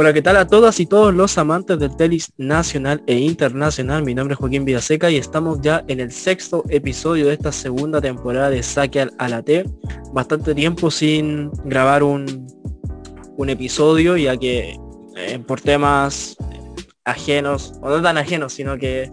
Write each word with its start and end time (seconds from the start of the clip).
Hola, 0.00 0.14
¿qué 0.14 0.22
tal 0.22 0.38
a 0.38 0.46
todas 0.46 0.80
y 0.80 0.86
todos 0.86 1.12
los 1.12 1.36
amantes 1.36 1.78
del 1.78 1.94
tenis 1.94 2.32
nacional 2.38 3.02
e 3.06 3.18
internacional? 3.18 4.02
Mi 4.02 4.14
nombre 4.14 4.32
es 4.32 4.38
Joaquín 4.38 4.64
Villaseca 4.64 5.10
y 5.10 5.18
estamos 5.18 5.60
ya 5.60 5.84
en 5.88 6.00
el 6.00 6.10
sexto 6.10 6.64
episodio 6.70 7.26
de 7.26 7.34
esta 7.34 7.52
segunda 7.52 8.00
temporada 8.00 8.48
de 8.48 8.62
Saque 8.62 9.06
a 9.18 9.28
la 9.28 9.42
T. 9.42 9.66
Bastante 10.14 10.54
tiempo 10.54 10.90
sin 10.90 11.50
grabar 11.66 12.02
un, 12.02 12.46
un 13.36 13.50
episodio, 13.50 14.16
ya 14.16 14.38
que 14.38 14.74
eh, 15.16 15.38
por 15.46 15.60
temas 15.60 16.34
ajenos, 17.04 17.74
o 17.82 17.90
no 17.90 18.00
tan 18.00 18.16
ajenos, 18.16 18.54
sino 18.54 18.78
que 18.78 19.12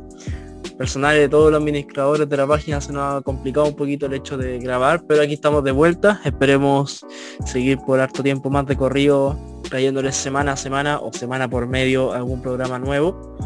personales 0.78 1.22
de 1.22 1.30
todos 1.30 1.52
los 1.52 1.60
administradores 1.60 2.30
de 2.30 2.38
la 2.38 2.48
página 2.48 2.80
se 2.80 2.94
nos 2.94 3.02
ha 3.04 3.22
complicado 3.22 3.66
un 3.66 3.76
poquito 3.76 4.06
el 4.06 4.14
hecho 4.14 4.38
de 4.38 4.60
grabar, 4.60 5.04
pero 5.08 5.24
aquí 5.24 5.34
estamos 5.34 5.64
de 5.64 5.72
vuelta. 5.72 6.22
Esperemos 6.24 7.06
seguir 7.46 7.80
por 7.80 8.00
harto 8.00 8.22
tiempo 8.22 8.50
más 8.50 8.66
de 8.68 8.78
corrido, 8.78 9.38
trayéndoles 9.70 10.16
semana 10.16 10.54
a 10.54 10.58
semana 10.58 11.00
o 11.00 11.12
semana 11.12 11.50
por 11.50 11.68
medio 11.68 12.14
algún 12.14 12.42
programa 12.42 12.78
nuevo. 12.78 13.38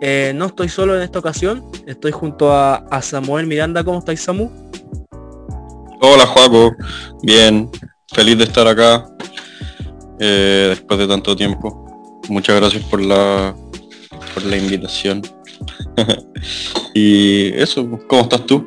Eh, 0.00 0.32
no 0.34 0.46
estoy 0.46 0.68
solo 0.68 0.94
en 0.96 1.02
esta 1.02 1.18
ocasión, 1.18 1.64
estoy 1.86 2.12
junto 2.12 2.52
a, 2.52 2.84
Samuel 3.02 3.46
Miranda. 3.46 3.82
¿Cómo 3.82 3.98
estáis, 3.98 4.20
Samu? 4.20 4.50
Hola, 6.00 6.26
Juaco. 6.26 6.76
Bien, 7.22 7.68
feliz 8.12 8.38
de 8.38 8.44
estar 8.44 8.68
acá 8.68 9.08
eh, 10.20 10.66
después 10.70 11.00
de 11.00 11.08
tanto 11.08 11.34
tiempo. 11.34 12.20
Muchas 12.28 12.56
gracias 12.56 12.84
por 12.84 13.00
la, 13.00 13.56
por 14.34 14.44
la 14.44 14.56
invitación. 14.56 15.22
y 16.94 17.52
eso, 17.54 17.88
¿cómo 18.06 18.22
estás 18.22 18.46
tú? 18.46 18.66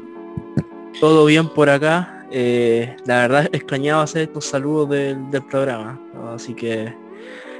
Todo 0.99 1.25
bien 1.25 1.47
por 1.49 1.69
acá. 1.69 2.27
Eh, 2.31 2.95
la 3.05 3.21
verdad 3.21 3.49
extrañaba 3.51 4.03
hacer 4.03 4.23
estos 4.23 4.45
saludos 4.45 4.89
del, 4.89 5.43
programa. 5.49 5.99
Así 6.35 6.53
que 6.53 6.93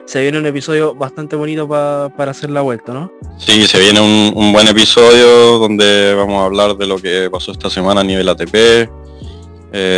se 0.05 0.21
viene 0.21 0.39
un 0.39 0.45
episodio 0.45 0.93
bastante 0.93 1.35
bonito 1.35 1.67
para 1.67 2.31
hacer 2.31 2.49
la 2.49 2.61
vuelta, 2.61 2.93
¿no? 2.93 3.11
Sí, 3.37 3.65
se 3.67 3.79
viene 3.79 4.01
un, 4.01 4.51
buen 4.51 4.67
episodio 4.67 5.59
donde 5.59 6.13
vamos 6.13 6.41
a 6.41 6.45
hablar 6.45 6.77
de 6.77 6.87
lo 6.87 6.97
que 6.97 7.29
pasó 7.31 7.51
esta 7.51 7.69
semana 7.69 8.01
a 8.01 8.03
nivel 8.03 8.27
ATP, 8.27 8.55
eh, 8.55 8.87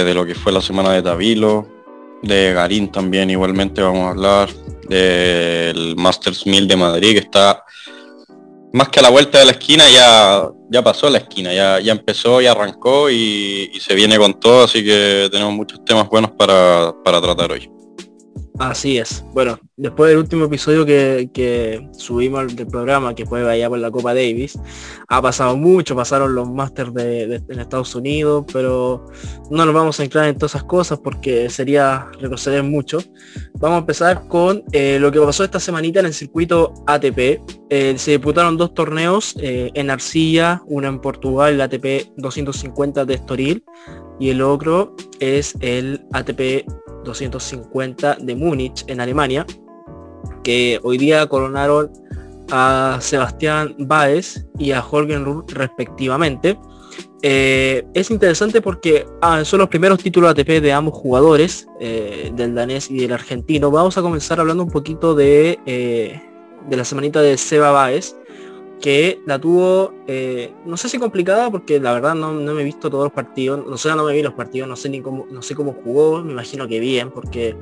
de 0.06 0.14
lo 0.14 0.26
que 0.26 0.36
fue 0.36 0.52
la 0.52 0.62
semana 0.62 0.94
de 0.94 1.02
Tabilo, 1.02 1.68
de 2.22 2.54
Garín 2.54 2.92
también 2.92 3.30
igualmente 3.30 3.82
vamos 3.82 4.08
a 4.08 4.10
hablar, 4.10 4.50
del 4.88 5.96
Masters 5.96 6.46
1000 6.46 6.68
de 6.68 6.76
Madrid 6.76 7.14
que 7.14 7.20
está 7.20 7.64
más 8.74 8.90
que 8.90 9.00
a 9.00 9.04
la 9.04 9.10
vuelta 9.10 9.40
de 9.40 9.46
la 9.46 9.52
esquina, 9.52 9.90
ya, 9.90 10.50
ya 10.70 10.84
pasó 10.84 11.10
la 11.10 11.18
esquina, 11.20 11.54
ya, 11.54 11.80
ya 11.80 11.92
empezó 11.92 12.42
y 12.42 12.48
arrancó 12.48 13.10
y, 13.10 13.72
se 13.80 13.96
viene 13.96 14.18
con 14.18 14.40
todo, 14.40 14.66
así 14.66 14.84
que 14.84 15.28
tenemos 15.32 15.54
muchos 15.54 15.84
temas 15.84 16.08
buenos 16.08 16.32
para, 16.32 16.94
para 17.04 17.22
tratar 17.22 17.52
hoy. 17.52 17.70
Así 18.60 18.98
es. 18.98 19.24
Bueno, 19.34 19.60
después 19.78 20.10
del 20.10 20.20
último 20.20 20.46
episodio 20.46 20.86
que, 20.86 21.88
subimos 21.98 22.56
del 22.56 22.68
programa, 22.68 23.16
que 23.16 23.26
fue 23.26 23.50
allá 23.50 23.70
por 23.70 23.80
la 23.80 23.90
Copa 23.90 24.14
Davis, 24.14 24.60
ha 25.08 25.22
pasado 25.22 25.58
mucho, 25.58 25.96
pasaron 25.96 26.36
los 26.36 26.50
Masters 26.50 26.94
de, 26.94 27.42
en 27.48 27.60
Estados 27.60 27.96
Unidos, 27.96 28.46
pero 28.52 29.06
no 29.50 29.66
nos 29.66 29.74
vamos 29.74 30.00
a 30.00 30.04
entrar 30.04 30.28
en 30.28 30.38
todas 30.38 30.52
esas 30.52 30.66
cosas 30.66 31.00
porque 31.00 31.50
sería 31.50 32.08
retroceder 32.20 32.64
mucho. 32.64 33.00
Vamos 33.56 33.78
a 33.78 33.80
empezar 33.80 34.28
con 34.28 34.64
eh, 34.72 34.98
lo 35.00 35.12
que 35.12 35.20
pasó 35.20 35.44
esta 35.44 35.60
semanita 35.60 36.02
en 36.02 36.08
el 36.08 36.14
circuito 36.14 36.74
ATP. 36.88 37.42
Eh, 37.70 37.96
se 37.98 38.12
disputaron 38.12 38.58
dos 38.58 38.74
torneos 38.74 39.36
eh, 39.40 39.72
en 39.74 39.90
arcilla, 39.90 40.62
uno 40.68 40.88
en 40.88 41.00
Portugal, 41.00 41.54
el 41.54 41.62
ATP 41.62 42.12
250 42.18 43.06
de 43.06 43.14
Estoril, 43.14 43.64
y 44.20 44.30
el 44.30 44.42
otro 44.42 44.96
es 45.20 45.56
el 45.62 46.06
ATP 46.12 46.66
250 47.04 48.18
de 48.22 48.36
Múnich 48.36 48.84
en 48.88 49.02
Alemania, 49.02 49.46
que 50.44 50.80
hoy 50.84 50.98
día 50.98 51.28
coronaron 51.28 51.92
a 52.52 52.98
Sebastián 53.02 53.76
Baez 53.80 54.46
y 54.58 54.72
a 54.72 54.82
Jorgen 54.82 55.26
Ruhl 55.26 55.46
respectivamente. 55.48 56.58
Eh, 57.24 57.86
es 57.94 58.10
interesante 58.10 58.62
porque 58.62 59.06
ah, 59.22 59.46
son 59.46 59.60
los 59.60 59.70
primeros 59.70 60.00
títulos 60.00 60.32
ATP 60.32 60.60
de 60.60 60.74
ambos 60.74 60.96
jugadores, 60.96 61.68
eh, 61.80 62.32
del 62.36 62.56
danés 62.56 62.90
y 62.90 62.98
del 62.98 63.14
argentino. 63.14 63.72
Vamos 63.72 63.98
a 63.98 64.02
comenzar 64.02 64.40
hablando 64.40 64.64
un 64.64 64.72
poquito 64.72 65.14
de, 65.14 65.60
eh, 65.66 66.22
de 66.68 66.78
la 66.78 66.84
semanita 66.84 67.22
de 67.22 67.38
Seba 67.38 67.72
Baez, 67.72 68.16
que 68.82 69.22
la 69.26 69.40
tuvo, 69.40 69.94
eh, 70.08 70.54
no 70.66 70.76
sé 70.76 70.90
si 70.90 70.98
complicada, 70.98 71.50
porque 71.50 71.80
la 71.80 71.94
verdad 71.94 72.16
no, 72.16 72.34
me 72.34 72.62
he 72.62 72.66
visto 72.66 72.90
todos 72.90 73.06
los 73.06 73.14
partidos, 73.14 73.66
no 73.66 73.78
sé, 73.78 73.90
no 73.96 74.04
me 74.04 74.14
vi 74.14 74.22
los 74.22 74.34
partidos, 74.34 74.68
no 74.68 74.76
sé 74.76 74.90
ni 74.90 75.02
cómo, 75.02 75.28
no 75.30 75.42
sé 75.42 75.56
cómo 75.56 75.74
jugó, 75.74 76.24
me 76.24 76.32
imagino 76.34 76.68
que 76.68 76.80
bien, 76.80 77.12
porque 77.12 77.56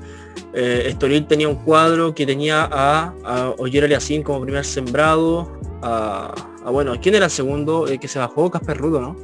eh, 0.54 0.86
Estoril 0.88 1.28
tenía 1.28 1.50
un 1.50 1.56
cuadro 1.56 2.16
que 2.16 2.26
tenía 2.26 2.68
a, 2.72 3.14
a 3.24 3.54
Oyer 3.58 3.84
Aliassín 3.84 4.24
como 4.24 4.42
primer 4.42 4.66
sembrado, 4.66 5.60
a, 5.82 6.34
bueno, 6.72 6.96
¿quién 7.02 7.16
era 7.16 7.26
el 7.26 7.32
segundo 7.32 7.86
que 8.00 8.08
se 8.08 8.20
bajó? 8.20 8.50
Casper 8.50 8.78
Rudo, 8.78 9.02
¿no? 9.02 9.16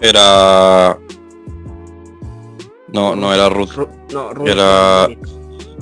Era... 0.00 0.98
No, 2.92 3.14
no 3.14 3.32
era 3.32 3.48
Ruth. 3.48 3.70
no, 4.12 4.46
era... 4.46 5.08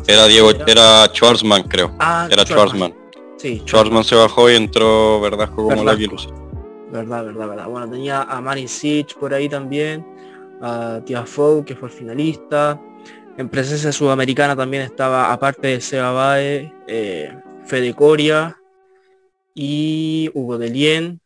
Era 0.07 0.27
Diego, 0.27 0.51
era 0.67 1.07
Schwarzman 1.13 1.63
creo. 1.65 1.95
Ah, 2.01 2.27
era 2.31 2.45
Schwarzman. 2.45 3.00
Sí. 3.41 3.63
Schwarzman 3.65 4.05
se 4.05 4.15
bajó 4.15 4.51
y 4.51 4.55
entró 4.55 5.19
Verdasco 5.19 5.67
como 5.67 5.83
la 5.83 5.95
virus. 5.95 6.29
Verdad, 6.93 7.25
verdad, 7.25 7.49
verdad. 7.49 7.69
Bueno, 7.69 7.89
tenía 7.89 8.23
a 8.23 8.39
Marin 8.43 8.69
Sich 8.69 9.15
por 9.15 9.33
ahí 9.33 9.49
también, 9.49 10.05
a 10.61 11.01
Tiafoe, 11.07 11.65
que 11.65 11.75
fue 11.75 11.89
el 11.89 11.95
finalista. 11.95 12.79
En 13.39 13.49
presencia 13.49 13.93
sudamericana 13.93 14.55
también 14.55 14.83
estaba, 14.83 15.33
aparte 15.33 15.69
de 15.69 15.81
Seba 15.81 16.13
Bae, 16.13 16.71
eh, 16.87 17.35
Fede 17.65 17.95
Coria 17.95 18.59
y 19.55 20.31
Hugo 20.35 20.59
Delien 20.59 21.19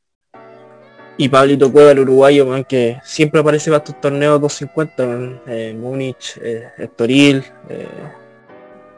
y 1.16 1.28
Pablito 1.28 1.72
Cueva, 1.72 1.90
el 1.90 1.98
uruguayo, 1.98 2.46
que 2.68 3.00
siempre 3.02 3.40
aparece 3.40 3.72
para 3.72 3.78
estos 3.78 4.00
torneos 4.00 4.40
250 4.40 5.02
en, 5.02 5.40
en 5.48 5.80
Múnich, 5.80 6.38
eh, 6.40 6.68
Estoril, 6.78 7.42
eh, 7.68 7.88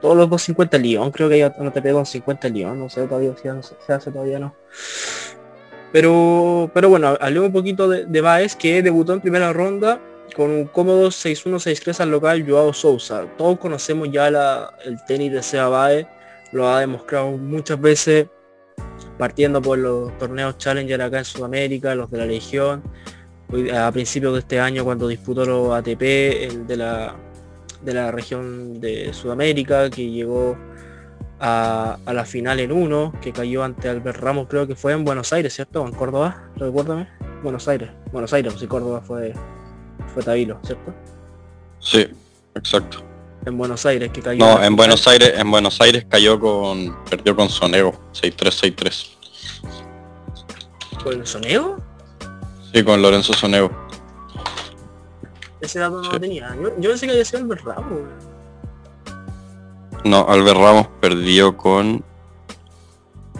todos 0.00 0.16
los 0.16 0.28
250 0.30 0.78
Lyon, 0.78 1.10
creo 1.10 1.28
que 1.28 1.42
hay 1.42 1.52
una 1.58 1.72
TP 1.72 1.92
con 1.92 2.06
50 2.06 2.48
Lyon, 2.48 2.78
no 2.78 2.88
sé 2.88 3.06
todavía 3.06 3.34
si 3.36 3.48
se 3.86 3.92
hace 3.92 4.10
todavía 4.10 4.38
no. 4.38 4.54
Pero, 5.92 6.70
pero 6.74 6.88
bueno, 6.88 7.16
hablemos 7.20 7.48
un 7.48 7.52
poquito 7.52 7.88
de, 7.88 8.04
de 8.04 8.20
Baez 8.20 8.56
que 8.56 8.82
debutó 8.82 9.12
en 9.12 9.20
primera 9.20 9.52
ronda 9.52 10.00
con 10.34 10.50
un 10.50 10.66
cómodo 10.66 11.08
6-1 11.08 11.54
6-3 11.54 12.00
al 12.00 12.10
local 12.10 12.44
Joao 12.46 12.72
Sousa. 12.72 13.26
Todos 13.38 13.58
conocemos 13.58 14.10
ya 14.10 14.28
el 14.84 14.98
tenis 15.06 15.32
de 15.32 15.42
Seba 15.42 15.68
Baez, 15.68 16.06
lo 16.52 16.68
ha 16.68 16.80
demostrado 16.80 17.30
muchas 17.32 17.80
veces 17.80 18.26
partiendo 19.18 19.62
por 19.62 19.78
los 19.78 20.16
torneos 20.18 20.58
Challenger 20.58 21.00
acá 21.00 21.18
en 21.18 21.24
Sudamérica, 21.24 21.94
los 21.94 22.10
de 22.10 22.18
la 22.18 22.26
Legión, 22.26 22.82
a 23.74 23.90
principios 23.92 24.34
de 24.34 24.40
este 24.40 24.60
año 24.60 24.84
cuando 24.84 25.08
disputó 25.08 25.44
los 25.44 25.74
ATP, 25.74 26.02
el 26.02 26.66
de 26.66 26.76
la 26.76 27.16
de 27.82 27.94
la 27.94 28.10
región 28.10 28.80
de 28.80 29.12
Sudamérica, 29.12 29.90
que 29.90 30.10
llegó 30.10 30.56
a, 31.40 31.98
la 32.06 32.24
final 32.24 32.60
en 32.60 32.72
uno, 32.72 33.12
que 33.20 33.32
cayó 33.32 33.62
ante 33.64 33.88
Albert 33.88 34.20
Ramos, 34.20 34.48
creo 34.48 34.66
que 34.66 34.74
fue 34.74 34.92
en 34.92 35.04
Buenos 35.04 35.32
Aires, 35.32 35.54
¿cierto? 35.54 35.82
¿O 35.82 35.86
en 35.86 35.94
Córdoba? 35.94 36.50
Recuérdame. 36.56 37.08
Buenos 37.42 37.68
Aires. 37.68 37.90
Buenos 38.12 38.32
Aires, 38.32 38.54
si 38.58 38.66
Córdoba 38.66 39.00
fue, 39.00 39.32
fue 40.12 40.22
Tabilo, 40.22 40.58
¿cierto? 40.62 40.94
Sí, 41.80 42.06
exacto. 42.54 43.02
En 43.44 43.56
Buenos 43.56 43.86
Aires, 43.86 44.10
que 44.10 44.20
cayó. 44.20 44.38
No, 44.38 44.62
en 44.62 44.74
Buenos 44.74 45.06
Aires, 45.06 45.34
en 45.36 45.50
Buenos 45.50 45.80
Aires 45.80 46.06
cayó 46.08 46.40
con. 46.40 46.96
perdió 47.08 47.36
con 47.36 47.48
Sonego, 47.48 47.92
6-3-6-3. 48.12 49.06
¿Con 51.04 51.24
Sonego? 51.24 51.76
Sí, 52.72 52.82
con 52.82 53.00
Lorenzo 53.00 53.32
Sonego. 53.34 53.85
Ese 55.66 55.80
dato 55.80 56.00
no 56.00 56.12
lo 56.12 56.20
tenía. 56.20 56.56
Yo, 56.78 56.90
pensé 56.90 57.06
que 57.06 57.12
había 57.12 57.24
sido 57.24 57.40
Albert 57.40 57.64
Ramos. 57.64 58.00
No, 60.04 60.24
Albert 60.28 60.58
Ramos 60.58 60.86
perdió 61.00 61.56
con. 61.56 62.04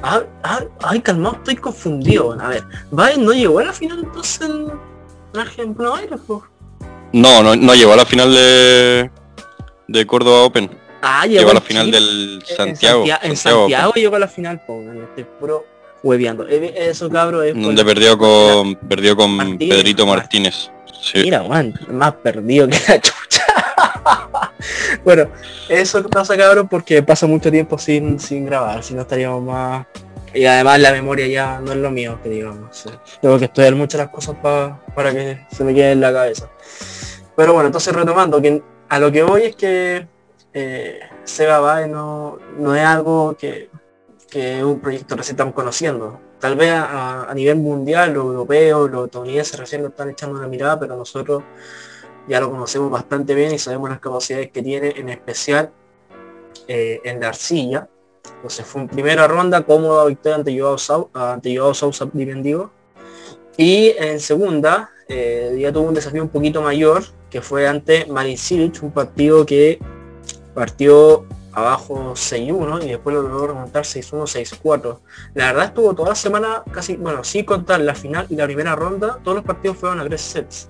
Ah, 0.03 0.25
ah, 0.43 0.65
ay, 0.83 1.01
calmado, 1.01 1.37
estoy 1.37 1.55
confundido. 1.55 2.37
A 2.41 2.49
ver, 2.49 2.65
¿Baez 2.91 3.17
no 3.17 3.33
llegó 3.33 3.61
a 3.61 3.67
la 3.67 3.73
final 3.73 4.01
entonces 4.01 4.41
en 4.43 4.73
Argentina 5.39 5.93
No, 7.13 7.43
no, 7.45 7.55
no 7.55 7.75
llegó 7.75 7.93
a 7.93 7.97
la 7.97 8.05
final 8.05 8.35
de, 8.35 9.09
de 9.87 10.07
Córdoba 10.07 10.43
Open. 10.43 10.69
Ah, 11.03 11.27
llegó, 11.27 11.53
a 11.53 11.55
la 11.55 11.61
final 11.61 11.93
del 11.93 12.43
Santiago. 12.45 13.05
En 13.23 13.37
Santiago, 13.37 13.93
llegó 13.95 14.17
a 14.17 14.19
la 14.19 14.29
final, 14.29 14.61
pues, 14.67 14.97
estoy 14.97 15.25
puro 15.39 15.65
hueveando. 16.03 16.45
Eh, 16.49 16.75
eso 16.77 17.09
cabro 17.09 17.45
es. 17.45 17.55
Donde 17.55 17.85
perdió 17.85 18.19
con, 18.19 18.75
perdió 18.75 19.17
con 19.17 19.57
Pedrito 19.59 20.05
Martínez. 20.05 20.73
Mira, 21.15 21.41
Juan, 21.41 21.75
más 21.89 22.15
perdido 22.15 22.69
que 22.69 22.79
la 22.89 23.01
chucha. 23.01 23.45
bueno, 25.05 25.29
eso 25.69 26.03
pasa 26.09 26.37
cabrón 26.37 26.69
porque 26.69 27.03
pasa 27.03 27.27
mucho 27.27 27.51
tiempo 27.51 27.79
sin, 27.79 28.19
sin 28.19 28.47
grabar, 28.47 28.83
si 28.83 28.95
no 28.95 29.03
estaríamos 29.03 29.43
más. 29.43 29.87
Y 30.35 30.45
además 30.45 30.81
la 30.81 30.93
memoria 30.93 31.27
ya 31.27 31.61
no 31.61 31.73
es 31.73 31.79
lo 31.79 31.91
mío, 31.91 32.19
que 32.23 32.29
digamos. 32.29 32.85
Tengo 33.23 33.39
que 33.39 33.47
estudiar 33.47 33.75
muchas 33.75 34.01
las 34.01 34.11
cosas 34.11 34.37
para 34.43 35.13
que 35.13 35.47
se 35.51 35.65
me 35.65 35.75
quede 35.75 35.93
en 35.93 36.01
la 36.01 36.13
cabeza. 36.13 36.51
Pero 37.35 37.55
bueno, 37.55 37.69
entonces 37.69 37.95
retomando, 37.95 38.41
que 38.43 38.63
a 38.89 38.99
lo 38.99 39.11
que 39.11 39.23
voy 39.23 39.43
es 39.43 39.57
que 39.57 40.07
eh, 40.53 41.01
Seba 41.25 41.61
Bae 41.61 41.89
no, 41.89 42.39
no 42.59 42.75
es 42.75 42.85
algo 42.85 43.37
que, 43.39 43.71
que 44.31 44.63
un 44.63 44.81
proyecto 44.81 45.17
recién 45.17 45.35
estamos 45.35 45.55
conociendo. 45.55 46.21
Tal 46.41 46.57
vez 46.57 46.71
a, 46.73 47.33
nivel 47.35 47.57
mundial, 47.57 48.13
los 48.13 48.27
europeos, 48.27 48.91
los 48.91 49.07
estadounidenses 49.07 49.59
recién 49.59 49.83
lo 49.83 49.89
están 49.89 50.11
echando 50.11 50.39
una 50.39 50.49
mirada, 50.49 50.79
pero 50.79 50.97
nosotros 50.97 51.43
ya 52.29 52.41
lo 52.41 52.51
conocemos 52.51 52.91
bastante 52.91 53.35
bien 53.35 53.53
y 53.53 53.59
sabemos 53.59 53.89
las 53.89 54.01
capacidades 54.01 54.51
que 54.51 54.63
tiene, 54.63 54.91
en 54.97 55.09
especial 55.09 55.71
eh, 56.69 57.01
en 57.05 57.21
la 57.21 57.29
arcilla. 57.29 57.89
Entonces 58.37 58.67
fue 58.67 58.83
en 58.83 58.89
primera 58.89 59.27
ronda 59.27 59.63
cómoda 59.63 60.05
victoria 60.07 60.37
ante 60.37 60.59
Joao, 60.59 60.79
Sousa, 60.79 61.33
ante 61.33 61.57
Joao 61.57 61.73
Sousa. 61.73 62.09
Y 63.57 63.95
en 63.97 64.21
segunda, 64.21 64.91
eh, 65.09 65.57
ya 65.59 65.73
tuvo 65.73 65.89
un 65.89 65.95
desafío 65.95 66.23
un 66.23 66.29
poquito 66.29 66.61
mayor, 66.61 67.05
que 67.31 67.41
fue 67.41 67.67
ante 67.67 68.07
Marin 68.07 68.37
Cilic, 68.37 68.83
un 68.83 68.91
partido 68.91 69.47
que 69.47 69.79
partió 70.55 71.25
abajo 71.57 72.13
6-1 72.13 72.85
y 72.85 72.89
después 72.89 73.17
lo 73.17 73.23
logró 73.23 73.47
remontar 73.47 73.85
6-1, 73.85 74.61
6-4. 74.63 74.99
La 75.33 75.47
verdad 75.47 75.65
estuvo 75.65 75.95
toda 75.95 76.11
la 76.11 76.15
semana 76.15 76.63
casi, 76.71 76.97
bueno, 76.97 77.25
sí 77.25 77.45
contar 77.45 77.81
la 77.81 77.95
final 77.95 78.27
y 78.29 78.37
la 78.37 78.45
primera 78.45 78.77
ronda, 78.77 79.19
todos 79.25 79.37
los 79.37 79.45
partidos 79.45 79.79
fueron 79.79 79.99
a 80.01 80.05
tres 80.05 80.21
sets. 80.21 80.69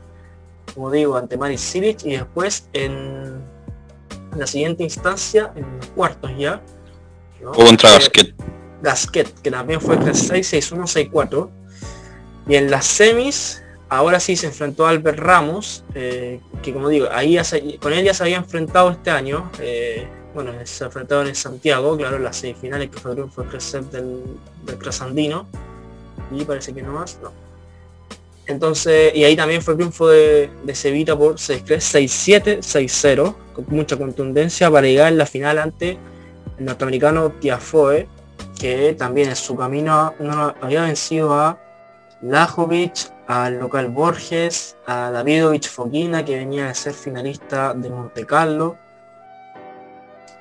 Como 0.72 0.92
digo, 0.92 1.16
ante 1.16 1.36
Maris 1.36 1.60
Silic 1.60 2.04
y 2.04 2.12
después 2.12 2.68
en 2.72 3.42
la 4.36 4.46
siguiente 4.46 4.84
instancia, 4.84 5.52
en 5.56 5.76
los 5.76 5.86
cuartos 5.88 6.30
ya. 6.38 6.62
¿no? 7.42 7.50
contra 7.50 7.90
Gasquet. 7.90 8.34
Gasquet, 8.80 9.40
que 9.42 9.50
también 9.50 9.80
fue 9.80 9.98
3-6, 9.98 10.70
6-1, 10.70 11.10
6-4. 11.10 11.50
Y 12.46 12.54
en 12.54 12.70
las 12.70 12.86
semis, 12.86 13.60
ahora 13.88 14.20
sí 14.20 14.36
se 14.36 14.46
enfrentó 14.46 14.86
a 14.86 14.90
Albert 14.90 15.18
Ramos, 15.18 15.84
eh, 15.94 16.40
que 16.62 16.72
como 16.72 16.88
digo, 16.88 17.08
ahí 17.10 17.36
con 17.80 17.92
él 17.92 18.04
ya 18.04 18.14
se 18.14 18.22
había 18.22 18.36
enfrentado 18.36 18.92
este 18.92 19.10
año. 19.10 19.50
Eh, 19.58 20.06
bueno, 20.36 20.52
se 20.64 20.84
enfrentaron 20.84 21.26
en 21.28 21.34
Santiago, 21.34 21.96
claro, 21.96 22.16
en 22.16 22.24
las 22.24 22.36
semifinales 22.36 22.90
que 22.90 22.98
fue 22.98 23.12
el 23.12 23.16
triunfo 23.16 23.42
del, 23.42 24.22
del 24.66 24.78
Crasandino. 24.78 25.46
Y 26.30 26.44
parece 26.44 26.74
que 26.74 26.82
no 26.82 26.92
más, 26.92 27.18
no. 27.22 27.32
Entonces, 28.46 29.14
y 29.14 29.24
ahí 29.24 29.34
también 29.34 29.62
fue 29.62 29.72
el 29.72 29.78
triunfo 29.78 30.08
de, 30.08 30.50
de 30.62 30.74
Sevilla 30.74 31.16
por 31.16 31.36
6-7, 31.36 32.58
6-0, 32.58 33.34
con 33.54 33.64
mucha 33.68 33.96
contundencia 33.96 34.70
para 34.70 34.86
llegar 34.86 35.10
en 35.10 35.16
la 35.16 35.24
final 35.24 35.58
ante 35.58 35.98
el 36.58 36.64
norteamericano 36.66 37.30
Tiafoe, 37.40 38.06
que 38.58 38.92
también 38.92 39.30
en 39.30 39.36
su 39.36 39.56
camino 39.56 40.12
había 40.60 40.82
vencido 40.82 41.32
a 41.32 41.58
Lajovic, 42.20 43.10
al 43.26 43.58
local 43.58 43.88
Borges, 43.88 44.76
a 44.86 45.10
Davidovich 45.10 45.70
Foquina, 45.70 46.26
que 46.26 46.36
venía 46.36 46.66
de 46.66 46.74
ser 46.74 46.92
finalista 46.92 47.72
de 47.72 47.88
Monte 47.88 48.26
Carlo, 48.26 48.76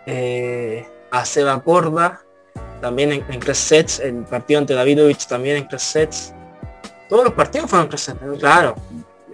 eh, 0.05 0.85
a 1.11 1.25
Seba 1.25 1.61
Corda, 1.61 2.21
también 2.81 3.11
en, 3.11 3.25
en 3.29 3.55
sets, 3.55 3.99
el 3.99 4.23
partido 4.23 4.59
ante 4.59 4.73
Davidovich 4.73 5.27
también 5.27 5.57
en 5.57 5.67
tres 5.67 5.83
sets. 5.83 6.33
Todos 7.09 7.23
los 7.25 7.33
partidos 7.33 7.69
fueron 7.69 7.89
en 7.91 7.97
sets, 7.97 8.19
claro. 8.39 8.75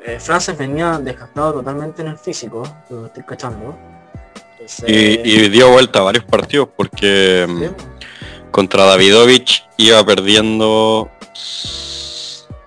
Eh, 0.06 0.20
Frances 0.20 0.58
venía 0.58 0.98
desgastado 0.98 1.54
totalmente 1.54 2.02
en 2.02 2.10
el 2.10 2.18
físico, 2.18 2.64
lo 2.90 3.06
estoy 3.06 3.24
cachando. 3.24 3.78
y, 4.88 5.50
dio 5.50 5.72
vuelta 5.72 6.00
a 6.00 6.04
varios 6.04 6.24
partidos 6.24 6.70
porque 6.76 7.46
mm, 7.48 8.52
contra 8.52 8.86
Davidovich 8.86 9.68
iba 9.78 10.04
perdiendo 10.04 11.10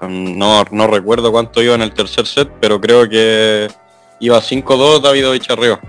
mm, 0.01 0.39
no, 0.39 0.65
no 0.71 0.87
recuerdo 0.87 1.33
cuánto 1.33 1.61
iba 1.61 1.75
en 1.75 1.83
el 1.83 1.93
tercer 1.93 2.27
set, 2.27 2.51
pero 2.61 2.81
creo 2.81 3.09
que 3.09 3.69
iba 4.21 4.41
5-2 4.41 5.01
Davidovich 5.01 5.51
arriba 5.51 5.81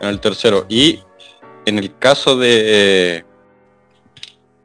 en 0.00 0.08
el 0.08 0.20
tercero. 0.20 0.64
Y 0.68 1.02
en 1.68 1.78
el 1.78 1.96
caso 1.98 2.36
de 2.36 3.24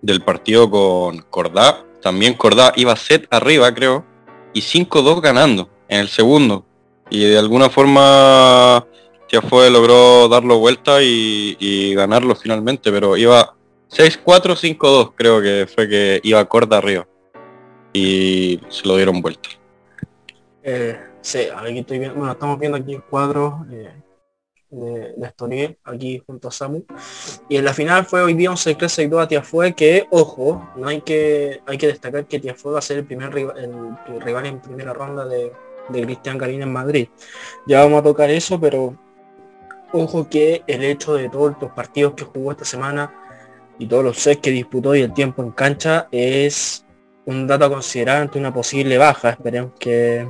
del 0.04 0.22
partido 0.22 0.70
con 0.70 1.20
Cordá, 1.30 1.84
también 2.02 2.34
Cordá 2.36 2.74
iba 2.76 2.96
set 2.96 3.26
arriba, 3.32 3.74
creo, 3.74 4.04
y 4.54 4.62
5-2 4.62 5.22
ganando 5.22 5.70
en 5.88 6.02
el 6.02 6.10
segundo. 6.10 6.66
Y 7.10 7.24
de 7.24 7.38
alguna 7.38 7.70
forma 7.70 8.86
ya 9.32 9.42
fue, 9.42 9.70
logró 9.72 10.28
darlo 10.28 10.60
vuelta 10.60 11.02
y, 11.02 11.96
ganarlo 11.96 12.36
finalmente, 12.36 12.92
pero 12.92 13.16
iba 13.16 13.56
6-4, 13.90 14.56
5-2, 14.78 15.14
creo 15.16 15.42
que 15.42 15.68
fue 15.74 15.88
que 15.88 16.20
iba 16.24 16.44
Corda 16.46 16.78
arriba. 16.78 17.08
Y 17.94 18.60
se 18.70 18.88
lo 18.88 18.98
dieron 18.98 19.22
vuelta. 19.22 19.50
Eh, 20.64 21.00
sí, 21.22 21.48
aquí 21.56 21.80
estoy 21.80 22.00
viendo, 22.00 22.18
bueno, 22.18 22.34
estamos 22.34 22.60
viendo 22.60 22.78
aquí 22.78 22.96
el 22.96 23.04
cuadro. 23.04 23.66
Eh, 23.72 23.92
de, 24.74 25.14
de 25.16 25.78
aquí 25.84 26.22
junto 26.26 26.48
a 26.48 26.52
Samu. 26.52 26.84
Y 27.50 27.58
en 27.58 27.66
la 27.66 27.74
final 27.74 28.06
fue 28.06 28.22
hoy 28.22 28.34
día 28.34 28.50
un 28.50 28.58
6-3 28.58 29.22
a 29.22 29.28
Tiafue 29.28 29.74
que, 29.74 30.08
ojo, 30.10 30.70
no 30.76 30.88
hay 30.88 31.02
que 31.02 31.62
hay 31.66 31.78
que 31.78 31.88
destacar 31.88 32.26
que 32.26 32.40
Tiafue 32.40 32.74
va 32.74 32.80
a 32.80 32.82
ser 32.82 32.98
el 32.98 33.06
primer 33.06 33.34
rival, 33.34 33.58
el, 33.58 34.22
rival 34.22 34.46
en 34.46 34.62
primera 34.62 34.94
ronda 34.94 35.26
de, 35.26 35.52
de 35.90 36.02
Cristian 36.02 36.38
Garín 36.38 36.62
en 36.62 36.74
Madrid. 36.74 37.08
Ya 37.68 37.84
vamos 37.84 38.00
a 38.00 38.04
tocar 38.04 38.30
eso, 38.30 38.60
pero 38.60 38.98
ojo 39.92 40.28
que 40.28 40.64
el 40.68 40.84
hecho 40.84 41.14
de 41.14 41.30
todos 41.30 41.56
los 41.62 41.72
partidos 41.72 42.14
que 42.14 42.26
jugó 42.26 42.52
esta 42.52 42.66
semana 42.66 43.14
y 43.78 43.88
todos 43.88 44.04
los 44.04 44.18
sets 44.18 44.42
que 44.42 44.52
disputó 44.52 44.96
y 44.96 45.02
el 45.02 45.14
tiempo 45.14 45.44
en 45.44 45.52
cancha 45.52 46.08
es 46.12 46.86
un 47.26 47.48
dato 47.48 47.66
a 47.66 47.70
considerar 47.70 48.22
ante 48.22 48.40
una 48.40 48.54
posible 48.54 48.98
baja. 48.98 49.32
Esperemos 49.32 49.72
que, 49.80 50.28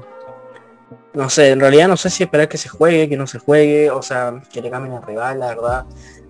no 1.13 1.30
sé, 1.30 1.51
en 1.51 1.60
realidad 1.60 1.88
no 1.88 1.98
sé 1.98 2.10
si 2.10 2.24
esperar 2.24 2.50
que 2.50 2.57
se 2.57 2.69
juegue, 2.69 3.07
que 3.07 3.18
no 3.18 3.27
se 3.27 3.39
juegue, 3.39 3.92
o 3.92 4.01
sea, 4.01 4.42
que 4.51 4.62
le 4.62 4.69
cambien 4.69 4.95
al 4.95 5.04
rival, 5.04 5.39
la 5.39 5.48
verdad. 5.48 5.86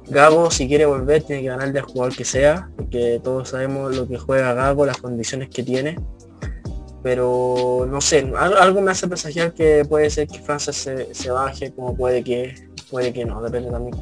Gago, 0.07 0.51
si 0.51 0.67
quiere 0.67 0.85
volver, 0.85 1.23
tiene 1.23 1.41
que 1.41 1.47
ganarle 1.47 1.79
al 1.79 1.85
jugador 1.85 2.15
que 2.15 2.25
sea, 2.25 2.69
porque 2.75 3.21
todos 3.23 3.49
sabemos 3.49 3.95
lo 3.95 4.07
que 4.07 4.17
juega 4.17 4.53
Gago, 4.53 4.85
las 4.85 4.97
condiciones 4.97 5.49
que 5.49 5.63
tiene. 5.63 5.97
Pero 7.01 7.87
no 7.89 8.01
sé, 8.01 8.31
algo 8.37 8.81
me 8.81 8.91
hace 8.91 9.07
presagiar 9.07 9.53
que 9.53 9.85
puede 9.87 10.09
ser 10.09 10.27
que 10.27 10.39
Francia 10.39 10.71
se, 10.73 11.31
baje, 11.31 11.73
como 11.73 11.95
puede 11.95 12.23
que 12.23 12.55
puede 12.89 13.11
que 13.11 13.25
no, 13.25 13.41
depende 13.41 13.71
también. 13.71 13.95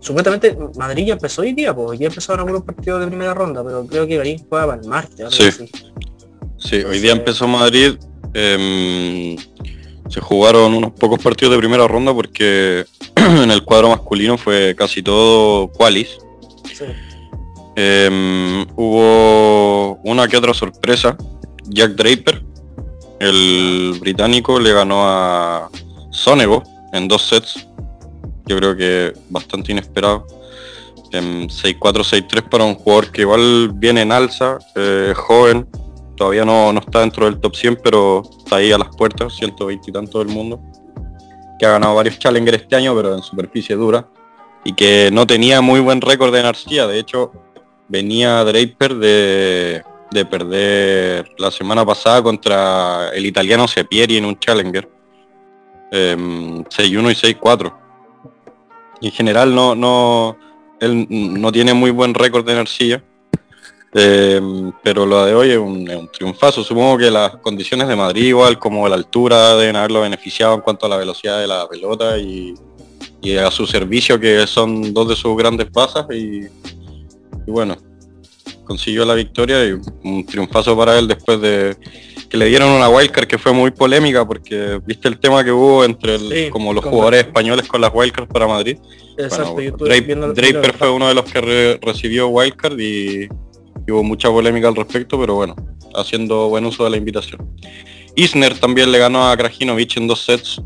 Supuestamente 0.00 0.56
Madrid 0.76 1.06
ya 1.06 1.14
empezó 1.14 1.42
hoy 1.42 1.52
día, 1.52 1.74
pues 1.74 1.98
ya 1.98 2.06
empezaron 2.06 2.40
algunos 2.40 2.62
partidos 2.62 3.00
de 3.00 3.08
primera 3.08 3.34
ronda, 3.34 3.64
pero 3.64 3.86
creo 3.86 4.06
que 4.06 4.16
Garín 4.16 4.46
juega 4.48 4.66
para 4.66 4.80
el 4.80 4.88
martes. 4.88 5.34
Sí. 5.34 5.70
sí, 6.56 6.76
hoy 6.84 7.00
día 7.00 7.12
empezó 7.12 7.48
Madrid. 7.48 7.96
Em, 8.32 9.36
se 10.08 10.20
jugaron 10.20 10.74
unos 10.74 10.92
pocos 10.92 11.22
partidos 11.22 11.52
de 11.52 11.58
primera 11.58 11.86
ronda 11.86 12.14
porque 12.14 12.86
en 13.16 13.50
el 13.50 13.62
cuadro 13.64 13.90
masculino 13.90 14.38
fue 14.38 14.74
casi 14.76 15.02
todo 15.02 15.68
qualis. 15.68 16.18
Em, 17.76 18.66
hubo 18.76 20.00
una 20.04 20.26
que 20.26 20.36
otra 20.36 20.54
sorpresa. 20.54 21.16
Jack 21.66 21.92
Draper, 21.92 22.42
el 23.20 23.96
británico, 24.00 24.58
le 24.58 24.72
ganó 24.72 25.02
a 25.02 25.70
Sonego 26.10 26.62
en 26.92 27.06
dos 27.06 27.22
sets. 27.28 27.66
Yo 28.46 28.56
creo 28.56 28.76
que 28.76 29.12
bastante 29.28 29.72
inesperado. 29.72 30.26
En 31.12 31.48
6-4, 31.48 31.78
6-3 31.78 32.48
para 32.48 32.64
un 32.64 32.74
jugador 32.74 33.10
que 33.12 33.22
igual 33.22 33.70
viene 33.74 34.02
en 34.02 34.12
alza, 34.12 34.58
eh, 34.74 35.12
joven, 35.16 35.66
todavía 36.18 36.44
no, 36.44 36.70
está 36.76 37.00
dentro 37.00 37.24
del 37.24 37.40
top 37.40 37.54
100, 37.54 37.78
pero 37.82 38.22
está 38.38 38.56
ahí 38.56 38.72
a 38.72 38.78
las 38.78 38.94
puertas, 38.94 39.34
120 39.36 39.88
y 39.88 39.92
tanto 39.92 40.18
del 40.18 40.28
mundo, 40.28 40.60
que 41.58 41.64
ha 41.64 41.70
ganado 41.70 41.94
varios 41.94 42.18
challengers 42.18 42.62
este 42.62 42.76
año, 42.76 42.94
pero 42.94 43.14
en 43.14 43.22
superficie 43.22 43.76
dura, 43.76 44.08
y 44.64 44.72
que 44.74 45.10
no 45.12 45.26
tenía 45.26 45.60
muy 45.60 45.80
buen 45.80 46.00
récord 46.00 46.34
en 46.34 46.44
arcilla, 46.44 46.86
de 46.86 46.98
hecho 46.98 47.32
venía 47.86 48.44
Draper 48.44 48.96
de, 48.96 49.82
de 50.10 50.24
perder 50.26 51.30
la 51.38 51.50
semana 51.50 51.86
pasada 51.86 52.22
contra 52.22 53.10
el 53.14 53.24
italiano 53.24 53.68
Sepieri 53.68 54.16
en 54.16 54.24
un 54.24 54.38
challenger, 54.38 54.88
6-1 55.90 55.92
em, 55.92 56.60
y 56.60 57.14
6-4. 57.14 57.72
En 59.00 59.12
general 59.12 59.54
no, 59.54 59.76
no, 59.76 60.36
él 60.80 61.06
no 61.08 61.52
tiene 61.52 61.72
muy 61.74 61.92
buen 61.92 62.12
récord 62.12 62.48
en 62.48 62.58
arcilla, 62.58 63.02
eh, 63.94 64.40
pero 64.82 65.06
lo 65.06 65.24
de 65.24 65.34
hoy 65.34 65.50
es 65.50 65.58
un, 65.58 66.08
triunfazo. 66.12 66.62
Supongo 66.62 66.98
que 66.98 67.10
las 67.10 67.36
condiciones 67.36 67.88
de 67.88 67.96
Madrid 67.96 68.26
igual 68.26 68.58
como 68.58 68.88
la 68.88 68.96
altura 68.96 69.56
deben 69.56 69.76
haberlo 69.76 70.02
beneficiado 70.02 70.54
en 70.54 70.60
cuanto 70.60 70.86
a 70.86 70.88
la 70.88 70.96
velocidad 70.96 71.40
de 71.40 71.46
la 71.46 71.66
pelota 71.68 72.18
y, 72.18 72.54
a 73.38 73.50
su 73.50 73.66
servicio 73.66 74.18
que 74.18 74.46
son 74.46 74.94
dos 74.94 75.08
de 75.08 75.16
sus 75.16 75.36
grandes 75.36 75.66
pasas 75.70 76.06
y, 76.10 76.46
bueno, 77.46 77.76
consiguió 78.64 79.04
la 79.04 79.14
victoria 79.14 79.66
y 79.66 79.72
un 80.04 80.24
triunfazo 80.24 80.76
para 80.76 80.98
él 80.98 81.08
después 81.08 81.40
de 81.40 81.76
que 82.28 82.36
le 82.36 82.46
dieron 82.46 82.70
una 82.70 82.88
wildcard 82.88 83.26
que 83.26 83.36
fue 83.36 83.52
muy 83.52 83.70
polémica 83.70 84.26
porque 84.26 84.80
viste 84.86 85.08
el 85.08 85.18
tema 85.18 85.42
que 85.42 85.50
hubo 85.50 85.84
entre 85.84 86.48
como 86.50 86.72
los 86.72 86.84
jugadores 86.84 87.24
españoles 87.24 87.66
con 87.66 87.80
las 87.80 87.90
wildcards 87.92 88.32
para 88.32 88.46
Madrid. 88.46 88.78
Draper, 89.16 90.74
fue 90.74 90.90
uno 90.90 91.08
de 91.08 91.14
los 91.14 91.24
que 91.24 91.78
recibió 91.82 92.28
wildcard 92.28 92.78
y 92.78 93.28
hubo 93.90 94.02
mucha 94.02 94.28
polémica 94.28 94.68
al 94.68 94.76
respecto, 94.76 95.18
pero 95.18 95.34
bueno, 95.34 95.54
haciendo 95.94 96.48
buen 96.48 96.64
uso 96.64 96.84
de 96.84 96.90
la 96.90 96.96
invitación. 96.96 97.48
Isner 98.14 98.58
también 98.58 98.90
le 98.90 98.98
ganó 98.98 99.28
a 99.28 99.36
Krajinovic 99.36 99.96
en 99.96 100.08
dos 100.08 100.24
sets. 100.24 100.60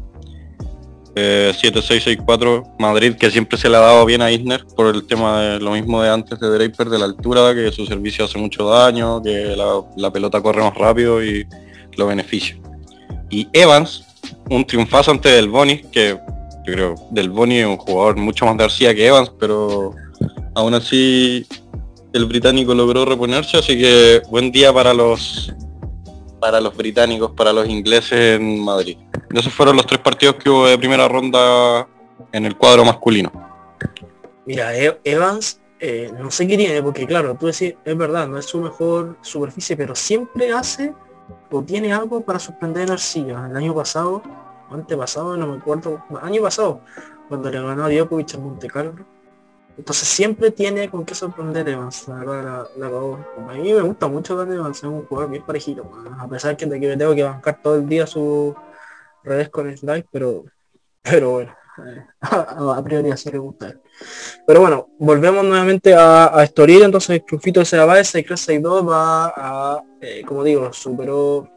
eh, 1.14 1.52
7-6-6-4 1.54 2.76
Madrid, 2.78 3.14
que 3.16 3.30
siempre 3.30 3.58
se 3.58 3.68
le 3.68 3.76
ha 3.76 3.80
dado 3.80 4.06
bien 4.06 4.22
a 4.22 4.30
Isner 4.30 4.64
por 4.74 4.94
el 4.94 5.06
tema 5.06 5.42
de 5.42 5.60
lo 5.60 5.72
mismo 5.72 6.02
de 6.02 6.08
antes 6.08 6.40
de 6.40 6.48
Draper, 6.48 6.88
de 6.88 6.98
la 6.98 7.04
altura, 7.04 7.54
que 7.54 7.70
su 7.70 7.84
servicio 7.84 8.24
hace 8.24 8.38
mucho 8.38 8.66
daño, 8.66 9.22
que 9.22 9.54
la, 9.96 10.10
pelota 10.10 10.40
corre 10.40 10.62
más 10.62 10.74
rápido 10.74 11.22
y 11.22 11.46
lo 11.96 12.06
beneficia. 12.06 12.58
Y 13.28 13.46
Evans, 13.52 14.04
un 14.48 14.64
triunfazo 14.64 15.10
ante 15.10 15.28
Del 15.28 15.50
Boni, 15.50 15.82
que 15.92 16.18
yo 16.66 16.72
creo 16.72 16.94
Del 17.10 17.28
Boni 17.28 17.58
es 17.58 17.66
un 17.66 17.76
jugador 17.76 18.16
mucho 18.16 18.46
más 18.46 18.56
de 18.56 18.64
García 18.64 18.94
que 18.94 19.06
Evans, 19.06 19.30
pero 19.38 19.94
aún 20.54 20.72
así 20.72 21.46
el 22.12 22.26
británico 22.26 22.74
logró 22.74 23.04
reponerse, 23.04 23.56
así 23.56 23.78
que 23.78 24.22
buen 24.28 24.52
día 24.52 24.72
para 24.72 24.92
los 24.92 25.52
para 26.40 26.60
los 26.60 26.76
británicos, 26.76 27.30
para 27.30 27.52
los 27.52 27.68
ingleses 27.68 28.40
en 28.40 28.64
Madrid. 28.64 28.98
Esos 29.32 29.52
fueron 29.52 29.76
los 29.76 29.86
tres 29.86 30.00
partidos 30.00 30.34
que 30.36 30.50
hubo 30.50 30.66
de 30.66 30.76
primera 30.76 31.06
ronda 31.06 31.86
en 32.32 32.44
el 32.44 32.56
cuadro 32.56 32.84
masculino. 32.84 33.30
Mira, 34.44 34.76
e- 34.76 35.00
Evans, 35.04 35.60
eh, 35.78 36.10
no 36.18 36.32
sé 36.32 36.48
qué 36.48 36.56
tiene, 36.56 36.82
porque 36.82 37.06
claro, 37.06 37.36
tú 37.38 37.46
decís, 37.46 37.74
es 37.84 37.96
verdad, 37.96 38.26
no 38.26 38.38
es 38.38 38.46
su 38.46 38.58
mejor 38.60 39.16
superficie, 39.22 39.76
pero 39.76 39.94
siempre 39.94 40.52
hace 40.52 40.92
o 41.48 41.62
tiene 41.62 41.92
algo 41.92 42.22
para 42.22 42.40
sorprender 42.40 42.90
a 42.90 42.94
Arcilla. 42.94 43.46
El 43.48 43.56
año 43.56 43.72
pasado, 43.72 44.20
antepasado, 44.68 45.36
no 45.36 45.46
me 45.46 45.58
acuerdo, 45.58 46.02
año 46.22 46.42
pasado, 46.42 46.80
cuando 47.28 47.50
le 47.50 47.62
ganó 47.62 47.84
a 47.84 47.88
Djokovic 47.88 48.34
en 48.34 48.42
Monte 48.42 48.66
Carlo, 48.66 49.06
entonces 49.76 50.06
siempre 50.08 50.50
tiene 50.50 50.90
con 50.90 51.04
qué 51.04 51.14
sorprender 51.14 51.68
Evans, 51.68 52.08
la 52.08 52.14
verdad 52.16 52.68
la, 52.76 52.86
A 52.86 53.54
mí 53.54 53.72
me 53.72 53.80
gusta 53.80 54.06
mucho 54.08 54.36
darle 54.36 54.56
Evans, 54.56 54.78
es 54.78 54.84
un 54.84 55.06
jugador 55.06 55.30
bien 55.30 55.44
parejito, 55.44 55.90
a 56.18 56.28
pesar 56.28 56.56
que, 56.56 56.66
de 56.66 56.78
que 56.78 56.88
me 56.88 56.96
tengo 56.96 57.14
que 57.14 57.22
bancar 57.22 57.60
todo 57.62 57.76
el 57.76 57.88
día 57.88 58.06
sus 58.06 58.54
redes 59.24 59.48
con 59.48 59.68
el 59.68 59.78
like, 59.82 60.08
pero, 60.12 60.44
pero 61.02 61.30
bueno, 61.30 61.54
eh, 61.86 62.04
a, 62.20 62.82
priori 62.84 63.10
así 63.10 63.30
le 63.30 63.38
gusta. 63.38 63.74
Pero 64.46 64.60
bueno, 64.60 64.88
volvemos 64.98 65.44
nuevamente 65.44 65.94
a, 65.94 66.36
a 66.38 66.44
Estoril, 66.44 66.82
entonces 66.82 67.22
Crufito 67.26 67.64
se 67.64 67.78
va, 67.78 67.98
ese 67.98 68.22
2 68.22 68.88
va 68.88 69.32
a, 69.34 69.82
eh, 70.00 70.22
como 70.26 70.44
digo, 70.44 70.72
superó, 70.72 71.48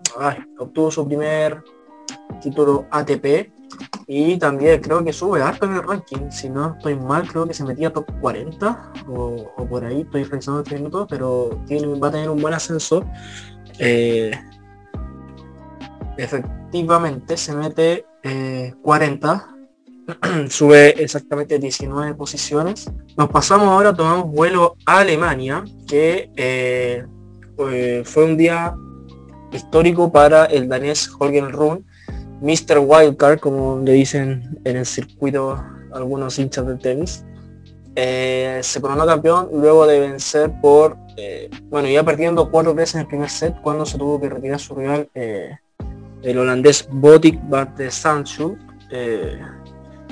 obtuvo 0.57 0.89
su 0.89 1.05
primer 1.05 1.63
título 2.41 2.87
ATP 2.91 3.54
y 4.07 4.37
también 4.37 4.81
creo 4.81 5.03
que 5.03 5.11
sube 5.11 5.41
harto 5.41 5.65
en 5.65 5.73
el 5.73 5.83
ranking. 5.83 6.29
Si 6.29 6.49
no 6.49 6.75
estoy 6.77 6.95
mal, 6.95 7.27
creo 7.27 7.47
que 7.47 7.53
se 7.53 7.63
metía 7.63 7.91
top 7.91 8.05
40 8.21 8.93
o, 9.07 9.67
por 9.67 9.83
ahí. 9.83 10.01
Estoy 10.01 10.23
revisando 10.23 10.61
este 10.61 10.75
minuto, 10.75 11.07
pero 11.07 11.61
tiene, 11.65 11.87
va 11.99 12.09
a 12.09 12.11
tener 12.11 12.29
un 12.29 12.41
buen 12.41 12.53
ascenso. 12.53 13.03
Eh, 13.79 14.31
efectivamente 16.17 17.35
se 17.35 17.55
mete 17.55 18.05
40. 18.81 19.47
Eh, 19.49 19.55
sube 20.49 21.01
exactamente 21.01 21.57
19 21.57 22.13
posiciones. 22.13 22.91
Nos 23.17 23.29
pasamos 23.29 23.67
ahora, 23.69 23.93
tomamos 23.93 24.31
vuelo 24.31 24.75
a 24.85 24.99
Alemania, 24.99 25.63
que 25.87 26.29
eh, 26.35 27.03
fue 28.05 28.23
un 28.23 28.37
día 28.37 28.75
histórico 29.51 30.11
para 30.11 30.45
el 30.45 30.67
danés 30.67 31.09
Holger 31.17 31.51
Run 31.51 31.85
Mr. 32.41 32.79
Wildcard, 32.79 33.39
como 33.39 33.79
le 33.79 33.93
dicen 33.93 34.59
en 34.63 34.77
el 34.77 34.85
circuito 34.85 35.63
algunos 35.93 36.37
hinchas 36.37 36.67
del 36.67 36.79
tenis. 36.79 37.23
Eh, 37.95 38.59
se 38.61 38.81
coronó 38.81 39.05
campeón 39.05 39.49
luego 39.53 39.87
de 39.87 40.01
vencer 40.01 40.51
por, 40.61 40.97
eh, 41.15 41.49
bueno, 41.69 41.87
ya 41.87 42.03
perdiendo 42.03 42.51
cuatro 42.51 42.73
veces 42.73 42.95
en 42.95 43.01
el 43.01 43.07
primer 43.07 43.29
set 43.29 43.55
cuando 43.61 43.85
se 43.85 43.97
tuvo 43.97 44.19
que 44.19 44.27
retirar 44.27 44.59
su 44.59 44.75
rival, 44.75 45.07
eh, 45.15 45.57
el 46.21 46.37
holandés 46.37 46.87
Botic 46.91 47.39
Bart 47.47 47.77
de 47.77 47.89
Sancho. 47.89 48.57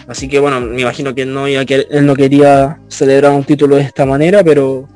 así 0.08 0.30
que 0.30 0.40
bueno, 0.40 0.62
me 0.62 0.82
imagino 0.82 1.14
que, 1.14 1.26
no, 1.26 1.46
que 1.66 1.88
él 1.90 2.06
no 2.06 2.16
quería 2.16 2.80
celebrar 2.88 3.34
un 3.34 3.44
título 3.44 3.76
de 3.76 3.82
esta 3.82 4.06
manera, 4.06 4.44
pero 4.44 4.88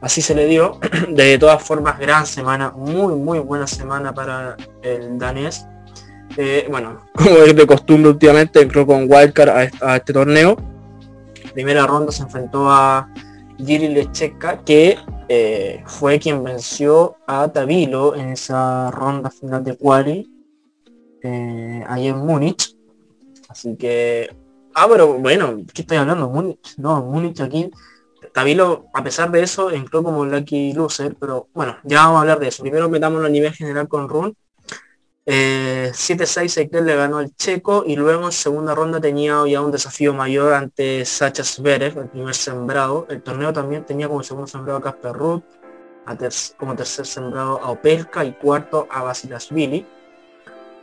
así 0.00 0.22
se 0.22 0.34
le 0.34 0.46
dio. 0.46 0.78
De 1.08 1.38
todas 1.38 1.62
formas, 1.62 1.98
gran 1.98 2.26
semana, 2.26 2.70
muy, 2.70 3.14
muy 3.14 3.40
buena 3.40 3.66
semana 3.66 4.14
para 4.14 4.56
el 4.82 5.18
danés. 5.18 5.66
Eh, 6.36 6.66
bueno, 6.70 7.00
como 7.14 7.30
es 7.38 7.56
de 7.56 7.66
costumbre 7.66 8.10
últimamente, 8.10 8.60
entró 8.60 8.86
con 8.86 9.10
Wildcard 9.10 9.70
a, 9.80 9.96
este 9.96 10.12
torneo. 10.12 10.56
Primera 11.54 11.86
ronda 11.86 12.12
se 12.12 12.22
enfrentó 12.22 12.70
a 12.70 13.08
Giri 13.58 13.88
Lecheca, 13.88 14.62
que 14.62 14.98
eh, 15.28 15.82
fue 15.86 16.18
quien 16.18 16.44
venció 16.44 17.16
a 17.26 17.48
Tavilo 17.48 18.14
en 18.14 18.30
esa 18.30 18.90
ronda 18.90 19.30
final 19.30 19.64
de 19.64 19.76
quali 19.76 20.30
eh, 21.22 21.84
ahí 21.88 22.08
en 22.08 22.18
Múnich. 22.18 22.76
Así 23.48 23.76
que... 23.76 24.34
Ah, 24.74 24.86
pero 24.90 25.14
bueno, 25.14 25.62
¿qué 25.72 25.82
estoy 25.82 25.96
hablando? 25.96 26.28
Múnich. 26.28 26.76
No, 26.76 27.02
Múnich 27.02 27.40
aquí. 27.40 27.70
Tavilo, 28.34 28.88
a 28.92 29.02
pesar 29.02 29.30
de 29.30 29.42
eso, 29.42 29.70
entró 29.70 30.02
como 30.02 30.26
lucky 30.26 30.74
loser, 30.74 31.16
pero 31.18 31.48
bueno, 31.54 31.78
ya 31.84 32.02
vamos 32.02 32.18
a 32.18 32.20
hablar 32.20 32.38
de 32.38 32.48
eso. 32.48 32.62
Primero 32.62 32.90
metámonos 32.90 33.26
a 33.26 33.30
nivel 33.30 33.54
general 33.54 33.88
con 33.88 34.10
Run 34.10 34.36
7-6 35.26 36.56
eh, 36.56 36.82
le 36.82 36.94
ganó 36.94 37.18
al 37.18 37.34
checo 37.34 37.82
y 37.84 37.96
luego 37.96 38.26
en 38.26 38.32
segunda 38.32 38.74
ronda 38.74 39.00
tenía 39.00 39.42
ya 39.48 39.60
un 39.60 39.72
desafío 39.72 40.14
mayor 40.14 40.54
ante 40.54 41.04
Sacha 41.04 41.42
Zverev, 41.42 41.98
el 41.98 42.08
primer 42.08 42.34
sembrado. 42.34 43.06
El 43.10 43.22
torneo 43.22 43.52
también 43.52 43.84
tenía 43.84 44.08
como 44.08 44.22
segundo 44.22 44.46
sembrado 44.46 44.78
a 44.78 44.82
Casper 44.82 45.12
Ruth, 45.12 45.42
como 46.56 46.76
tercer 46.76 47.06
sembrado 47.06 47.60
a 47.62 47.70
Opelka 47.70 48.24
y 48.24 48.32
cuarto 48.32 48.86
a 48.90 49.02
Basilashvili. 49.02 49.84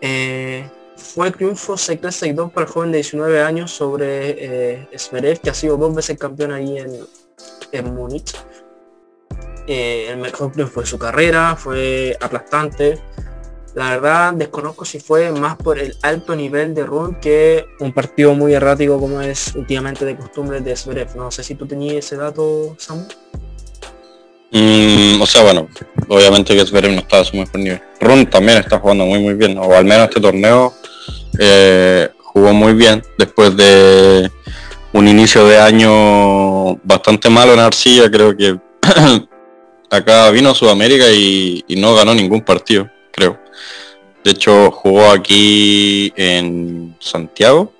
Eh, 0.01 0.69
fue 0.97 1.31
triunfo 1.31 1.73
6-3-6-2 1.73 2.51
para 2.51 2.67
el 2.67 2.71
joven 2.71 2.91
de 2.91 2.97
19 2.97 3.41
años 3.41 3.71
sobre 3.71 4.81
eh, 4.83 5.39
que 5.41 5.49
ha 5.49 5.53
sido 5.53 5.77
dos 5.77 5.95
veces 5.95 6.17
campeón 6.19 6.51
ahí 6.51 6.77
en, 6.77 6.99
en 7.71 7.95
Múnich. 7.95 8.35
Eh, 9.65 10.07
el 10.09 10.17
mejor 10.17 10.51
triunfo 10.51 10.81
de 10.81 10.87
su 10.87 10.99
carrera, 10.99 11.55
fue 11.55 12.17
aplastante. 12.19 12.99
La 13.75 13.89
verdad 13.89 14.33
desconozco 14.33 14.85
si 14.85 14.99
fue 14.99 15.31
más 15.31 15.57
por 15.57 15.79
el 15.79 15.95
alto 16.03 16.35
nivel 16.35 16.75
de 16.75 16.85
run 16.85 17.15
que 17.15 17.65
un 17.79 17.91
partido 17.91 18.35
muy 18.35 18.53
errático 18.53 18.99
como 18.99 19.19
es 19.19 19.53
últimamente 19.55 20.05
de 20.05 20.15
costumbre 20.15 20.61
de 20.61 20.75
Zverev. 20.75 21.15
No 21.15 21.31
sé 21.31 21.43
si 21.43 21.55
tú 21.55 21.65
tenías 21.65 22.05
ese 22.05 22.17
dato, 22.17 22.75
Samu. 22.77 23.07
Mm, 24.51 25.19
o 25.19 25.25
sea, 25.25 25.41
bueno, 25.41 25.67
obviamente 26.07 26.55
que 26.55 26.63
Zverev 26.63 26.91
no 26.91 26.99
está 26.99 27.21
a 27.21 27.25
su 27.25 27.35
mejor 27.35 27.59
nivel. 27.59 27.81
Run 27.99 28.27
también 28.27 28.59
está 28.59 28.77
jugando 28.77 29.05
muy 29.05 29.19
muy 29.19 29.33
bien, 29.33 29.57
o 29.57 29.73
al 29.73 29.85
menos 29.85 30.07
este 30.07 30.21
torneo 30.21 30.71
eh, 31.39 32.09
jugó 32.19 32.53
muy 32.53 32.73
bien 32.73 33.01
después 33.17 33.57
de 33.57 34.29
un 34.93 35.07
inicio 35.07 35.47
de 35.47 35.57
año 35.57 36.75
bastante 36.83 37.27
malo 37.27 37.53
en 37.53 37.59
Arcilla, 37.59 38.11
creo 38.11 38.37
que 38.37 38.55
acá 39.89 40.29
vino 40.29 40.51
a 40.51 40.55
Sudamérica 40.55 41.09
y 41.09 41.65
no 41.75 41.95
ganó 41.95 42.13
ningún 42.13 42.41
partido, 42.41 42.87
creo. 43.11 43.42
De 44.23 44.31
hecho, 44.31 44.71
jugó 44.71 45.09
aquí 45.09 46.13
en 46.15 46.95
Santiago. 46.99 47.73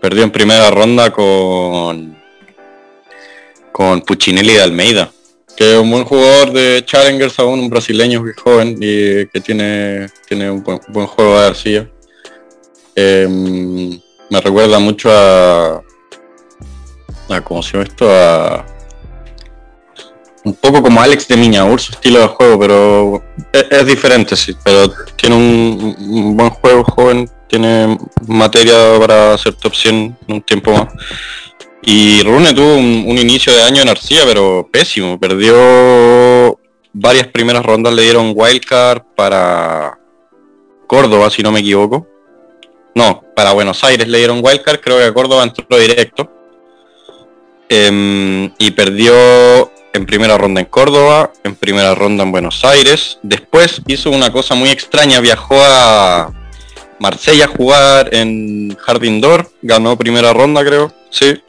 Perdió 0.00 0.22
en 0.22 0.30
primera 0.30 0.70
ronda 0.70 1.10
con 1.10 2.18
con 3.78 4.00
Puccinelli 4.00 4.54
de 4.54 4.62
Almeida, 4.62 5.12
que 5.56 5.74
es 5.74 5.78
un 5.78 5.88
buen 5.88 6.02
jugador 6.02 6.50
de 6.50 6.82
Challengers 6.84 7.38
aún, 7.38 7.60
un 7.60 7.70
brasileño 7.70 8.24
que 8.24 8.32
joven 8.32 8.76
y 8.80 9.24
que 9.26 9.40
tiene, 9.40 10.08
tiene 10.26 10.50
un 10.50 10.64
buen, 10.64 11.06
juego 11.06 11.38
de 11.38 11.46
arcilla. 11.46 11.88
Em, 12.96 13.90
me 14.30 14.40
recuerda 14.40 14.80
mucho 14.80 15.12
a, 15.12 15.80
a 17.28 17.40
¿cómo 17.44 17.62
se 17.62 17.74
llama 17.74 17.84
esto? 17.84 18.08
Un 20.48 20.54
poco 20.54 20.82
como 20.82 21.00
Alex 21.00 21.28
de 21.28 21.36
Miñaur, 21.36 21.80
su 21.80 21.92
estilo 21.92 22.20
de 22.20 22.26
juego, 22.28 22.58
pero 22.58 23.22
es, 23.52 23.86
diferente, 23.86 24.34
sí, 24.34 24.56
pero 24.64 24.90
tiene 25.16 25.36
un, 25.36 26.36
buen 26.36 26.50
juego 26.50 26.84
joven, 26.84 27.30
tiene 27.48 27.98
materia 28.26 28.98
para 28.98 29.36
ser 29.36 29.54
top 29.54 29.74
100 29.74 29.94
en 29.94 30.34
un 30.34 30.42
tiempo 30.42 30.72
más. 30.72 30.88
Y 31.82 32.22
Rune 32.22 32.54
tuvo 32.54 32.76
un, 32.76 33.18
inicio 33.18 33.52
de 33.52 33.62
año 33.62 33.82
en 33.82 33.88
Arcilla, 33.88 34.22
pero 34.24 34.68
pésimo, 34.70 35.18
perdió 35.18 36.58
varias 36.92 37.26
primeras 37.28 37.64
rondas, 37.64 37.92
le 37.92 38.02
dieron 38.02 38.32
wildcard 38.34 39.02
para 39.14 39.98
Córdoba, 40.86 41.30
si 41.30 41.42
no 41.42 41.52
me 41.52 41.60
equivoco. 41.60 42.06
No, 42.94 43.22
para 43.36 43.52
Buenos 43.52 43.84
Aires 43.84 44.08
le 44.08 44.18
dieron 44.18 44.40
wildcard, 44.42 44.80
creo 44.80 44.98
que 44.98 45.04
a 45.04 45.14
Córdoba 45.14 45.44
entró 45.44 45.78
directo. 45.78 46.32
Em, 47.70 48.50
y 48.58 48.70
perdió 48.70 49.12
en 49.92 50.06
primera 50.06 50.38
ronda 50.38 50.60
en 50.60 50.66
Córdoba, 50.66 51.32
en 51.44 51.54
primera 51.54 51.94
ronda 51.94 52.24
en 52.24 52.32
Buenos 52.32 52.64
Aires. 52.64 53.18
Después 53.22 53.82
hizo 53.86 54.10
una 54.10 54.32
cosa 54.32 54.54
muy 54.54 54.70
extraña, 54.70 55.20
viajó 55.20 55.56
a 55.60 56.32
Marsella 56.98 57.46
a 57.46 57.48
jugar 57.48 58.14
en 58.14 58.76
Jardín 58.76 59.20
d'Or, 59.20 59.50
ganó 59.62 59.96
primera 59.96 60.32
ronda 60.32 60.64
creo, 60.64 60.92
sí. 61.10 61.42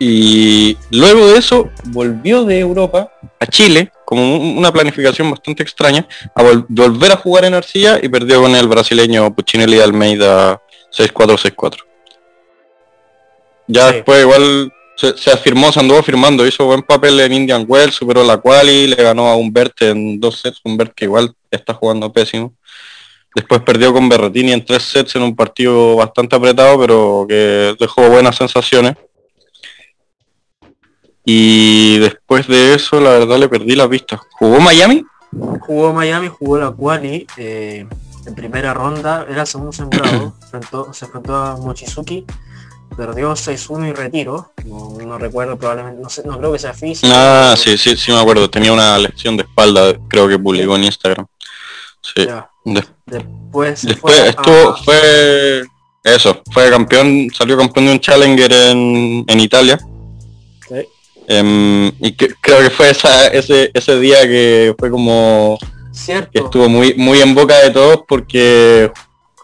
Y 0.00 0.76
luego 0.90 1.26
de 1.26 1.38
eso 1.38 1.70
volvió 1.86 2.44
de 2.44 2.60
Europa 2.60 3.12
a 3.40 3.46
Chile, 3.46 3.90
como 4.04 4.36
una 4.36 4.72
planificación 4.72 5.30
bastante 5.30 5.62
extraña, 5.62 6.06
a 6.34 6.42
volver 6.68 7.12
a 7.12 7.16
jugar 7.16 7.44
en 7.44 7.54
Arcilla 7.54 7.98
y 8.00 8.08
perdió 8.08 8.40
con 8.40 8.54
el 8.54 8.68
brasileño 8.68 9.34
Puccinelli 9.34 9.80
Almeida 9.80 10.62
6-4-6-4. 10.96 11.76
Ya 13.66 13.92
después 13.92 14.22
igual 14.22 14.72
se, 14.98 15.30
afirmó, 15.30 15.70
se 15.70 15.78
anduvo 15.78 16.02
firmando, 16.02 16.44
hizo 16.44 16.64
buen 16.64 16.82
papel 16.82 17.20
en 17.20 17.32
Indian 17.32 17.64
Wells, 17.68 17.94
superó 17.94 18.24
la 18.24 18.38
quali, 18.38 18.88
le 18.88 18.96
ganó 18.96 19.28
a 19.28 19.36
Humbert 19.36 19.80
en 19.82 20.18
dos 20.18 20.40
sets, 20.40 20.60
Humbert 20.64 20.92
que 20.92 21.04
igual 21.04 21.32
está 21.50 21.72
jugando 21.72 22.12
pésimo. 22.12 22.52
Después 23.34 23.62
perdió 23.62 23.92
con 23.92 24.08
Berretini 24.08 24.52
en 24.52 24.64
tres 24.64 24.82
sets 24.82 25.14
en 25.14 25.22
un 25.22 25.36
partido 25.36 25.94
bastante 25.94 26.34
apretado, 26.34 26.80
pero 26.80 27.26
que 27.28 27.76
dejó 27.78 28.08
buenas 28.08 28.34
sensaciones. 28.34 28.96
Y 31.24 31.98
después 31.98 32.48
de 32.48 32.74
eso, 32.74 33.00
la 33.00 33.10
verdad, 33.10 33.38
le 33.38 33.48
perdí 33.48 33.76
la 33.76 33.88
pista. 33.88 34.20
¿Jugó 34.32 34.58
Miami? 34.58 35.04
Jugó 35.60 35.92
Miami, 35.92 36.28
jugó 36.28 36.58
la 36.58 36.72
quali. 36.72 37.26
Eh, 37.36 37.86
en 38.26 38.34
primera 38.34 38.74
ronda, 38.74 39.26
era 39.28 39.46
segundo 39.46 39.72
sembrado, 39.72 40.34
se 40.92 41.04
enfrentó 41.04 41.34
a 41.36 41.56
Mochizuki 41.56 42.26
perdió 42.98 43.30
6-1 43.30 43.90
y 43.90 43.92
retiro. 43.92 44.52
No, 44.66 45.18
recuerdo, 45.18 45.56
probablemente, 45.56 46.02
no, 46.02 46.10
sé, 46.10 46.24
no 46.26 46.36
creo 46.36 46.52
que 46.52 46.58
sea 46.58 46.74
físico. 46.74 47.10
Ah, 47.14 47.54
sí, 47.56 47.78
sí, 47.78 47.96
sí 47.96 48.10
me 48.10 48.18
acuerdo. 48.18 48.50
Tenía 48.50 48.72
una 48.72 48.98
lesión 48.98 49.36
de 49.36 49.44
espalda, 49.44 49.96
creo 50.08 50.26
que 50.26 50.36
publicó 50.36 50.74
en 50.74 50.84
Instagram. 50.84 51.24
Sí. 52.02 52.26
después 52.64 53.82
después 53.82 54.18
esto 54.18 54.76
fue 54.84 55.62
eso, 56.02 56.42
fue 56.52 56.70
campeón, 56.70 57.28
salió 57.32 57.56
campeón 57.56 57.86
de 57.86 57.92
un 57.92 58.00
Challenger 58.00 58.52
en, 58.52 59.24
en 59.26 59.40
Italia. 59.40 59.78
Em, 61.30 61.88
y 62.00 62.12
creo 62.16 62.60
que 62.60 62.70
fue 62.70 62.90
esa, 62.90 63.28
ese, 63.28 63.70
ese 63.74 64.00
día 64.00 64.22
que 64.22 64.74
fue 64.78 64.90
como 64.90 65.58
Cierto. 65.92 66.30
que 66.32 66.38
estuvo 66.38 66.68
muy, 66.70 66.94
muy 66.94 67.20
en 67.20 67.34
boca 67.34 67.58
de 67.58 67.70
todos 67.70 68.00
porque 68.08 68.90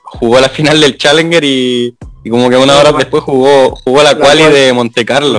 jugó 0.02 0.40
la 0.40 0.48
final 0.48 0.80
del 0.80 0.96
Challenger 0.96 1.44
y 1.44 1.94
y 2.24 2.30
como 2.30 2.48
que 2.48 2.56
una 2.56 2.78
hora 2.78 2.90
después 2.92 3.22
jugó 3.22 3.76
jugó 3.84 4.02
la, 4.02 4.16
quali 4.16 4.44
de 4.44 4.72
Monte 4.72 5.04
Carlo. 5.04 5.38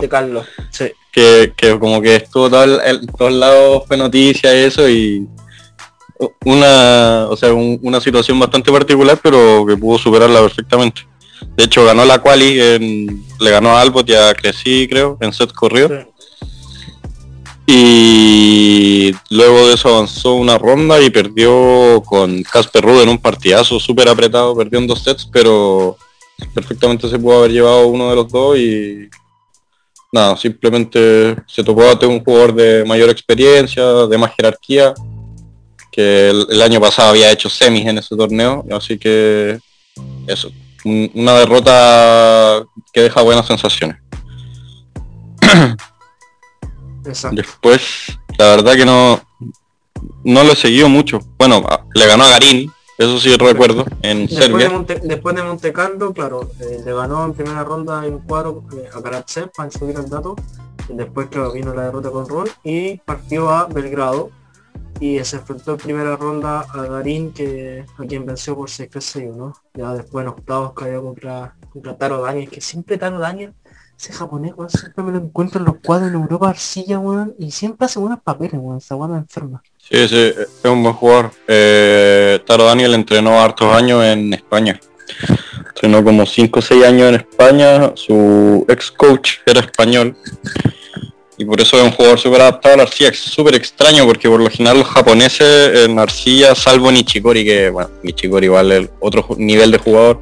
Que, 1.12 1.78
como 1.80 2.02
que 2.02 2.18
estuvo 2.18 2.50
todo 2.50 2.64
el, 2.64 3.08
todos 3.18 3.32
lados 3.32 3.84
fue 3.88 3.98
noticia 3.98 4.54
y 4.54 4.66
eso 4.66 4.88
y 4.88 5.28
una 6.44 7.28
o 7.30 7.36
sea 7.36 7.54
una 7.54 8.00
situación 8.00 8.40
bastante 8.40 8.72
particular 8.72 9.20
pero 9.22 9.66
que 9.66 9.76
pudo 9.76 9.98
superarla 9.98 10.42
perfectamente. 10.42 11.08
De 11.58 11.64
hecho 11.64 11.86
ganó 11.86 12.06
la 12.06 12.20
quali 12.20 12.60
en, 12.60 13.26
le 13.40 13.50
ganó 13.50 13.72
a 13.72 13.82
Albot 13.82 14.08
y 14.10 14.14
a 14.14 14.34
Creci 14.34 14.88
creo 14.88 15.18
en 15.22 15.34
set 15.34 15.52
corrido. 15.52 15.90
Y 17.68 19.12
luego 19.32 19.68
de 19.68 19.74
eso 19.74 19.90
avanzó 19.96 20.36
una 20.36 20.60
ronda 20.60 21.02
y 21.02 21.10
perdió 21.10 22.04
con 22.06 22.44
Casper 22.44 22.84
Ruud 22.84 23.02
en 23.02 23.10
un 23.10 23.18
partidazo 23.18 23.80
súper 23.80 24.08
apretado, 24.08 24.56
perdió 24.56 24.78
en 24.78 24.86
dos 24.86 25.04
sets, 25.04 25.28
pero 25.32 25.98
perfectamente 26.54 27.10
se 27.10 27.20
pudo 27.20 27.40
haber 27.40 27.52
llevado 27.52 27.88
uno 27.88 28.10
de 28.10 28.16
los 28.16 28.32
dos 28.32 28.58
y 28.58 29.10
nada, 30.12 30.38
simplemente 30.38 31.36
se 31.48 31.64
topó 31.64 31.84
a 31.84 32.08
un 32.08 32.24
jugador 32.24 32.54
de 32.56 32.86
mayor 32.86 33.10
experiencia, 33.10 33.84
de 33.84 34.18
más 34.18 34.34
jerarquía, 34.36 34.94
que 35.92 36.30
el, 36.30 36.62
año 36.62 36.80
pasado 36.80 37.10
había 37.10 37.32
hecho 37.32 37.50
semis 37.50 37.86
en 37.86 37.98
ese 37.98 38.16
torneo, 38.16 38.66
así 38.72 38.98
que 38.98 39.60
eso, 40.28 40.52
una 40.84 41.34
derrota 41.40 42.64
que 42.94 43.02
deja 43.02 43.22
buenas 43.22 43.48
sensaciones. 43.48 43.98
Después, 47.32 48.18
la 48.38 48.46
verdad 48.56 48.76
que 48.76 48.86
no, 48.86 49.22
no 50.24 50.44
lo 50.44 50.54
he 50.54 50.56
seguido 50.56 50.90
mucho. 50.90 51.20
Bueno, 51.38 51.64
le 51.94 52.08
ganó 52.08 52.24
a 52.24 52.30
Garín, 52.30 52.72
eso 52.98 53.20
sí 53.20 53.36
recuerdo, 53.36 53.86
en 54.02 54.28
después 54.28 54.46
Serbia. 54.46 54.68
De 54.68 54.74
Monte, 54.74 55.02
después 55.04 55.36
de 55.36 55.44
Monte 55.44 55.74
Carlo, 55.74 56.14
claro, 56.14 56.50
eh, 56.60 56.82
le 56.84 56.94
ganó 56.94 57.26
en 57.26 57.34
primera 57.34 57.64
ronda 57.64 58.06
en 58.06 58.20
cuadro 58.20 58.64
eh, 58.76 58.90
a 58.94 59.02
Karatsev 59.02 59.52
para 59.52 59.70
subir 59.72 59.96
el 59.98 60.10
dato. 60.10 60.36
después 60.90 61.28
claro, 61.28 61.52
vino 61.52 61.74
la 61.74 61.84
derrota 61.84 62.12
con 62.12 62.28
Ron 62.28 62.48
y 62.64 62.98
partió 62.98 63.50
a 63.50 63.66
Belgrado 63.66 64.32
y 65.00 65.22
se 65.24 65.38
enfrentó 65.38 65.72
en 65.72 65.78
primera 65.78 66.16
ronda 66.16 66.62
a 66.62 66.84
Garín 66.84 67.34
que 67.34 67.86
a 67.98 68.04
quien 68.04 68.26
venció 68.26 68.56
por 68.56 68.70
6 68.70 68.90
1 69.16 69.54
ya 69.74 69.94
después 69.94 70.24
en 70.24 70.30
octavos 70.30 70.74
cayó 70.74 71.04
contra, 71.04 71.56
contra 71.72 71.98
Taro 71.98 72.22
Daniel 72.22 72.50
que 72.50 72.62
siempre 72.62 72.98
Taro 72.98 73.20
Daniel 73.20 73.54
ese 73.98 74.14
japonés 74.14 74.54
siempre 74.68 75.04
me 75.04 75.12
lo 75.12 75.18
encuentro 75.18 75.60
en 75.60 75.66
los 75.66 75.76
cuadros 75.84 76.10
en 76.10 76.16
Europa 76.16 76.50
Arcilla 76.50 77.00
y 77.40 77.52
siempre 77.52 77.86
hace 77.86 78.00
buenos 78.00 78.20
papeles 78.22 78.60
weón, 78.62 78.78
esa 78.78 78.96
buena 78.96 79.18
enferma 79.18 79.64
Sí, 79.88 80.08
sí, 80.08 80.34
es 80.36 80.48
un 80.64 80.82
buen 80.82 80.96
jugador. 80.96 81.32
Eh, 81.48 82.40
Taro 82.48 82.64
Daniel 82.64 82.96
entrenó 82.96 83.40
hartos 83.40 83.72
años 83.72 84.04
en 84.04 84.34
España. 84.34 84.80
Entrenó 85.68 86.04
como 86.04 86.26
5 86.26 86.58
o 86.58 86.62
6 86.62 86.84
años 86.86 87.10
en 87.10 87.16
España. 87.16 87.92
Su 87.94 88.66
ex 88.68 88.90
coach 88.90 89.34
era 89.46 89.60
español. 89.60 90.18
Y 91.38 91.46
por 91.46 91.62
eso 91.62 91.78
es 91.78 91.84
un 91.84 91.92
jugador 91.92 92.18
súper 92.18 92.42
adaptado 92.42 92.74
a 92.74 92.78
la 92.78 92.84
arcilla. 92.84 93.10
Es 93.10 93.20
súper 93.20 93.54
extraño 93.54 94.08
porque 94.08 94.28
por 94.28 94.40
lo 94.40 94.50
general 94.50 94.80
los 94.80 94.88
japoneses 94.88 95.86
en 95.86 96.00
arcilla, 96.00 96.56
salvo 96.56 96.92
Nichikori, 96.92 97.46
que 97.46 97.70
bueno, 97.70 97.92
Nichikori 98.02 98.48
vale 98.48 98.78
el 98.78 98.90
otro 99.02 99.28
nivel 99.38 99.70
de 99.70 99.78
jugador. 99.78 100.20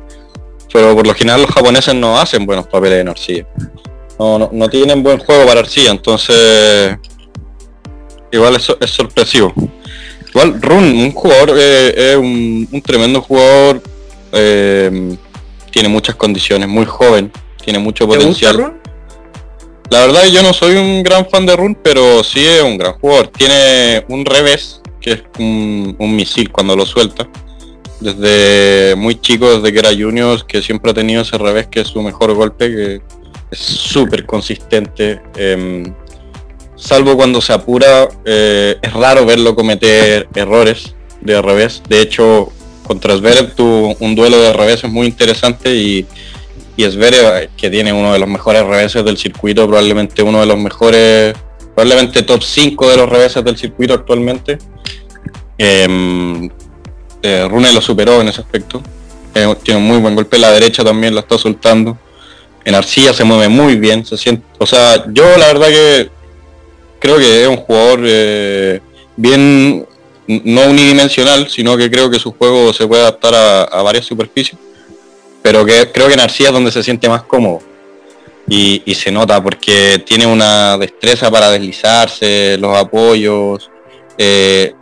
Pero 0.74 0.96
por 0.96 1.08
lo 1.08 1.14
general 1.14 1.44
los 1.44 1.52
japoneses 1.52 1.96
no 1.96 2.20
hacen 2.20 2.46
buenos 2.46 2.68
papeles 2.68 3.00
en 3.00 3.08
arcilla. 3.08 3.48
No, 4.20 4.38
no, 4.38 4.50
no 4.52 4.70
tienen 4.70 5.02
buen 5.04 5.20
juego 5.20 5.46
para 5.46 5.62
arcilla. 5.62 5.92
Entonces 5.92 6.98
igual 8.34 8.56
es, 8.56 8.76
es 8.82 8.90
sorpresivo. 8.90 9.54
Igual 10.30 10.60
Run, 10.62 10.84
un 10.84 11.12
jugador, 11.12 11.54
eh, 11.56 11.94
es 11.96 12.18
un, 12.18 12.82
tremendo 12.84 13.22
jugador, 13.22 13.84
eh, 14.32 15.16
tiene 15.70 15.90
muchas 15.90 16.16
condiciones, 16.16 16.68
muy 16.68 16.86
joven, 16.86 17.32
tiene 17.64 17.78
mucho 17.78 18.08
potencial. 18.08 18.74
La 19.92 20.08
verdad 20.08 20.26
yo 20.26 20.42
no 20.42 20.54
soy 20.54 20.76
un 20.76 21.04
gran 21.04 21.30
fan 21.30 21.46
de 21.46 21.56
Run, 21.56 21.76
pero 21.76 22.24
sí 22.24 22.44
es 22.44 22.64
un 22.64 22.80
gran 22.80 22.94
jugador. 22.94 23.28
Tiene 23.28 24.04
un 24.10 24.26
revés, 24.26 24.82
que 25.00 25.12
es 25.12 25.24
un, 25.38 25.96
misil 26.16 26.52
cuando 26.52 26.76
lo 26.76 26.86
suelta. 26.86 27.28
Desde 28.04 28.96
muy 28.98 29.16
chico, 29.16 29.58
desde 29.58 29.72
que 29.72 29.80
era 29.80 29.90
junior, 29.90 30.46
que 30.46 30.62
siempre 30.62 30.92
ha 30.92 30.94
tenido 30.94 31.22
ese 31.22 31.38
revés, 31.38 31.68
que 31.68 31.80
es 31.82 31.88
su 31.88 32.02
mejor 32.02 32.34
golpe, 32.34 32.70
que 32.70 33.02
es 33.50 33.60
súper 33.60 34.26
consistente. 34.26 35.22
Em, 35.38 35.94
salvo 36.76 37.16
cuando 37.16 37.40
se 37.40 37.54
apura, 37.54 38.10
eh, 38.26 38.76
es 38.82 38.94
raro 38.94 39.26
verlo 39.26 39.56
cometer 39.56 40.28
errores 40.36 40.96
de 41.22 41.42
revés. 41.42 41.82
De 41.88 42.02
hecho, 42.02 42.52
contra 42.86 43.16
Zverev 43.16 43.56
tuvo 43.56 43.96
un 44.00 44.16
duelo 44.16 44.38
de 44.42 44.52
reveses 44.52 44.92
muy 44.92 45.08
interesante 45.08 45.74
y, 45.74 46.06
y 46.76 46.84
Zverev, 46.84 47.50
que 47.56 47.70
tiene 47.70 47.94
uno 47.94 48.12
de 48.12 48.20
los 48.20 48.28
mejores 48.28 48.66
reveses 48.66 49.06
del 49.06 49.18
circuito, 49.18 49.66
probablemente 49.66 50.24
uno 50.24 50.42
de 50.42 50.46
los 50.46 50.58
mejores, 50.58 51.36
probablemente 51.74 52.24
top 52.24 52.44
5 52.44 52.90
de 52.90 52.98
los 52.98 53.10
reveses 53.10 53.44
del 53.44 53.58
circuito 53.58 53.94
actualmente. 53.94 54.58
Em, 55.58 56.50
eh, 57.24 57.48
Rune 57.50 57.72
lo 57.72 57.82
superó 57.82 58.22
en 58.22 58.28
ese 58.28 58.42
aspecto. 58.42 58.84
Eh, 59.34 59.56
tiene 59.64 59.80
un 59.80 59.88
muy 59.88 59.98
buen 59.98 60.14
golpe, 60.14 60.38
la 60.38 60.52
derecha 60.52 60.84
también 60.84 61.16
la 61.16 61.22
está 61.22 61.38
soltando. 61.38 61.98
En 62.66 62.76
arcilla 62.76 63.14
se 63.14 63.24
mueve 63.24 63.50
muy 63.50 63.78
bien, 63.78 64.06
se 64.06 64.18
siente, 64.18 64.46
o 64.58 64.66
sea, 64.66 65.06
yo 65.12 65.38
la 65.38 65.48
verdad 65.48 65.68
que 65.68 66.10
creo 67.00 67.18
que 67.18 67.42
es 67.44 67.48
un 67.48 67.58
jugador 67.58 68.02
eh, 68.04 68.80
bien, 69.18 69.86
no 70.28 70.62
unidimensional, 70.68 71.50
sino 71.50 71.76
que 71.76 71.90
creo 71.90 72.10
que 72.10 72.20
su 72.20 72.32
juego 72.32 72.72
se 72.72 72.88
puede 72.88 73.02
adaptar 73.02 73.34
a, 73.70 73.82
varias 73.82 74.06
superficies, 74.06 74.58
pero 75.42 75.66
que 75.66 75.92
creo 75.92 76.08
que 76.08 76.14
en 76.14 76.22
Arcía 76.22 76.48
es 76.48 76.54
donde 76.54 76.72
se 76.72 76.84
siente 76.84 77.10
más 77.10 77.24
cómodo. 77.24 77.62
Y, 78.48 78.82
se 78.96 79.12
nota 79.12 79.42
porque 79.42 80.04
tiene 80.06 80.26
una 80.26 80.78
destreza 80.78 81.32
para 81.32 81.50
deslizarse, 81.50 82.58
los 82.60 82.78
apoyos, 82.78 83.70
eh, 84.18 84.74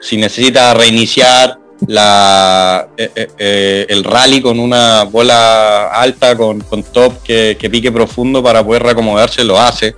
si 0.00 0.16
necesita 0.16 0.74
reiniciar 0.74 1.61
la, 1.86 2.88
eh, 2.96 3.86
el 3.88 4.04
rally 4.04 4.40
con 4.40 4.58
una 4.58 5.04
bola 5.04 5.88
alta, 5.88 6.36
con, 6.36 6.62
top 6.92 7.22
que, 7.22 7.56
que, 7.58 7.70
pique 7.70 7.90
profundo 7.90 8.42
para 8.42 8.64
poder 8.64 8.82
reacomodarse, 8.82 9.44
lo 9.44 9.58
hace. 9.58 9.94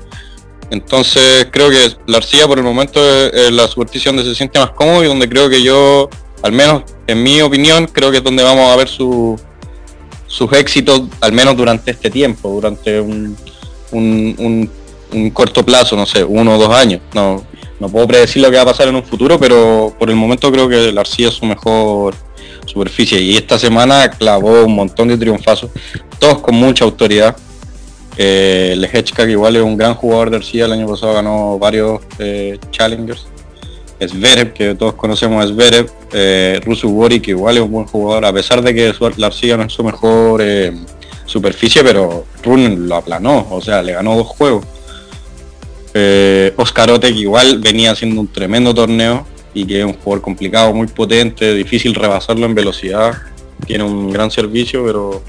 Entonces 0.71 1.49
creo 1.51 1.71
que 1.71 1.93
la 2.07 2.19
arcilla 2.19 2.47
por 2.47 2.59
el 2.59 2.65
momento 2.65 3.01
es, 3.05 3.53
la 3.53 3.69
superstición 3.69 4.17
donde 4.17 4.31
se 4.31 4.37
siente 4.37 4.59
más 4.59 4.71
cómodo 4.71 5.05
y 5.05 5.07
donde 5.07 5.29
creo 5.29 5.49
que 5.49 5.63
yo, 5.63 6.09
al 6.43 6.53
menos 6.53 6.83
en 7.07 7.23
mi 7.23 7.41
opinión, 7.43 7.87
creo 7.87 8.11
que 8.11 8.19
es 8.19 8.25
donde 8.25 8.43
vamos 8.43 8.73
a 8.73 8.77
ver 8.77 8.89
sus 8.89 10.53
éxitos, 10.53 11.03
al 11.21 11.33
menos 11.33 11.57
durante 11.57 11.91
este 11.91 12.11
tiempo, 12.11 12.49
durante 12.51 13.01
un, 13.01 13.37
corto 15.33 15.65
plazo, 15.65 15.97
no 15.97 16.07
sé, 16.07 16.25
uno 16.25 16.57
o 16.57 16.59
dos 16.59 16.75
años. 16.75 17.01
No, 17.15 17.45
no 17.81 17.89
puedo 17.89 18.07
predecir 18.07 18.43
lo 18.43 18.51
que 18.51 18.57
va 18.57 18.63
a 18.63 18.67
pasar 18.67 18.89
en 18.89 18.97
un 18.97 19.05
futuro, 19.05 19.39
pero 19.39 19.95
por 19.99 20.11
el 20.11 20.17
momento 20.17 20.51
creo 20.51 20.69
que 20.69 20.93
la 20.93 21.01
arcilla 21.01 21.29
es 21.29 21.35
su 21.35 21.47
mejor 21.47 22.15
superficie 22.67 23.21
y 23.21 23.37
esta 23.37 23.59
semana 23.59 24.11
clavó 24.11 24.65
un 24.65 24.75
montón 24.75 25.09
de 25.09 25.19
triunfazos, 25.19 25.71
todos 26.19 26.41
con 26.41 26.55
mucha 26.55 26.85
autoridad. 26.85 27.37
Eh, 28.17 28.75
Lejechka, 28.79 29.27
que 29.27 29.33
igual 29.33 29.57
es 29.57 29.63
un 29.63 29.77
gran 29.77 29.95
jugador 29.95 30.31
de 30.31 30.37
arcilla, 30.37 30.67
el 30.67 30.73
año 30.73 30.87
pasado 30.87 31.15
ganó 31.15 31.59
varios 31.59 32.01
eh, 32.19 32.59
challengers. 32.71 33.27
Zverev, 34.07 34.53
que 34.53 34.75
todos 34.75 34.95
conocemos 34.95 35.45
a 35.45 35.49
Zverev, 35.49 35.91
eh, 36.13 36.61
Rusu 36.65 36.91
Gori, 36.91 37.21
que 37.21 37.31
igual 37.31 37.57
es 37.57 37.63
un 37.63 37.71
buen 37.71 37.87
jugador, 37.87 38.25
a 38.25 38.33
pesar 38.33 38.63
de 38.63 38.75
que 38.75 38.93
la 39.17 39.27
arcilla 39.29 39.57
no 39.57 39.65
es 39.65 39.73
su 39.73 39.85
mejor 39.85 40.41
eh, 40.43 40.73
superficie, 41.25 41.83
pero 41.83 42.25
Run 42.43 42.89
lo 42.89 42.97
aplanó, 42.97 43.47
o 43.51 43.61
sea, 43.61 43.83
le 43.83 43.93
ganó 43.93 44.17
dos 44.17 44.27
juegos. 44.27 44.65
Eh, 45.97 46.53
Oscar 46.57 46.91
Otek 46.91 47.15
igual 47.15 47.61
venía 47.61 47.93
haciendo 47.93 48.21
un 48.21 48.27
tremendo 48.27 48.75
torneo 48.75 49.25
y 49.55 49.65
que 49.65 49.79
es 49.79 49.85
un 49.87 49.95
jugador 49.95 50.21
complicado, 50.23 50.75
muy 50.75 50.89
potente, 50.89 51.55
difícil 51.55 51.95
rebasarlo 51.95 52.45
en 52.47 52.55
velocidad, 52.57 53.15
tiene 53.65 53.85
un 53.85 54.11
gran 54.11 54.31
servicio, 54.31 54.85
pero 54.85 55.23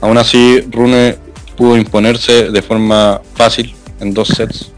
aún 0.00 0.18
así 0.18 0.60
Rune 0.70 1.16
pudo 1.56 1.76
imponerse 1.76 2.50
de 2.50 2.62
forma 2.62 3.20
fácil 3.34 3.74
en 4.00 4.12
dos 4.12 4.28
sets. 4.28 4.72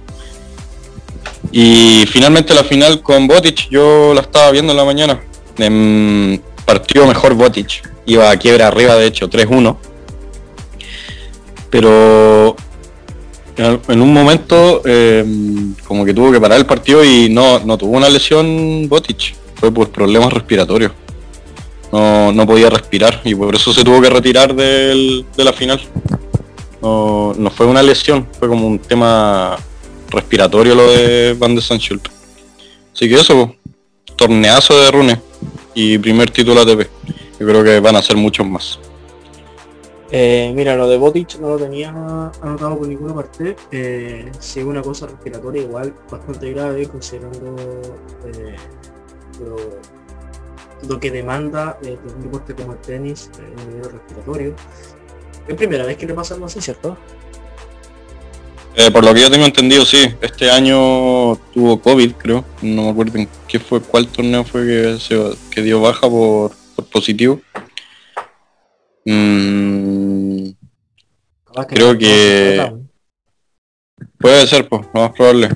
Y 1.53 2.05
finalmente 2.11 2.55
la 2.55 2.62
final 2.62 3.03
con 3.03 3.26
Botic, 3.26 3.68
yo 3.70 4.12
la 4.14 4.20
estaba 4.20 4.50
viendo 4.50 4.72
en 4.72 4.76
la 4.76 4.85
mañana. 4.85 5.20
En 5.59 6.40
partido 6.64 7.07
mejor 7.07 7.35
Botic, 7.35 7.83
iba 8.07 8.31
a 8.31 8.37
quiebra 8.37 8.68
arriba 8.68 8.94
de 8.96 9.07
hecho 9.07 9.29
3-1. 9.29 9.76
Pero 11.70 12.57
en 13.61 14.01
un 14.01 14.12
momento 14.12 14.83
eh, 14.85 15.25
como 15.87 16.05
que 16.05 16.14
tuvo 16.14 16.33
que 16.33 16.40
parar 16.40 16.59
el 16.59 16.66
partido 16.66 17.05
y 17.05 17.29
no, 17.29 17.61
no 17.61 17.77
tuvo 17.77 17.96
una 17.96 18.09
lesión 18.09 18.88
Botic, 18.88 19.35
fue 19.55 19.73
por 19.73 19.90
problemas 19.90 20.33
respiratorios. 20.33 20.92
No, 21.92 22.33
no, 22.33 22.46
podía 22.46 22.70
respirar 22.70 23.20
y 23.25 23.35
por 23.35 23.55
eso 23.55 23.73
se 23.73 23.83
tuvo 23.83 24.01
que 24.01 24.09
retirar 24.09 24.55
del, 24.55 25.27
de 25.37 25.44
la 25.44 25.53
final. 25.53 25.81
No, 26.81 27.35
no, 27.37 27.51
fue 27.51 27.66
una 27.66 27.83
lesión, 27.83 28.27
fue 28.38 28.49
como 28.49 28.66
un 28.66 28.79
tema 28.79 29.57
respiratorio 30.09 30.75
lo 30.75 30.90
de 30.90 31.35
Van 31.35 31.55
de 31.55 31.61
Sanschult. 31.61 32.09
Así 32.94 33.09
que 33.09 33.16
eso, 33.16 33.55
torneazo 34.16 34.81
de 34.81 34.90
Rune 34.90 35.20
y 35.75 35.99
primer 35.99 36.31
título 36.31 36.61
ATP. 36.61 36.88
Yo 37.40 37.46
creo 37.46 37.64
que 37.64 37.81
van 37.81 37.96
a 37.96 38.03
ser 38.03 38.16
muchos 38.16 38.46
más. 38.46 38.79
Eh, 40.12 40.53
mira, 40.57 40.75
lo 40.75 40.88
de 40.88 40.99
Botic 40.99 41.38
no 41.38 41.51
lo 41.51 41.59
tenía 41.59 41.90
anotado 41.90 42.79
por 42.79 42.88
ninguna 42.88 43.14
parte. 43.14 43.57
Eh, 43.70 44.31
si 44.38 44.61
es 44.61 44.66
una 44.66 44.83
cosa 44.83 45.07
respiratoria 45.07 45.62
igual 45.62 45.94
bastante 46.11 46.53
grave 46.53 46.88
considerando 46.88 47.57
eh, 48.27 48.57
lo, 50.88 50.99
que 50.99 51.11
demanda 51.11 51.79
de 51.81 51.92
un 51.92 52.23
deporte 52.23 52.55
como 52.55 52.73
el 52.73 52.79
tenis 52.79 53.31
en 53.38 53.59
el 53.59 53.68
nivel 53.68 53.92
respiratorio. 53.92 54.55
Es 55.46 55.55
primera 55.55 55.85
vez 55.85 55.96
que 55.96 56.07
le 56.07 56.14
pasa 56.14 56.35
algo 56.35 56.46
así, 56.46 56.61
¿cierto? 56.61 56.96
por 58.94 59.05
lo 59.05 59.12
que 59.12 59.20
yo 59.20 59.31
tengo 59.31 59.44
entendido, 59.44 59.85
sí. 59.85 60.09
Este 60.23 60.51
año 60.51 61.37
tuvo 61.53 61.79
COVID, 61.83 62.12
creo. 62.12 62.44
No 62.62 62.85
me 62.85 62.90
acuerdo 62.90 63.18
en 63.18 63.29
qué 63.46 63.59
fue, 63.61 63.81
cuál 63.81 64.09
torneo 64.09 64.42
fue 64.42 64.64
que, 64.66 64.99
se, 64.99 65.33
que 65.51 65.61
dio 65.61 65.83
baja 65.83 66.09
por, 66.09 66.53
por 66.75 66.87
positivo. 66.87 67.40
Mm, 69.11 70.51
creo 71.66 71.99
que 71.99 72.73
puede 74.18 74.46
ser, 74.46 74.68
pues, 74.68 74.87
lo 74.94 75.01
más 75.01 75.11
probable. 75.12 75.49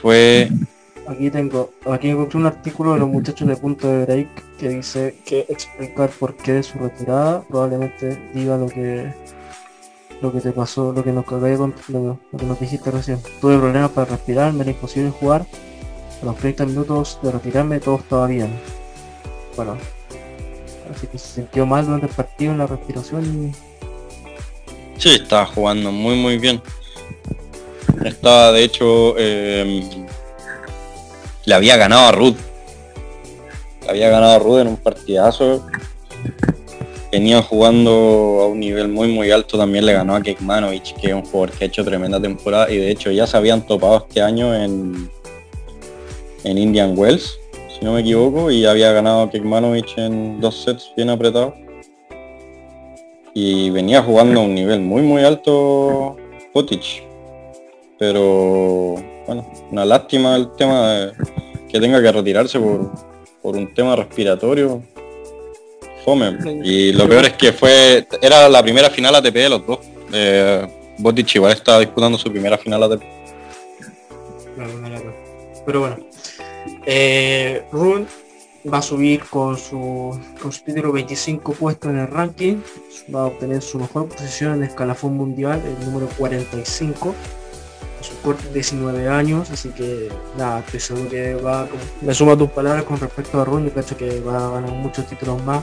fue 0.00 0.48
aquí 1.08 1.30
tengo 1.30 1.72
aquí 1.90 2.10
encontré 2.10 2.38
un 2.38 2.46
artículo 2.46 2.92
de 2.92 3.00
los 3.00 3.08
muchachos 3.08 3.48
de 3.48 3.56
punto 3.56 3.88
de 3.88 4.04
break 4.04 4.28
que 4.58 4.68
dice 4.68 5.16
que 5.26 5.46
explicar 5.48 6.10
por 6.10 6.36
qué 6.36 6.62
su 6.62 6.78
retirada 6.78 7.42
probablemente 7.42 8.30
diga 8.34 8.56
lo 8.56 8.68
que 8.68 9.12
lo 10.22 10.32
que 10.32 10.40
te 10.40 10.52
pasó 10.52 10.92
lo 10.92 11.02
que 11.02 11.12
nos 11.12 11.26
lo, 11.30 11.72
lo 11.88 12.38
que 12.38 12.46
nos 12.46 12.60
dijiste 12.60 12.90
recién 12.90 13.18
tuve 13.40 13.58
problemas 13.58 13.90
para 13.90 14.10
respirar 14.12 14.52
me 14.52 14.62
era 14.62 14.70
imposible 14.70 15.10
jugar 15.10 15.46
a 16.22 16.24
los 16.24 16.36
30 16.36 16.66
minutos 16.66 17.18
de 17.22 17.32
retirarme 17.32 17.80
todo 17.80 17.96
estaba 17.96 18.26
bien. 18.26 18.50
Bueno, 19.56 19.76
así 20.94 21.06
que 21.06 21.18
se 21.18 21.34
sintió 21.34 21.66
mal 21.66 21.84
durante 21.84 22.06
el 22.06 22.12
partido 22.12 22.52
en 22.52 22.58
la 22.58 22.66
respiración 22.66 23.52
y... 23.54 25.00
Sí, 25.00 25.10
estaba 25.10 25.46
jugando 25.46 25.92
muy 25.92 26.16
muy 26.16 26.38
bien. 26.38 26.60
Estaba 28.04 28.52
de 28.52 28.64
hecho... 28.64 29.16
Em, 29.18 30.06
le 31.44 31.54
había 31.54 31.76
ganado 31.76 32.08
a 32.08 32.12
Ruth. 32.12 32.36
Le 33.82 33.90
había 33.90 34.10
ganado 34.10 34.34
a 34.34 34.38
Ruth 34.38 34.58
en 34.60 34.68
un 34.68 34.76
partidazo. 34.76 35.66
Venía 37.10 37.40
jugando 37.40 37.90
a 38.42 38.48
un 38.48 38.60
nivel 38.60 38.88
muy 38.88 39.08
muy 39.08 39.30
alto, 39.30 39.56
también 39.56 39.86
le 39.86 39.94
ganó 39.94 40.14
a 40.14 40.20
Kekmanovic, 40.20 40.94
que 41.00 41.08
es 41.08 41.14
un 41.14 41.22
jugador 41.22 41.52
que 41.52 41.64
ha 41.64 41.66
hecho 41.68 41.82
tremenda 41.82 42.20
temporada 42.20 42.70
y 42.70 42.76
de 42.76 42.90
hecho 42.90 43.10
ya 43.10 43.26
se 43.26 43.34
habían 43.38 43.64
topado 43.66 44.04
este 44.06 44.20
año 44.20 44.54
en, 44.54 45.10
en 46.44 46.58
Indian 46.58 46.94
Wells, 46.96 47.38
si 47.68 47.84
no 47.84 47.92
me 47.92 48.00
equivoco, 48.00 48.50
y 48.50 48.66
había 48.66 48.92
ganado 48.92 49.30
Kekmanovic 49.30 49.96
en 49.98 50.40
dos 50.40 50.62
sets 50.64 50.92
bien 50.96 51.10
apretados. 51.10 51.54
Y 53.34 53.70
venía 53.70 54.02
jugando 54.02 54.40
a 54.40 54.44
un 54.44 54.54
nivel 54.54 54.80
muy 54.80 55.02
muy 55.02 55.22
alto 55.22 56.16
Potic. 56.52 57.04
Pero 57.98 58.96
bueno, 59.26 59.50
una 59.70 59.84
lástima 59.84 60.36
el 60.36 60.50
tema 60.56 60.92
de 60.92 61.12
que 61.68 61.80
tenga 61.80 62.00
que 62.00 62.10
retirarse 62.10 62.58
por, 62.58 62.90
por 63.42 63.56
un 63.56 63.72
tema 63.74 63.96
respiratorio. 63.96 64.82
Fome. 66.04 66.38
Y 66.64 66.92
lo 66.92 67.08
peor 67.08 67.26
es 67.26 67.34
que 67.34 67.52
fue. 67.52 68.06
Era 68.22 68.48
la 68.48 68.62
primera 68.62 68.88
final 68.88 69.14
ATP 69.14 69.34
de 69.34 69.48
los 69.48 69.66
dos. 69.66 69.78
Eh, 70.12 70.66
Botic 70.98 71.34
igual 71.34 71.52
estaba 71.52 71.80
disputando 71.80 72.16
su 72.18 72.30
primera 72.30 72.56
final 72.56 72.82
ATP. 72.84 73.02
Pero 75.66 75.80
bueno, 75.80 75.96
eh, 76.90 77.62
va 78.72 78.78
a 78.78 78.82
subir 78.82 79.22
con 79.24 79.58
su, 79.58 80.18
título 80.64 80.90
25 80.90 81.52
puesto 81.52 81.90
en 81.90 81.98
el 81.98 82.06
ranking, 82.06 82.56
va 83.14 83.22
a 83.22 83.26
obtener 83.26 83.60
su 83.60 83.78
mejor 83.78 84.08
posición 84.08 84.54
en 84.54 84.62
el 84.62 84.68
escalafón 84.70 85.14
mundial, 85.14 85.62
el 85.66 85.84
número 85.84 86.08
45, 86.16 87.14
a 88.00 88.02
su 88.02 88.18
corte 88.22 88.48
19 88.54 89.06
años, 89.06 89.50
así 89.50 89.68
que 89.68 90.08
nada, 90.38 90.64
estoy 90.72 91.02
que 91.08 91.34
va, 91.34 91.68
me 92.00 92.14
suma 92.14 92.38
tus 92.38 92.48
palabras 92.50 92.84
con 92.84 92.98
respecto 92.98 93.38
a 93.38 93.44
Rune, 93.44 93.70
yo 93.74 93.96
que 93.98 94.20
va 94.20 94.46
a 94.46 94.50
ganar 94.52 94.70
muchos 94.70 95.06
títulos 95.06 95.44
más, 95.44 95.62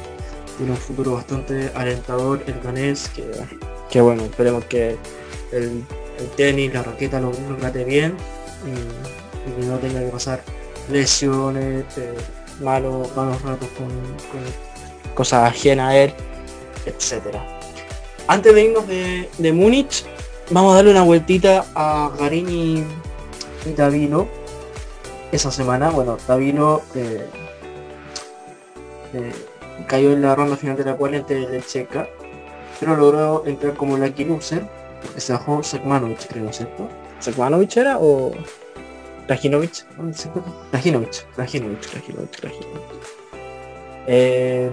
tiene 0.58 0.74
un 0.74 0.78
futuro 0.78 1.14
bastante 1.14 1.72
alentador 1.74 2.44
el 2.46 2.60
ganés, 2.62 3.10
que, 3.10 3.24
que 3.90 4.00
bueno, 4.00 4.26
esperemos 4.26 4.64
que 4.66 4.96
el, 5.52 5.84
tenis, 6.38 6.72
la 6.72 6.84
raqueta 6.84 7.20
lo, 7.20 7.32
lo 7.50 7.58
trate 7.58 7.84
bien 7.84 8.16
y, 8.64 9.50
y 9.50 9.62
que 9.62 9.66
no 9.66 9.78
tenga 9.80 10.02
que 10.02 10.10
pasar 10.10 10.44
lesiones, 10.89 11.86
eh, 11.98 12.13
malos, 12.62 13.15
malos 13.15 13.41
ratos 13.41 13.69
con, 13.78 13.88
cosas 15.13 15.50
ajenas 15.50 15.89
a 15.89 15.98
él, 15.98 16.13
etcétera. 16.86 17.43
Antes 18.28 18.54
de 18.54 18.63
irnos 18.63 18.88
de, 18.88 19.30
de 19.38 19.54
Múnich, 19.54 20.04
vamos 20.52 20.74
a 20.74 20.76
darle 20.78 20.91
una 20.91 21.04
vueltita 21.04 21.65
a 21.76 22.12
Garín 22.19 22.50
y, 22.50 22.86
Davino 23.76 24.28
esa 25.32 25.52
semana. 25.52 25.89
Bueno, 25.89 26.17
Davino 26.28 26.82
eh, 26.93 27.28
eh, 29.13 29.32
cayó 29.88 30.12
en 30.12 30.21
la 30.21 30.36
ronda 30.36 30.56
final 30.56 30.78
de 30.78 30.86
la 30.86 30.95
cual 30.95 31.15
entre 31.15 31.62
Checa, 31.62 32.08
pero 32.80 32.95
logró 32.95 33.43
entrar 33.45 33.74
como 33.74 33.98
lucky 33.98 34.26
loser, 34.26 34.67
porque 35.02 35.19
se 35.19 35.34
bajó 35.34 35.63
Sekmanovic, 35.63 36.28
creo, 36.28 36.52
¿cierto? 36.54 36.88
¿Sekmanovic 37.19 37.78
era 37.78 37.98
o...? 38.00 38.32
Krajinovic, 39.28 39.86
Krajinovic, 40.72 41.26
Krajinovic, 41.36 41.80
eh, 44.08 44.70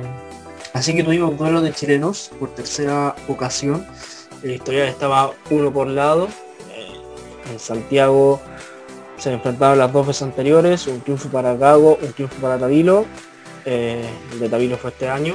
así 0.75 0.95
que 0.95 1.03
tuvimos 1.03 1.38
duelo 1.38 1.62
de 1.62 1.73
chilenos 1.73 2.31
por 2.38 2.55
tercera 2.55 3.15
ocasión. 3.29 3.87
La 4.43 4.53
historia 4.53 4.88
estaba 4.88 5.33
uno 5.51 5.73
por 5.73 5.87
lado. 5.88 6.29
Eh, 6.71 7.51
en 7.51 7.59
Santiago 7.59 8.41
se 9.17 9.33
enfrentaban 9.33 9.79
las 9.79 9.93
dos 9.93 10.07
veces 10.07 10.23
anteriores, 10.23 10.87
un 10.87 11.01
triunfo 11.01 11.29
para 11.31 11.55
Gago, 11.55 11.99
un 12.03 12.12
triunfo 12.12 12.37
para 12.43 12.59
Tavilo. 12.59 13.07
Eh, 13.65 14.05
el 14.33 14.41
de 14.41 14.49
Tavilo 14.49 14.77
fue 14.77 14.91
este 14.91 15.09
año. 15.09 15.35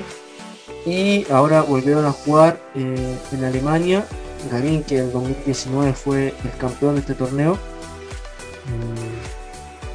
Y 0.86 1.25
ahora 1.32 1.62
volvieron 1.62 2.06
a 2.06 2.12
jugar 2.12 2.60
en 2.75 3.43
Alemania. 3.43 4.06
Garín, 4.51 4.84
que 4.84 4.99
en 4.99 5.12
2019 5.12 5.93
fue 5.93 6.27
el 6.43 6.58
campeón 6.60 6.95
de 6.95 7.01
este 7.01 7.15
torneo, 7.15 7.58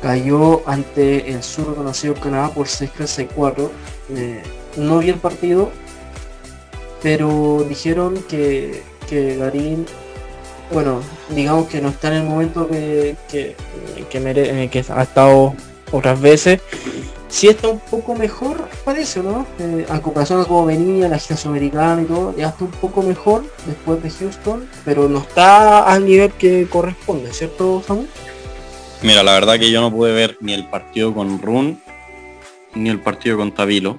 cayó 0.03 0.69
ante 0.69 1.31
el 1.31 1.43
sur 1.43 1.75
conocido 1.75 2.15
Canadá 2.15 2.51
por 2.51 2.67
6-3-6-4. 2.67 3.71
Eh, 4.11 4.43
no 4.77 4.99
vi 4.99 5.11
el 5.11 5.19
partido, 5.19 5.71
pero 7.03 7.65
dijeron 7.69 8.23
que, 8.29 8.83
que 9.09 9.37
Garín, 9.37 9.87
bueno, 10.73 11.01
digamos 11.31 11.69
que 11.69 11.81
no 11.81 11.91
está 11.91 12.09
en 12.09 12.15
el 12.15 12.25
momento 12.25 12.69
que, 12.69 13.17
que, 13.31 13.55
que, 14.11 14.69
que 14.71 14.85
ha 14.89 15.03
estado 15.03 15.55
otras 15.93 16.21
veces. 16.21 16.61
Sí 17.29 17.49
está 17.49 17.69
un 17.69 17.81
poco 17.81 18.15
mejor, 18.15 18.69
parece, 18.85 19.23
¿no? 19.23 19.47
Eh, 19.59 19.87
a 19.89 20.01
comparación 20.01 20.43
a 20.43 20.45
como 20.45 20.67
venía, 20.67 21.09
la 21.09 21.19
gira 21.19 21.37
sudamericana 21.37 22.03
y 22.03 22.05
todo, 22.05 22.37
ya 22.37 22.49
está 22.49 22.65
un 22.65 22.71
poco 22.73 23.03
mejor 23.03 23.45
después 23.67 24.03
de 24.03 24.11
Houston, 24.11 24.69
pero 24.85 25.09
no 25.09 25.21
está 25.21 25.85
al 25.85 26.05
nivel 26.05 26.31
que 26.33 26.67
corresponde, 26.69 27.33
¿cierto, 27.33 27.83
Samuel? 27.87 28.09
Mira, 29.05 29.25
la 29.25 29.33
verdad 29.33 29.59
que 29.59 29.71
yo 29.71 29.81
no 29.81 29.91
pude 29.91 30.13
ver 30.13 30.39
ni 30.41 30.53
el 30.53 30.65
partido 30.69 31.13
con 31.13 31.41
Run 31.43 31.81
ni 32.75 32.89
el 32.89 33.01
partido 33.01 33.37
con 33.37 33.53
Tabilo. 33.53 33.99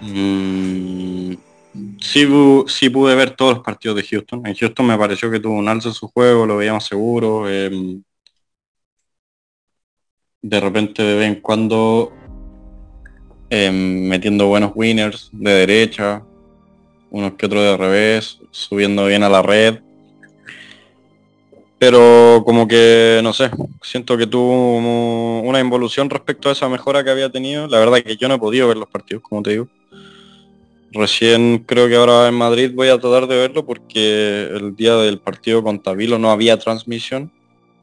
Mm, 0.00 1.34
sí, 2.00 2.90
pude 2.90 3.14
ver 3.14 3.36
todos 3.36 3.54
los 3.54 3.62
partidos 3.64 3.96
de 3.96 4.02
Houston. 4.02 4.44
En 4.46 4.54
Houston 4.54 4.86
me 4.86 4.98
pareció 4.98 5.30
que 5.30 5.38
tuvo 5.38 5.54
un 5.54 5.68
alza 5.68 5.88
en 5.88 5.94
su 5.94 6.08
juego, 6.08 6.46
lo 6.46 6.56
veíamos 6.56 6.84
seguro. 6.84 7.48
Em, 7.48 8.02
de 10.42 10.60
repente 10.60 11.02
de 11.02 11.14
vez 11.16 11.28
en 11.28 11.40
cuando 11.40 12.12
em, 13.50 14.08
metiendo 14.08 14.48
buenos 14.48 14.72
winners 14.74 15.30
de 15.32 15.52
derecha, 15.52 16.24
unos 17.10 17.34
que 17.34 17.46
otros 17.46 17.62
de 17.62 17.76
revés, 17.76 18.40
subiendo 18.50 19.06
bien 19.06 19.22
a 19.22 19.28
la 19.28 19.42
red. 19.42 19.80
Pero 21.82 22.44
como 22.46 22.68
que, 22.68 23.18
no 23.24 23.32
sé, 23.32 23.50
siento 23.82 24.16
que 24.16 24.28
tuvo 24.28 24.78
una 25.42 25.58
involución 25.58 26.08
respecto 26.10 26.48
a 26.48 26.52
esa 26.52 26.68
mejora 26.68 27.02
que 27.02 27.10
había 27.10 27.28
tenido. 27.28 27.66
La 27.66 27.80
verdad 27.80 28.04
que 28.04 28.16
yo 28.16 28.28
no 28.28 28.34
he 28.34 28.38
podido 28.38 28.68
ver 28.68 28.76
los 28.76 28.88
partidos, 28.88 29.24
como 29.24 29.42
te 29.42 29.50
digo. 29.50 29.66
Recién 30.92 31.64
creo 31.66 31.88
que 31.88 31.96
ahora 31.96 32.28
en 32.28 32.34
Madrid 32.34 32.70
voy 32.72 32.86
a 32.86 33.00
tratar 33.00 33.26
de 33.26 33.36
verlo 33.36 33.66
porque 33.66 34.48
el 34.54 34.76
día 34.76 34.94
del 34.94 35.18
partido 35.18 35.60
con 35.64 35.80
Tabilo 35.80 36.20
no 36.20 36.30
había 36.30 36.56
transmisión 36.56 37.32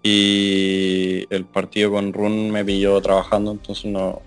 y 0.01 1.25
el 1.29 1.43
partido 1.43 1.91
con 1.91 2.13
Run 2.13 2.51
me 2.51 2.63
pilló 2.63 3.01
trabajando, 3.01 3.51
entonces 3.51 3.83
no, 3.83 4.21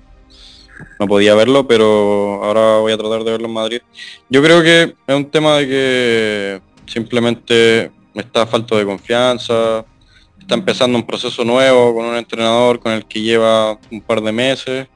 no 1.00 1.06
podía 1.06 1.34
verlo, 1.34 1.66
pero 1.66 2.44
ahora 2.44 2.76
voy 2.76 2.92
a 2.92 2.98
tratar 2.98 3.24
de 3.24 3.30
verlo 3.30 3.46
en 3.46 3.54
Madrid. 3.54 3.80
Yo 4.28 4.42
creo 4.42 4.62
que 4.62 4.94
es 5.06 5.16
un 5.16 5.30
tema 5.30 5.56
de 5.56 5.66
que 5.66 6.60
simplemente 6.92 7.90
está 8.14 8.46
falta 8.46 8.76
de 8.76 8.84
confianza, 8.84 9.84
está 10.38 10.54
empezando 10.54 10.98
un 10.98 11.06
proceso 11.06 11.44
nuevo 11.44 11.94
con 11.94 12.06
un 12.06 12.16
entrenador 12.16 12.80
con 12.80 12.92
el 12.92 13.04
que 13.04 13.20
lleva 13.20 13.78
un 13.90 14.00
par 14.00 14.20
de 14.20 14.32
meses. 14.32 14.88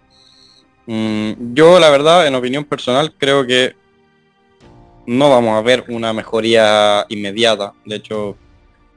Mm, 0.86 1.54
yo 1.54 1.78
la 1.80 1.90
verdad, 1.90 2.26
en 2.26 2.34
opinión 2.34 2.64
personal, 2.64 3.14
creo 3.16 3.46
que 3.46 3.74
no 5.06 5.30
vamos 5.30 5.56
a 5.56 5.62
ver 5.62 5.84
una 5.88 6.12
mejoría 6.12 7.06
inmediata. 7.08 7.72
De 7.84 7.96
hecho, 7.96 8.36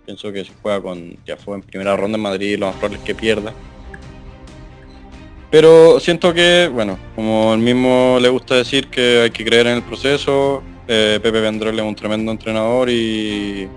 pienso 0.05 0.32
que 0.32 0.43
si 0.43 0.51
juega 0.62 0.82
con 0.82 1.17
ya 1.25 1.38
fue 1.38 1.55
en 1.55 1.62
primera 1.62 1.95
ronda 1.95 2.17
en 2.17 2.23
Madrid, 2.23 2.58
lo 2.58 2.67
más 2.67 2.75
probable 2.75 3.03
que 3.03 3.15
pierda. 3.15 3.53
Pero 5.51 5.99
siento 5.99 6.34
que, 6.34 6.69
bueno, 6.71 6.99
como 7.15 7.53
el 7.53 7.60
mismo 7.60 8.17
le 8.21 8.29
gusta 8.29 8.55
decir 8.55 8.88
que 8.88 9.21
hay 9.23 9.32
que 9.32 9.43
creer 9.43 9.67
en 9.67 9.77
el 9.77 9.84
proceso, 9.84 10.62
eh, 10.88 11.19
Pepe 11.21 11.41
Vendrell 11.41 11.79
es 11.79 11.86
un 11.86 11.95
tremendo 11.95 12.32
entrenador 12.32 12.89
y, 12.89 13.67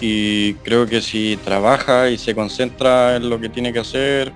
y 0.00 0.54
creo 0.54 0.86
que 0.86 1.00
si 1.00 1.38
trabaja 1.44 2.08
y 2.08 2.18
se 2.18 2.34
concentra 2.34 3.16
en 3.16 3.28
lo 3.28 3.40
que 3.40 3.48
tiene 3.48 3.72
que 3.72 3.80
hacer 3.80 4.32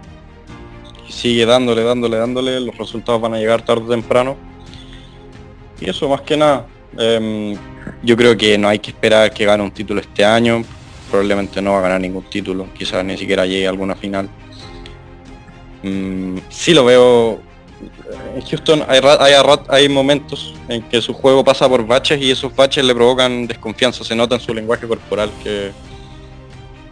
sigue 1.09 1.45
dándole, 1.45 1.83
dándole, 1.85 2.17
dándole, 2.17 2.61
los 2.61 2.77
resultados 2.77 3.21
van 3.21 3.35
a 3.35 3.39
llegar 3.39 3.63
tarde 3.63 3.83
o 3.85 3.89
temprano. 3.89 4.37
Y 5.81 5.91
eso 5.91 6.09
más 6.09 6.23
que 6.23 6.37
nada. 6.37 6.67
Em, 6.97 7.55
yo 8.03 8.17
creo 8.17 8.37
que 8.37 8.57
no 8.57 8.69
hay 8.69 8.79
que 8.79 8.91
esperar 8.91 9.33
que 9.33 9.45
gane 9.45 9.63
un 9.63 9.71
título 9.71 10.01
este 10.01 10.25
año. 10.25 10.65
Probablemente 11.11 11.61
no 11.61 11.73
va 11.73 11.81
a 11.81 11.83
ganar 11.83 12.01
ningún 12.01 12.25
título, 12.25 12.67
quizás 12.73 13.05
ni 13.05 13.19
siquiera 13.19 13.45
llegue 13.45 13.67
a 13.67 13.71
alguna 13.71 13.95
final 13.95 14.29
Mm, 15.83 16.39
sí 16.49 16.75
lo 16.75 16.85
veo. 16.85 17.41
En 18.35 18.43
Houston 18.43 18.85
hay, 18.89 19.01
hay, 19.69 19.89
momentos 19.89 20.55
en 20.69 20.83
que 20.83 21.01
su 21.01 21.13
juego 21.13 21.45
pasa 21.45 21.69
por 21.69 21.87
baches 21.87 22.21
y 22.21 22.31
esos 22.31 22.55
baches 22.55 22.85
le 22.85 22.95
provocan 22.95 23.47
desconfianza. 23.47 24.05
Se 24.05 24.15
nota 24.15 24.37
en 24.37 24.41
su 24.41 24.55
lenguaje 24.55 24.87
corporal 24.87 25.31
que, 25.43 25.73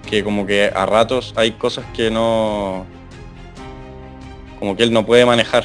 que 0.09 0.23
como 0.23 0.47
que 0.47 0.71
a 0.75 0.87
ratos 0.87 1.33
hay 1.37 1.53
cosas 1.53 1.85
que 1.95 2.11
no... 2.11 2.87
como 4.59 4.77
que 4.77 4.83
él 4.83 4.93
no 4.93 5.05
puede 5.05 5.25
manejar. 5.25 5.65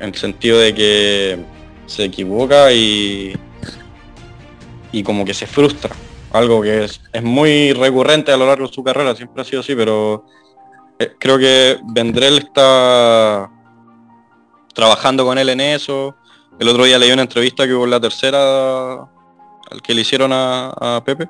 En 0.00 0.08
el 0.08 0.14
sentido 0.14 0.58
de 0.58 0.74
que 0.74 1.38
se 1.86 2.04
equivoca 2.04 2.72
y, 2.72 3.36
y 4.92 5.02
como 5.02 5.24
que 5.24 5.34
se 5.34 5.46
frustra. 5.46 5.94
Algo 6.32 6.62
que 6.62 6.84
es, 6.84 7.00
es 7.12 7.22
muy 7.22 7.72
recurrente 7.72 8.32
a 8.32 8.36
lo 8.36 8.46
largo 8.46 8.66
de 8.66 8.72
su 8.72 8.82
carrera, 8.82 9.14
siempre 9.14 9.42
ha 9.42 9.44
sido 9.44 9.60
así, 9.60 9.74
pero 9.74 10.24
eh, 10.98 11.12
creo 11.18 11.38
que 11.38 11.78
Vendrell 11.92 12.38
está 12.38 13.50
trabajando 14.74 15.24
con 15.24 15.38
él 15.38 15.48
en 15.48 15.60
eso. 15.60 16.14
El 16.58 16.68
otro 16.68 16.84
día 16.84 16.98
leí 16.98 17.10
una 17.10 17.22
entrevista 17.22 17.66
que 17.66 17.74
hubo 17.74 17.86
la 17.86 18.00
tercera 18.00 18.94
al 19.70 19.82
que 19.82 19.94
le 19.94 20.02
hicieron 20.02 20.30
a, 20.32 21.02
Pepe. 21.04 21.28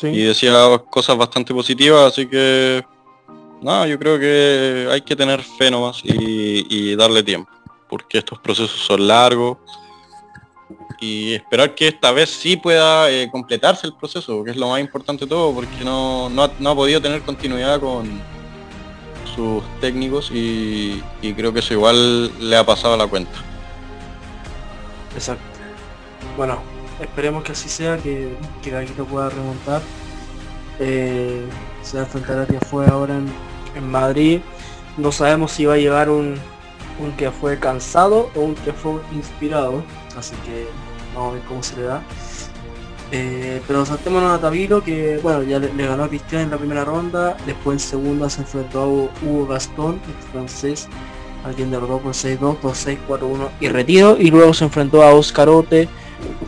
Y 0.00 0.22
decía 0.22 0.52
cosas 0.90 1.16
bastante 1.16 1.52
positivas, 1.52 2.12
así 2.12 2.26
que 2.28 2.84
no, 3.60 3.84
yo 3.84 3.98
creo 3.98 4.16
que 4.16 4.88
hay 4.92 5.00
que 5.00 5.16
tener 5.16 5.42
fe 5.42 5.72
nomás 5.72 6.02
y, 6.04 6.94
darle 6.94 7.24
tiempo, 7.24 7.50
porque 7.88 8.18
estos 8.18 8.38
procesos 8.38 8.78
son 8.78 9.08
largos 9.08 9.58
y 11.00 11.34
esperar 11.34 11.74
que 11.74 11.88
esta 11.88 12.12
vez 12.12 12.30
sí 12.30 12.56
pueda 12.56 13.10
eh, 13.10 13.28
completarse 13.30 13.88
el 13.88 13.94
proceso, 13.94 14.44
que 14.44 14.52
es 14.52 14.56
lo 14.56 14.68
más 14.68 14.80
importante 14.80 15.24
de 15.24 15.30
todo, 15.30 15.52
porque 15.52 15.84
no, 15.84 16.28
no 16.28 16.70
ha 16.70 16.74
podido 16.76 17.02
tener 17.02 17.22
continuidad 17.22 17.80
con, 17.80 18.20
sus 19.38 19.62
técnicos 19.80 20.32
y, 20.32 21.00
creo 21.36 21.52
que 21.52 21.60
eso 21.60 21.72
igual 21.72 22.32
le 22.40 22.56
ha 22.56 22.66
pasado 22.66 22.96
la 22.96 23.06
cuenta. 23.06 23.38
Exacto. 25.14 25.44
Bueno, 26.36 26.58
esperemos 27.00 27.44
que 27.44 27.52
así 27.52 27.68
sea, 27.68 27.98
que, 27.98 28.36
que 28.62 28.70
Gaguito 28.70 29.04
pueda 29.04 29.30
remontar. 29.30 29.80
Eh, 30.80 31.44
se 31.82 31.98
va 31.98 32.02
a 32.02 32.06
enfrentar 32.06 32.40
a 32.40 32.46
que 32.46 32.58
fue 32.58 32.84
ahora 32.88 33.14
en, 33.16 33.88
Madrid. 33.88 34.40
No 34.96 35.12
sabemos 35.12 35.52
si 35.52 35.66
va 35.66 35.74
a 35.74 35.76
llevar 35.76 36.10
un, 36.10 36.34
un 36.98 37.12
que 37.12 37.30
fue 37.30 37.60
cansado 37.60 38.30
o 38.34 38.40
un 38.40 38.56
que 38.56 38.72
fue 38.72 39.00
inspirado. 39.12 39.84
Así 40.16 40.34
que 40.44 40.66
vamos 41.14 41.30
a 41.30 41.34
ver 41.34 41.42
cómo 41.44 41.62
se 41.62 41.76
le 41.76 41.82
da. 41.82 42.02
Eh, 43.10 43.62
pero 43.66 43.86
saltémonos 43.86 44.38
a 44.38 44.40
Tabilo, 44.40 44.84
que 44.84 45.18
bueno, 45.22 45.42
ya 45.42 45.58
le, 45.58 45.86
ganó 45.86 46.04
a 46.04 46.08
Cristian 46.08 46.42
en 46.42 46.50
la 46.50 46.58
primera 46.58 46.84
ronda, 46.84 47.36
después 47.46 47.82
en 47.82 47.88
segunda 47.88 48.28
se 48.28 48.42
enfrentó 48.42 48.82
a 48.82 48.86
Hugo 48.86 49.46
Gastón, 49.46 50.00
el 50.06 50.30
francés, 50.30 50.88
a 51.44 51.50
quien 51.52 51.70
derrotó 51.70 51.98
por 52.00 52.12
6-2, 52.12 52.56
por 52.56 52.74
6 52.74 52.98
4-1 53.08 53.48
y 53.60 53.68
retiro, 53.68 54.16
y 54.18 54.30
luego 54.30 54.52
se 54.52 54.64
enfrentó 54.64 55.02
a 55.02 55.14
Oscarote, 55.14 55.88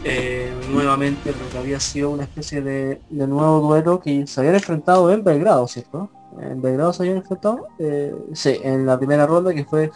eh, 0.05 0.53
nuevamente 0.71 1.33
lo 1.33 1.51
que 1.51 1.59
había 1.59 1.81
sido 1.81 2.11
una 2.11 2.25
especie 2.25 2.61
de, 2.61 3.01
nuevo 3.11 3.61
duelo 3.61 4.01
que 4.01 4.27
se 4.27 4.41
habían 4.41 4.57
enfrentado 4.57 5.11
en 5.13 5.25
Belgrado, 5.25 5.67
¿cierto? 5.67 6.11
En 6.41 6.61
Belgrado 6.61 6.93
se 6.93 7.03
habían 7.03 7.19
enfrentado, 7.19 7.69
eh, 7.79 8.15
sí, 8.35 8.59
en 8.63 8.85
la 8.85 8.99
primera 8.99 9.27
ronda 9.27 9.55
que 9.55 9.65
fue 9.65 9.91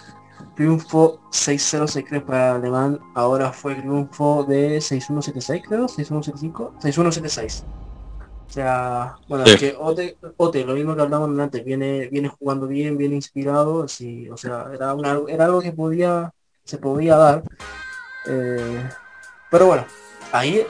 triunfo 0.55 1.21
6-0 1.31 1.87
se 1.87 2.05
cree 2.05 2.21
para 2.21 2.55
Alemán, 2.55 3.01
ahora 3.15 3.53
fue 3.53 3.75
triunfo 3.75 4.45
de 4.45 4.79
6-1-7-6 4.79 5.63
creo, 5.67 5.87
6-1-7-5, 5.87 6.79
6-1-7-6. 6.81 7.65
O 8.47 8.53
sea, 8.55 9.17
bueno, 9.27 9.45
es 9.45 9.57
que 9.57 9.75
Ote, 9.79 10.17
Ote, 10.37 10.65
lo 10.65 10.75
mismo 10.75 10.95
que 10.95 11.03
hablamos 11.03 11.37
antes, 11.39 11.65
viene, 11.65 12.09
viene 12.09 12.29
jugando 12.29 12.69
bien, 12.69 12.97
viene 12.97 13.17
inspirado, 13.17 13.89
sí, 13.89 14.29
o 14.31 14.37
sea, 14.37 14.67
era, 14.73 14.95
una, 14.95 15.19
era 15.29 15.47
algo 15.47 15.61
que 15.61 15.73
podía, 15.73 16.33
se 16.63 16.79
podía 16.79 17.17
dar. 17.17 17.43
Eh, 18.29 18.89
pero 19.51 19.67
bueno, 19.67 19.85
ahí, 20.31 20.65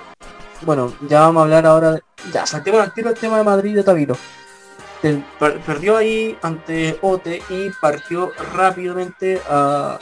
bueno, 0.62 0.94
ya 1.08 1.20
vamos 1.20 1.40
a 1.40 1.44
hablar 1.44 1.66
ahora, 1.66 2.00
ya, 2.32 2.46
saltemos 2.46 2.80
al 2.80 2.94
tiro 2.94 3.10
el 3.10 3.18
tema 3.18 3.36
de 3.36 3.44
Madrid 3.44 3.74
de 3.74 3.84
Tabilo 3.84 4.16
perdió 5.66 5.96
ahí 5.96 6.36
ante 6.42 6.98
Ote 7.02 7.42
y 7.48 7.70
partió 7.80 8.32
rápidamente 8.54 9.40
a, 9.48 9.98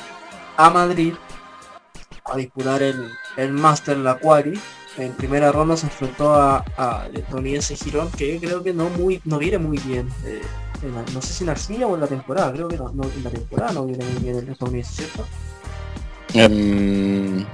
Madrid 0.72 1.14
a 2.24 2.36
disputar 2.36 2.82
el, 2.82 3.10
el 3.36 3.52
Master 3.52 3.96
La 3.96 4.16
Quali. 4.16 4.58
En 4.98 5.12
primera 5.12 5.50
ronda 5.50 5.76
se 5.76 5.86
enfrentó 5.86 6.34
a, 6.34 6.64
a 6.76 7.08
ese 7.44 7.76
Girón, 7.76 8.10
que 8.12 8.38
creo 8.38 8.62
que 8.62 8.74
no 8.74 8.90
muy 8.90 9.20
no 9.24 9.38
viene 9.38 9.58
muy 9.58 9.78
bien. 9.78 10.08
Eh, 10.24 10.42
no 11.14 11.22
sé 11.22 11.32
si 11.32 11.44
en 11.44 11.48
la 11.48 11.86
o 11.86 11.94
en 11.94 12.00
la 12.00 12.06
temporada, 12.06 12.52
creo 12.52 12.68
que 12.68 12.76
no, 12.76 12.90
en 12.92 13.24
la 13.24 13.30
temporada 13.30 13.72
no 13.72 13.86
viene 13.86 14.04
muy 14.04 14.22
bien 14.22 14.36
el 14.36 14.48
estadounidense, 14.48 15.04
¿cierto? 15.04 15.26
Em, 16.34 17.44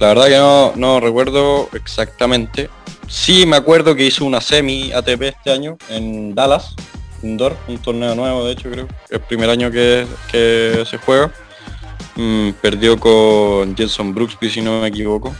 la 0.00 0.08
verdad 0.08 0.26
que 0.26 0.36
no, 0.36 0.72
no 0.76 1.00
recuerdo 1.00 1.68
exactamente, 1.72 2.68
Sí, 3.08 3.46
me 3.46 3.56
acuerdo 3.56 3.96
que 3.96 4.04
hizo 4.04 4.26
una 4.26 4.42
semi 4.42 4.92
ATP 4.92 5.22
este 5.22 5.50
año 5.50 5.78
en 5.88 6.34
Dallas, 6.34 6.74
indoor, 7.22 7.56
un 7.66 7.78
torneo 7.78 8.14
nuevo 8.14 8.44
de 8.44 8.52
hecho 8.52 8.70
creo, 8.70 8.86
el 9.08 9.20
primer 9.20 9.48
año 9.48 9.70
que, 9.70 10.06
se 10.30 10.98
juega. 10.98 11.32
Mm, 12.16 12.50
perdió 12.60 12.98
con 13.00 13.74
Jenson 13.74 14.14
Brooksby 14.14 14.50
si 14.50 14.60
no 14.60 14.82
me 14.82 14.88
equivoco. 14.88 15.34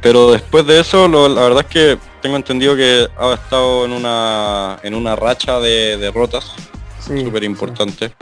Pero 0.00 0.32
después 0.32 0.66
de 0.66 0.80
eso, 0.80 1.06
la 1.08 1.42
verdad 1.42 1.66
es 1.68 1.70
que 1.70 1.98
tengo 2.22 2.36
entendido 2.36 2.74
que 2.74 3.06
ha 3.18 3.34
estado 3.34 3.84
en 3.84 3.92
una, 3.92 4.78
en 4.82 4.94
una 4.94 5.14
racha 5.14 5.60
de 5.60 5.98
derrotas 5.98 6.52
súper 7.04 7.44
importante. 7.44 8.12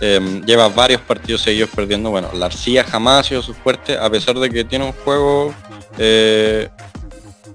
Em, 0.00 0.42
lleva 0.46 0.68
varios 0.68 1.00
partidos 1.02 1.42
seguidos 1.42 1.70
perdiendo. 1.70 2.10
Bueno, 2.10 2.30
la 2.34 2.46
arcilla 2.46 2.84
jamás 2.84 3.20
ha 3.20 3.28
sido 3.28 3.42
su 3.42 3.54
fuerte, 3.54 3.98
a 3.98 4.08
pesar 4.08 4.38
de 4.38 4.48
que 4.48 4.64
tiene 4.64 4.86
un 4.86 4.92
juego 4.92 5.54
eh, 5.98 6.68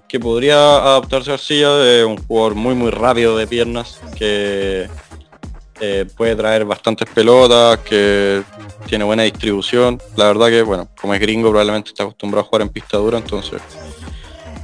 que 0.08 0.20
podría 0.20 0.56
adaptarse 0.56 1.32
a 1.32 1.34
Arcilla 1.34 1.74
de 1.76 2.06
un 2.06 2.18
jugador 2.18 2.56
muy 2.56 2.76
muy 2.76 2.92
rápido 2.92 3.36
de 3.36 3.48
piernas 3.48 4.00
que, 4.16 4.88
eh, 5.82 6.06
puede 6.16 6.36
traer 6.36 6.64
bastantes 6.64 7.10
pelotas, 7.10 7.80
que 7.80 8.44
tiene 8.88 9.04
buena 9.04 9.24
distribución. 9.24 10.02
La 10.16 10.28
verdad 10.28 10.48
que, 10.48 10.62
bueno, 10.62 10.88
como 11.00 11.14
es 11.14 11.20
gringo, 11.20 11.50
probablemente 11.50 11.90
está 11.90 12.04
acostumbrado 12.04 12.46
a 12.46 12.48
jugar 12.48 12.62
en 12.62 12.70
pista 12.70 12.98
dura, 12.98 13.18
entonces 13.18 13.62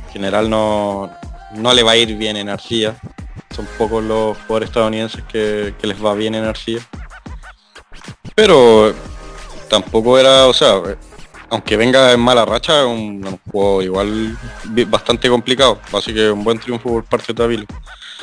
en 0.06 0.13
general 0.13 0.50
no, 0.50 1.12
no 1.56 1.74
le 1.74 1.84
va 1.84 1.91
a 1.91 1.98
ir 1.98 2.15
bien 2.15 2.38
en 2.38 2.48
arcilla. 2.48 2.96
Son 3.54 3.67
pocos 3.78 4.02
los 4.04 4.38
jugadores 4.38 4.70
estadounidenses 4.70 5.24
que, 5.24 5.74
les 5.82 6.04
va 6.04 6.13
bien 6.13 6.36
en 6.36 6.46
arcilla. 6.46 6.82
Pero 8.36 8.94
tampoco 9.70 10.17
era, 10.17 10.48
o 10.48 10.54
sea, 10.54 10.82
aunque 11.50 11.78
venga 11.78 12.12
en 12.13 12.20
mala 12.20 12.46
racha, 12.46 12.86
un, 12.86 13.26
un 13.26 13.39
juego 13.52 13.82
igual 13.82 14.38
bastante 14.88 15.30
complicado. 15.30 15.80
Así 15.94 16.13
que 16.13 16.30
un 16.30 16.44
buen 16.44 16.60
triunfo 16.60 16.89
por 16.89 17.04
parte 17.04 17.28
de 17.28 17.34
Tavilo. 17.36 17.65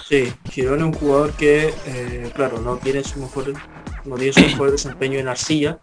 Sí, 0.09 0.33
Girón 0.51 0.79
es 0.79 0.85
un 0.85 0.93
jugador 0.95 1.33
que, 1.35 1.75
eh, 1.85 2.33
claro, 2.35 2.61
no 2.61 2.79
tiene 2.79 3.05
su 3.05 3.21
mejor 3.21 3.53
no 4.07 4.17
tiene 4.17 4.33
su 4.33 4.41
mejor 4.41 4.71
desempeño 4.71 5.19
en 5.19 5.29
arcilla, 5.29 5.79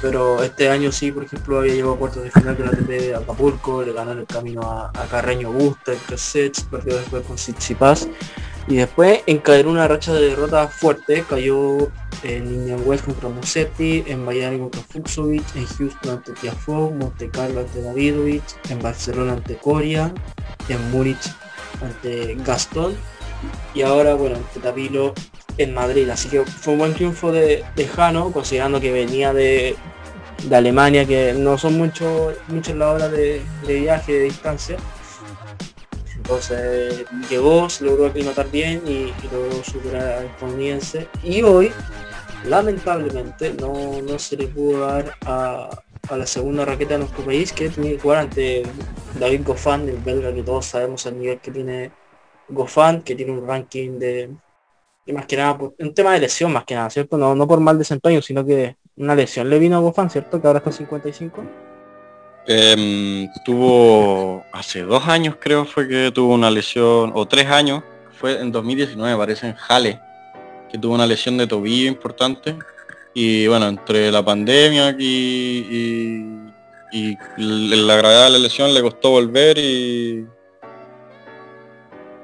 pero 0.00 0.40
este 0.42 0.68
año 0.68 0.92
sí, 0.92 1.10
por 1.10 1.24
ejemplo, 1.24 1.58
había 1.58 1.74
llegado 1.74 1.94
a 1.94 1.98
cuartos 1.98 2.22
de 2.22 2.30
final 2.30 2.56
de 2.56 2.64
la 2.64 2.70
TP 2.70 2.88
de 2.88 3.14
Acapulco, 3.16 3.82
le 3.82 3.92
ganó 3.92 4.12
el 4.12 4.24
camino 4.26 4.62
a, 4.62 4.92
Carreño 5.10 5.50
Busta 5.50 5.92
tres 6.06 6.20
sets, 6.20 6.62
perdió 6.62 6.96
después 6.96 7.24
con 7.26 7.34
Tsitsipas, 7.34 8.08
y 8.68 8.76
después 8.76 9.20
encadenó 9.26 9.70
una 9.70 9.88
racha 9.88 10.12
de 10.12 10.28
derrotas 10.28 10.72
fuerte, 10.74 11.24
cayó 11.28 11.90
en 12.22 12.46
Indian 12.46 12.80
Wells 12.84 13.02
contra 13.02 13.28
Musetti, 13.28 14.04
en 14.06 14.24
Miami 14.24 14.58
contra 14.58 14.82
Fuxovic, 14.82 15.44
en 15.54 15.66
Houston 15.66 16.10
ante 16.10 16.32
Tiafoe, 16.32 16.92
Monte 16.92 17.30
Carlo 17.30 17.60
ante 17.60 17.80
Davidovich, 17.82 18.56
en 18.70 18.80
Barcelona 18.80 19.34
ante 19.34 19.56
Coria, 19.56 20.12
en 20.68 20.90
Múnich 20.90 21.32
ante 21.82 22.34
Gastón 22.44 22.96
y 23.74 23.82
ahora, 23.82 24.14
bueno, 24.14 24.38
Tapilo 24.62 25.14
en 25.58 25.74
Madrid. 25.74 26.08
Así 26.08 26.28
que 26.28 26.44
fue 26.44 26.74
un 26.74 26.78
buen 26.80 26.94
triunfo 26.94 27.32
de, 27.32 27.64
Jano, 27.94 28.32
considerando 28.32 28.80
que 28.80 28.92
venía 28.92 29.32
de, 29.32 29.76
Alemania, 30.50 31.06
que 31.06 31.32
no 31.32 31.58
son 31.58 31.76
muchos 31.78 32.34
muchas 32.48 32.76
las 32.76 32.94
horas 32.94 33.12
de, 33.12 33.42
viaje, 33.66 34.12
de 34.12 34.20
distancia. 34.24 34.76
Entonces 36.26 37.04
llegó, 37.30 37.70
se 37.70 37.84
logró 37.84 38.06
aclimatar 38.06 38.50
bien 38.50 38.82
y, 38.84 39.14
logró 39.32 39.62
superar 39.62 40.18
al 40.18 40.24
estadounidense. 40.24 41.06
Y 41.22 41.42
hoy, 41.42 41.70
lamentablemente, 42.44 43.54
no, 43.54 44.18
se 44.18 44.36
le 44.36 44.48
pudo 44.48 44.80
dar 44.80 45.14
a, 45.24 45.70
la 46.10 46.26
segunda 46.26 46.64
raqueta 46.64 46.94
de 46.94 46.98
nuestro 47.00 47.24
país, 47.24 47.52
que 47.52 47.68
tenía 47.68 47.92
que 47.92 48.00
jugar 48.00 48.18
ante 48.18 48.64
David 49.20 49.42
Goffin, 49.44 49.88
el 49.88 49.98
belga, 49.98 50.34
que 50.34 50.42
todos 50.42 50.66
sabemos 50.66 51.06
el 51.06 51.16
nivel 51.16 51.38
que 51.38 51.52
tiene 51.52 51.92
Gofan, 52.48 53.02
que 53.02 53.14
tiene 53.14 53.30
un 53.30 53.46
ranking 53.46 53.98
de, 54.00 54.30
y 55.06 55.12
más 55.12 55.26
que 55.26 55.36
nada, 55.36 55.56
un 55.78 55.94
tema 55.94 56.12
de 56.12 56.20
lesión 56.20 56.52
más 56.52 56.64
que 56.64 56.74
nada, 56.74 56.90
¿cierto? 56.90 57.16
No, 57.16 57.36
no 57.36 57.46
por 57.46 57.60
mal 57.60 57.78
desempeño, 57.78 58.20
sino 58.20 58.44
que 58.44 58.76
una 58.96 59.14
lesión 59.14 59.48
le 59.48 59.60
vino 59.60 59.76
a 59.76 59.80
Gofan, 59.80 60.10
¿cierto? 60.10 60.40
Que 60.40 60.48
ahora 60.48 60.58
está 60.58 60.72
55. 60.72 61.65
Em, 62.48 63.28
tuvo 63.44 64.44
hace 64.52 64.82
dos 64.82 65.08
años 65.08 65.34
creo 65.40 65.64
fue 65.64 65.88
que 65.88 66.12
tuvo 66.12 66.32
una 66.34 66.50
lesión, 66.50 67.10
o 67.14 67.26
tres 67.26 67.48
años, 67.48 67.82
fue 68.12 68.40
en 68.40 68.52
2019 68.52 69.16
parece 69.16 69.48
en 69.48 69.54
Jale, 69.54 70.00
que 70.70 70.78
tuvo 70.78 70.94
una 70.94 71.06
lesión 71.06 71.36
de 71.36 71.46
tobillo 71.46 71.88
importante. 71.88 72.56
Y 73.14 73.46
bueno, 73.46 73.66
entre 73.68 74.12
la 74.12 74.24
pandemia 74.24 74.94
y, 74.98 76.52
y 76.92 77.16
la 77.38 77.96
gravedad 77.96 78.24
de 78.24 78.30
la 78.30 78.38
lesión 78.38 78.72
le 78.72 78.82
costó 78.82 79.10
volver 79.10 79.58
y, 79.58 80.26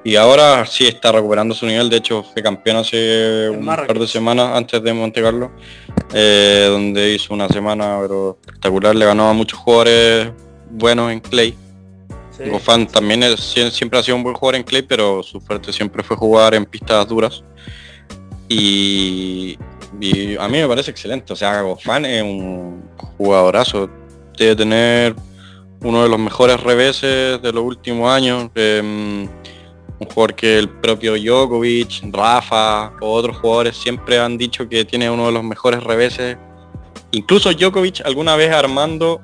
y 0.03 0.17
ahora 0.17 0.65
sí 0.65 0.85
está 0.85 1.11
recuperando 1.11 1.55
su 1.55 1.65
nivel, 1.65 1.89
de 1.89 1.97
hecho 1.97 2.23
fue 2.23 2.43
campeón 2.43 2.77
hace 2.77 3.49
un 3.49 3.65
par 3.65 3.97
de 3.97 4.07
semanas 4.07 4.51
antes 4.53 4.83
de 4.83 4.93
Monte 4.93 5.21
Carlo, 5.21 5.51
eh, 6.13 6.67
donde 6.69 7.13
hizo 7.13 7.33
una 7.33 7.47
semana 7.47 7.99
pero 8.01 8.37
espectacular, 8.41 8.95
le 8.95 9.05
ganó 9.05 9.29
a 9.29 9.33
muchos 9.33 9.59
jugadores 9.59 10.31
buenos 10.69 11.11
en 11.11 11.21
Clay. 11.21 11.55
Sí, 12.31 12.49
Gofan 12.49 12.87
también 12.87 13.23
siempre 13.37 13.99
ha 13.99 14.03
sido 14.03 14.17
un 14.17 14.23
buen 14.23 14.35
jugador 14.35 14.55
en 14.55 14.63
Clay, 14.63 14.81
pero 14.81 15.23
su 15.23 15.39
fuerte 15.39 15.71
siempre 15.71 16.03
fue 16.03 16.17
jugar 16.17 16.53
en 16.55 16.65
pistas 16.65 17.07
duras. 17.07 17.43
Y, 18.49 19.57
a 20.39 20.47
mí 20.49 20.57
me 20.57 20.67
parece 20.67 20.91
excelente, 20.91 21.31
o 21.31 21.35
sea, 21.35 21.61
Gofan 21.61 22.05
es 22.05 22.21
un 22.23 22.83
jugadorazo, 23.17 23.89
debe 24.37 24.55
tener 24.55 25.15
uno 25.81 26.03
de 26.03 26.09
los 26.09 26.19
mejores 26.19 26.59
reveses 26.59 27.41
de 27.41 27.53
los 27.53 27.63
últimos 27.63 28.11
años. 28.11 28.49
Em, 28.55 29.27
un 29.99 30.07
jugador 30.07 30.35
que 30.35 30.59
el 30.59 30.69
propio 30.69 31.15
Djokovic, 31.15 32.03
Rafa 32.11 32.93
o 33.01 33.13
otros 33.13 33.37
jugadores 33.37 33.77
siempre 33.77 34.19
han 34.19 34.37
dicho 34.37 34.67
que 34.67 34.85
tiene 34.85 35.09
uno 35.09 35.27
de 35.27 35.31
los 35.31 35.43
mejores 35.43 35.83
reveses. 35.83 36.37
Incluso 37.11 37.51
Djokovic 37.51 38.01
alguna 38.05 38.35
vez 38.35 38.51
armando 38.51 39.21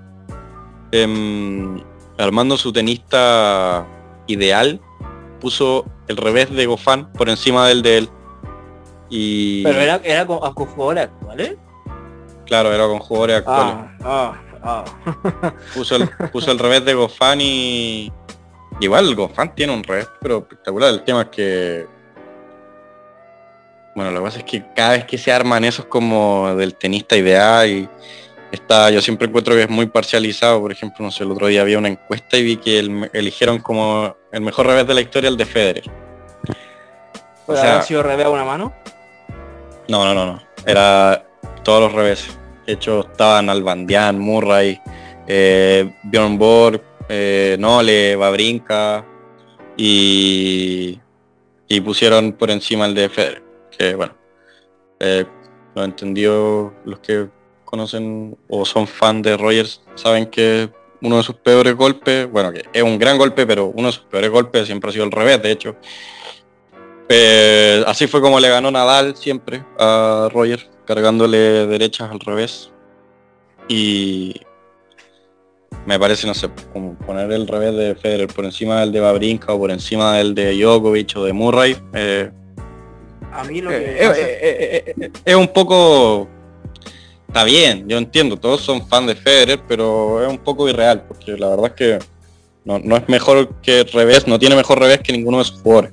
em, 0.91 1.81
armando 2.17 2.57
su 2.57 2.71
tenista 2.71 3.85
ideal 4.27 4.79
puso 5.39 5.85
el 6.07 6.17
revés 6.17 6.51
de 6.51 6.65
Gofán 6.65 7.11
por 7.13 7.29
encima 7.29 7.67
del 7.67 7.81
de 7.81 7.97
él. 7.99 8.09
Y... 9.09 9.63
Pero 9.63 9.79
era, 9.79 9.95
era 10.03 10.25
con, 10.25 10.39
jugadores 10.39 11.05
actuales. 11.05 11.55
Claro, 12.45 12.73
era 12.73 12.87
con 12.87 12.99
jugadores 12.99 13.37
actuales. 13.37 13.75
Ah, 14.03 14.33
ah, 14.63 14.85
ah. 15.03 15.53
puso, 15.73 15.95
el, 15.95 16.09
puso 16.31 16.51
el 16.51 16.59
revés 16.59 16.83
de 16.85 16.93
Gofán 16.93 17.39
y, 17.41 18.11
Igual 18.79 19.09
el 19.09 19.15
Gofan 19.15 19.53
tiene 19.55 19.73
un 19.73 19.83
revés, 19.83 20.07
pero 20.21 20.39
espectacular. 20.39 20.93
El 20.93 21.03
tema 21.03 21.23
es 21.23 21.27
que. 21.29 21.87
Bueno, 23.95 24.11
lo 24.11 24.19
que 24.19 24.25
pasa 24.25 24.37
es 24.39 24.45
que 24.45 24.63
cada 24.75 24.91
vez 24.91 25.05
que 25.05 25.17
se 25.17 25.31
arman 25.31 25.65
esos 25.65 25.85
como 25.85 26.55
del 26.55 26.75
tenista 26.75 27.17
ideal 27.17 27.67
y 27.67 27.89
está, 28.51 28.89
yo 28.89 29.01
siempre 29.01 29.27
encuentro 29.27 29.55
que 29.55 29.63
es 29.63 29.69
muy 29.69 29.87
parcializado. 29.87 30.61
Por 30.61 30.71
ejemplo, 30.71 31.03
no 31.03 31.11
sé, 31.11 31.23
el 31.23 31.31
otro 31.31 31.47
día 31.47 31.61
había 31.61 31.77
una 31.77 31.89
encuesta 31.89 32.37
y 32.37 32.43
vi 32.43 32.57
que 32.57 32.79
eligieron 33.13 33.59
como 33.59 34.15
el 34.31 34.41
mejor 34.41 34.67
revés 34.67 34.87
de 34.87 34.93
la 34.93 35.01
historia 35.01 35.29
el 35.29 35.37
de 35.37 35.45
Federer. 35.45 35.91
¿Puede 37.45 37.61
haber 37.61 37.83
sido 37.83 38.03
revés 38.03 38.27
a 38.27 38.29
una 38.29 38.45
mano? 38.45 38.73
No, 39.87 40.05
no, 40.05 40.13
no, 40.13 40.25
no. 40.25 40.41
Era 40.65 41.25
todos 41.63 41.81
los 41.81 41.93
reveses. 41.93 42.37
De 42.65 42.73
hecho, 42.73 43.01
estaban 43.01 43.49
Albandian, 43.49 44.19
Murray, 44.19 44.79
eh, 45.27 45.91
Bjorn 46.03 46.37
Borg, 46.37 46.81
eh, 47.09 47.57
Nole, 47.59 48.15
Babrinka 48.15 49.05
y, 49.75 50.99
y 51.67 51.81
pusieron 51.81 52.33
por 52.33 52.51
encima 52.51 52.85
el 52.85 52.95
de 52.95 53.09
Federer, 53.09 53.43
que 53.77 53.95
bueno, 53.95 54.15
eh, 54.99 55.25
lo 55.75 55.83
entendió 55.83 56.73
los 56.85 56.99
que 56.99 57.27
conocen 57.65 58.37
o 58.47 58.65
son 58.65 58.87
fan 58.87 59.21
de 59.21 59.37
Rogers, 59.37 59.81
saben 59.95 60.27
que 60.27 60.69
uno 61.01 61.17
de 61.17 61.23
sus 61.23 61.35
peores 61.35 61.75
golpes, 61.75 62.29
bueno, 62.29 62.51
que 62.51 62.63
es 62.73 62.83
un 62.83 62.99
gran 62.99 63.17
golpe, 63.17 63.45
pero 63.45 63.67
uno 63.67 63.87
de 63.87 63.93
sus 63.93 64.03
peores 64.03 64.29
golpes 64.29 64.65
siempre 64.65 64.89
ha 64.89 64.93
sido 64.93 65.05
el 65.05 65.11
revés, 65.11 65.41
de 65.41 65.51
hecho. 65.51 65.75
Eh, 67.07 67.83
así 67.87 68.05
fue 68.05 68.21
como 68.21 68.39
le 68.39 68.49
ganó 68.49 68.69
Nadal 68.69 69.15
siempre 69.15 69.63
a 69.79 70.29
Rogers, 70.31 70.69
cargándole 70.85 71.67
derechas 71.67 72.11
al 72.11 72.19
revés. 72.19 72.71
Y, 73.67 74.41
me 75.85 75.99
parece, 75.99 76.27
no 76.27 76.33
sé, 76.33 76.49
como 76.73 76.93
poner 76.95 77.31
el 77.31 77.47
revés 77.47 77.75
de 77.75 77.95
Federer 77.95 78.27
por 78.27 78.45
encima 78.45 78.81
del 78.81 78.91
de 78.91 78.99
Babrinka 78.99 79.53
o 79.53 79.59
por 79.59 79.71
encima 79.71 80.17
del 80.17 80.35
de 80.35 80.55
Djokovic 80.55 81.15
o 81.17 81.23
de 81.23 81.33
Murray. 81.33 81.77
Eh, 81.93 82.29
a 83.31 83.43
mí 83.43 83.61
lo 83.61 83.69
que 83.69 83.77
eh, 83.77 84.93
eh, 84.99 85.11
es 85.23 85.35
un 85.35 85.47
poco 85.47 86.27
está 87.27 87.43
bien, 87.43 87.87
yo 87.87 87.97
entiendo, 87.97 88.37
todos 88.37 88.61
son 88.61 88.87
fan 88.87 89.05
de 89.05 89.15
Federer, 89.15 89.61
pero 89.67 90.23
es 90.23 90.29
un 90.29 90.39
poco 90.39 90.67
irreal, 90.67 91.03
porque 91.07 91.37
la 91.37 91.49
verdad 91.49 91.67
es 91.67 91.73
que 91.73 91.99
no, 92.65 92.79
no 92.79 92.97
es 92.97 93.07
mejor 93.07 93.61
que 93.61 93.81
el 93.81 93.91
revés, 93.91 94.27
no 94.27 94.39
tiene 94.39 94.55
mejor 94.55 94.79
revés 94.79 94.99
que 94.99 95.13
ninguno 95.13 95.37
de 95.37 95.43
sus 95.43 95.61
jugadores. 95.61 95.91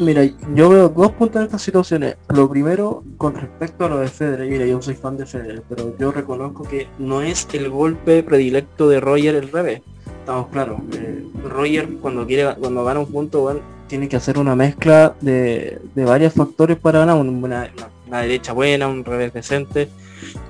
Mira, 0.00 0.24
yo 0.54 0.68
veo 0.68 0.88
dos 0.88 1.10
puntos 1.12 1.40
en 1.40 1.46
estas 1.46 1.62
situaciones. 1.62 2.16
Lo 2.28 2.48
primero, 2.48 3.02
con 3.16 3.34
respecto 3.34 3.84
a 3.84 3.88
lo 3.88 3.98
de 3.98 4.06
Federer, 4.06 4.48
mira, 4.48 4.64
yo 4.64 4.80
soy 4.80 4.94
fan 4.94 5.16
de 5.16 5.26
Federer, 5.26 5.62
pero 5.68 5.96
yo 5.98 6.12
reconozco 6.12 6.62
que 6.62 6.86
no 6.98 7.20
es 7.20 7.48
el 7.52 7.68
golpe 7.68 8.22
predilecto 8.22 8.88
de 8.88 9.00
Roger 9.00 9.34
el 9.34 9.50
revés. 9.50 9.82
Estamos 10.20 10.48
claros. 10.48 10.80
Eh, 10.92 11.24
Roger 11.48 11.88
cuando 12.00 12.26
quiere, 12.26 12.54
cuando 12.54 12.84
gana 12.84 13.00
un 13.00 13.10
punto, 13.10 13.60
tiene 13.88 14.08
que 14.08 14.16
hacer 14.16 14.38
una 14.38 14.54
mezcla 14.54 15.16
de, 15.20 15.80
varios 15.96 16.32
factores 16.32 16.76
para 16.76 17.00
ganar 17.00 17.16
una, 17.16 17.68
derecha 18.22 18.52
buena, 18.52 18.86
un 18.86 19.04
revés 19.04 19.32
decente. 19.32 19.88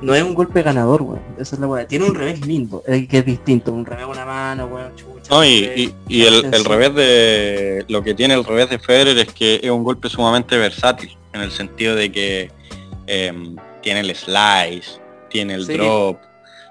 No 0.03 0.15
es 0.15 0.23
un 0.23 0.35
golpe 0.35 0.63
ganador, 0.63 1.03
weón. 1.03 1.21
Esa 1.39 1.57
es 1.57 1.61
la 1.61 1.67
buena. 1.67 1.89
Tiene 1.89 2.05
un 2.05 2.15
revés 2.15 2.45
lindo, 2.47 2.83
que 2.85 3.19
es 3.19 3.25
distinto. 3.25 3.73
Un 3.73 3.87
revés 3.87 4.07
una 4.07 4.27
mano, 4.27 4.67
weón, 4.67 4.93
no, 5.31 5.45
y, 5.45 5.95
el, 6.09 6.64
revés 6.64 6.95
de 6.95 7.85
lo 7.89 8.03
que 8.03 8.14
tiene 8.14 8.35
el 8.35 8.45
revés 8.45 8.70
de 8.70 8.79
Federer 8.79 9.18
es 9.18 9.33
que 9.33 9.61
es 9.62 9.70
un 9.70 9.85
golpe 9.85 10.09
sumamente 10.09 10.57
versátil, 10.57 11.16
en 11.33 11.43
el 11.43 11.51
sentido 11.51 11.95
de 11.95 12.11
que 12.11 12.51
em, 13.07 13.57
tiene 13.83 14.01
el 14.01 14.14
slice, 14.14 15.01
tiene 15.29 15.55
el 15.55 15.66
drop, 15.66 16.18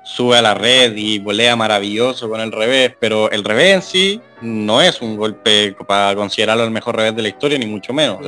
sube 0.07 0.37
a 0.37 0.41
la 0.41 0.53
red 0.53 0.95
y 0.95 1.19
volea 1.19 1.55
maravilloso 1.55 2.29
con 2.29 2.39
el 2.39 2.51
revés, 2.51 2.93
pero 2.99 3.29
el 3.29 3.43
revés 3.43 3.75
en 3.75 3.81
sí 3.81 4.21
no 4.41 4.81
es 4.81 5.01
un 5.01 5.17
golpe 5.17 5.75
para 5.85 6.15
considerarlo 6.15 6.63
el 6.63 6.71
mejor 6.71 6.95
revés 6.95 7.15
de 7.15 7.21
la 7.21 7.27
historia, 7.27 7.57
ni 7.57 7.65
mucho 7.65 7.93
menos. 7.93 8.19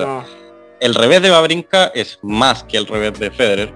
el 0.80 0.96
revés 0.96 1.22
de 1.22 1.30
Babrinka 1.30 1.92
es 1.96 2.20
más 2.22 2.64
que 2.64 2.78
el 2.78 2.86
revés 2.86 3.18
de 3.20 3.32
Federer. 3.32 3.74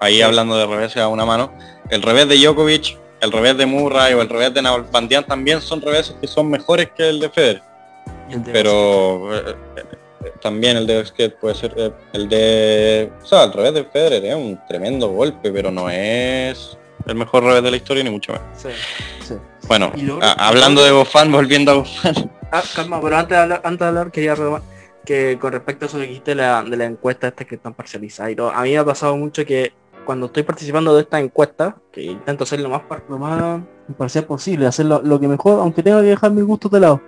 Ahí 0.00 0.22
hablando 0.22 0.56
de 0.56 0.66
revés 0.66 0.96
a 0.96 1.08
una 1.08 1.24
mano. 1.24 1.52
El 1.90 2.02
revés 2.02 2.28
de 2.28 2.36
Djokovic, 2.36 2.96
el 3.20 3.32
revés 3.32 3.56
de 3.56 3.66
Murray 3.66 4.14
o 4.14 4.22
el 4.22 4.28
revés 4.28 4.54
de 4.54 4.62
Nalbandian 4.62 5.24
también 5.24 5.60
son 5.60 5.80
reveses 5.80 6.16
que 6.20 6.26
son 6.26 6.50
mejores 6.50 6.90
que 6.96 7.08
el 7.08 7.20
de 7.20 7.30
Federer. 7.30 7.62
Pero 8.52 9.34
eh, 9.34 9.56
eh, 9.76 10.32
también 10.40 10.76
el 10.76 10.86
de 10.86 11.04
Skate 11.04 11.36
puede 11.36 11.54
ser 11.54 11.74
eh, 11.76 11.92
el 12.12 12.28
de... 12.28 13.10
O 13.22 13.26
sea, 13.26 13.44
el 13.44 13.52
revés 13.52 13.74
de 13.74 13.84
Federer 13.84 14.24
es 14.24 14.34
un 14.34 14.60
tremendo 14.68 15.08
golpe, 15.08 15.50
pero 15.50 15.70
no 15.70 15.88
es 15.90 16.76
el 17.06 17.14
mejor 17.14 17.44
revés 17.44 17.62
de 17.62 17.70
la 17.70 17.76
historia 17.76 18.04
ni 18.04 18.10
mucho 18.10 18.32
menos. 18.32 19.42
Bueno, 19.66 19.92
hablando 20.38 20.82
de 20.82 20.90
Gofan, 20.90 21.32
volviendo 21.32 21.72
a 21.72 21.74
Gofan. 21.76 22.30
Ah, 22.50 22.62
calma, 22.74 23.00
pero 23.00 23.16
antes 23.16 23.36
de 23.36 23.42
hablar, 23.42 23.60
antes 23.64 23.80
de 23.80 23.86
hablar 23.86 24.10
quería 24.10 24.34
que 25.04 25.38
con 25.38 25.52
respecto 25.52 25.84
a 25.84 25.88
eso 25.88 25.98
que 25.98 26.06
dijiste 26.06 26.30
de 26.32 26.36
la, 26.36 26.62
de 26.62 26.76
la 26.76 26.84
encuesta 26.84 27.28
esta 27.28 27.44
que 27.44 27.54
están 27.54 27.74
parcializadas 27.74 28.32
y 28.32 28.36
todo, 28.36 28.50
a 28.50 28.62
mí 28.62 28.70
me 28.70 28.78
ha 28.78 28.84
pasado 28.84 29.16
mucho 29.16 29.44
que 29.44 29.72
cuando 30.08 30.24
estoy 30.24 30.42
participando 30.42 30.94
de 30.94 31.02
esta 31.02 31.20
encuesta, 31.20 31.76
que 31.92 32.02
intento 32.02 32.44
hacer 32.44 32.60
lo 32.60 32.70
más, 32.70 32.80
lo 33.10 33.18
más 33.18 33.60
imparcial 33.90 34.24
posible, 34.24 34.66
hacer 34.66 34.86
lo, 34.86 35.20
que 35.20 35.28
mejor, 35.28 35.60
aunque 35.60 35.82
tenga 35.82 36.00
que 36.00 36.06
dejar 36.06 36.30
mis 36.30 36.44
gustos 36.44 36.70
de 36.70 36.80
lado, 36.80 37.02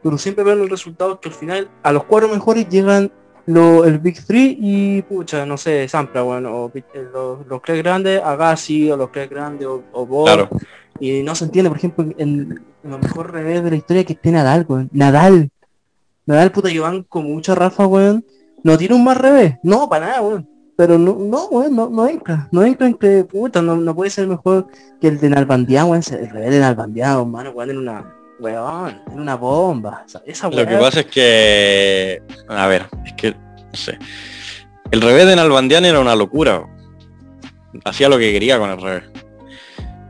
pero 0.00 0.16
siempre 0.16 0.44
veo 0.44 0.54
los 0.54 0.70
resultados 0.70 1.18
que 1.18 1.28
al 1.28 1.34
final 1.34 1.68
a 1.82 1.90
los 1.90 2.04
cuatro 2.04 2.28
mejores 2.28 2.68
llegan 2.68 3.10
lo, 3.46 3.84
el 3.84 3.98
Big 3.98 4.24
Three 4.24 4.58
y 4.60 5.02
pucha, 5.02 5.44
no 5.44 5.56
sé, 5.56 5.88
Sampra, 5.88 6.22
bueno, 6.22 6.54
o, 6.54 6.72
eh, 6.72 6.84
los, 7.12 7.44
los 7.48 7.60
tres 7.62 7.82
grandes, 7.82 8.22
Agassi, 8.22 8.92
o 8.92 8.96
los 8.96 9.10
tres 9.10 9.28
grandes, 9.28 9.66
o, 9.66 9.82
o 9.92 10.48
Y 11.00 11.24
no 11.24 11.34
se 11.34 11.46
entiende, 11.46 11.68
por 11.68 11.78
ejemplo, 11.78 12.06
en, 12.16 12.64
lo 12.84 12.98
mejor 13.00 13.32
revés 13.32 13.64
de 13.64 13.70
la 13.70 13.76
historia 13.76 14.04
que 14.04 14.12
esté 14.12 14.30
Nadal, 14.30 14.66
weón. 14.68 14.88
Nadal. 14.92 15.50
Nadal, 16.26 16.52
puta, 16.52 16.68
llevan 16.68 17.02
con 17.02 17.24
mucha 17.24 17.56
Rafa, 17.56 17.88
weón. 17.88 18.24
No 18.62 18.78
tiene 18.78 18.94
un 18.94 19.02
más 19.02 19.16
revés. 19.16 19.56
No, 19.64 19.88
para 19.88 20.06
nada, 20.06 20.20
weón. 20.22 20.55
Pero 20.76 20.98
no, 20.98 21.16
no, 21.18 21.46
weón, 21.46 21.74
no, 21.74 21.88
no 21.88 22.06
entra. 22.06 22.48
No 22.52 22.62
entra 22.62 22.86
entre, 22.86 23.24
puta, 23.24 23.62
no, 23.62 23.76
no 23.76 23.94
puede 23.94 24.10
ser 24.10 24.28
mejor 24.28 24.68
que 25.00 25.08
el 25.08 25.18
de 25.18 25.30
Nalbandián, 25.30 25.88
weón. 25.88 26.02
El 26.10 26.30
revés 26.30 26.50
de 26.50 26.60
Nalbandián, 26.60 27.18
hermano, 27.18 27.50
weón, 27.50 27.70
en 27.70 27.78
una, 27.78 28.14
weón, 28.38 29.00
en 29.10 29.20
una 29.20 29.36
bomba. 29.36 30.04
esa 30.26 30.50
Lo 30.50 30.66
que 30.66 30.76
pasa 30.76 31.00
es 31.00 31.06
que, 31.06 32.22
a 32.48 32.66
ver, 32.66 32.86
es 33.06 33.12
que, 33.14 33.30
no 33.30 33.74
sé. 33.74 33.98
El 34.90 35.00
revés 35.00 35.26
de 35.26 35.36
Nalbandián 35.36 35.84
era 35.86 35.98
una 35.98 36.14
locura. 36.14 36.66
Hacía 37.84 38.08
lo 38.08 38.18
que 38.18 38.32
quería 38.32 38.58
con 38.58 38.70
el 38.70 38.80
revés. 38.80 39.04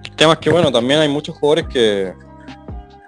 El 0.04 0.16
tema 0.16 0.32
es 0.34 0.38
que, 0.40 0.50
bueno, 0.50 0.72
también 0.72 1.00
hay 1.00 1.08
muchos 1.08 1.36
jugadores 1.36 1.66
que 1.68 2.12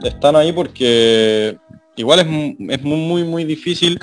están 0.05 0.37
ahí 0.37 0.53
porque 0.53 1.59
igual 1.97 2.21
es, 2.21 2.27
es 2.71 2.83
muy, 2.83 2.99
muy, 3.01 3.25
muy 3.25 3.45
difícil 3.45 3.99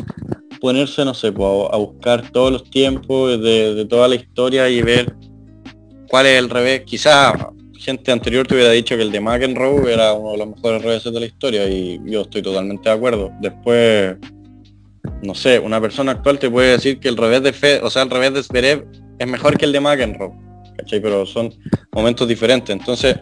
ponerse, 0.66 1.05
no 1.05 1.13
sé, 1.13 1.28
a, 1.28 1.78
buscar 1.78 2.32
todos 2.32 2.51
los 2.51 2.63
tiempos 2.72 3.39
de, 3.39 3.86
toda 3.88 4.07
la 4.07 4.16
historia 4.16 4.68
y 4.68 4.82
ver 4.82 5.13
cuál 6.09 6.26
es 6.26 6.39
el 6.39 6.49
revés. 6.49 6.82
Quizá 6.88 7.51
gente 7.78 8.11
anterior 8.11 8.47
te 8.47 8.55
hubiera 8.55 8.72
dicho 8.72 8.97
que 8.97 9.03
el 9.03 9.11
de 9.11 9.20
McEnroe 9.20 9.93
era 9.93 10.13
uno 10.13 10.32
de 10.32 10.38
los 10.39 10.47
mejores 10.47 10.82
reveses 10.82 11.13
de 11.13 11.20
la 11.20 11.28
historia 11.28 11.70
y 11.70 12.01
yo 12.03 12.22
estoy 12.22 12.41
totalmente 12.41 12.89
de 12.89 12.95
acuerdo. 12.95 13.32
Después, 13.41 14.16
no 15.22 15.36
sé, 15.36 15.59
una 15.59 15.80
persona 15.80 16.13
actual 16.13 16.39
te 16.39 16.49
puede 16.49 16.72
decir 16.72 16.99
que 16.99 17.09
el 17.09 17.18
revés 17.18 17.43
de 17.43 17.53
Fe, 17.53 17.80
o 17.84 17.91
sea, 17.91 18.01
el 18.01 18.09
revés 18.09 18.34
de 18.34 18.41
Zverev 18.41 18.88
es 19.20 19.28
mejor 19.28 19.59
que 19.59 19.66
el 19.66 19.72
de 19.72 19.82
McEnroe, 19.82 20.32
¿cachai? 20.78 20.99
Pero 20.99 21.28
son 21.28 21.53
momentos 21.91 22.28
diferentes. 22.28 22.76
Entonces, 22.76 23.18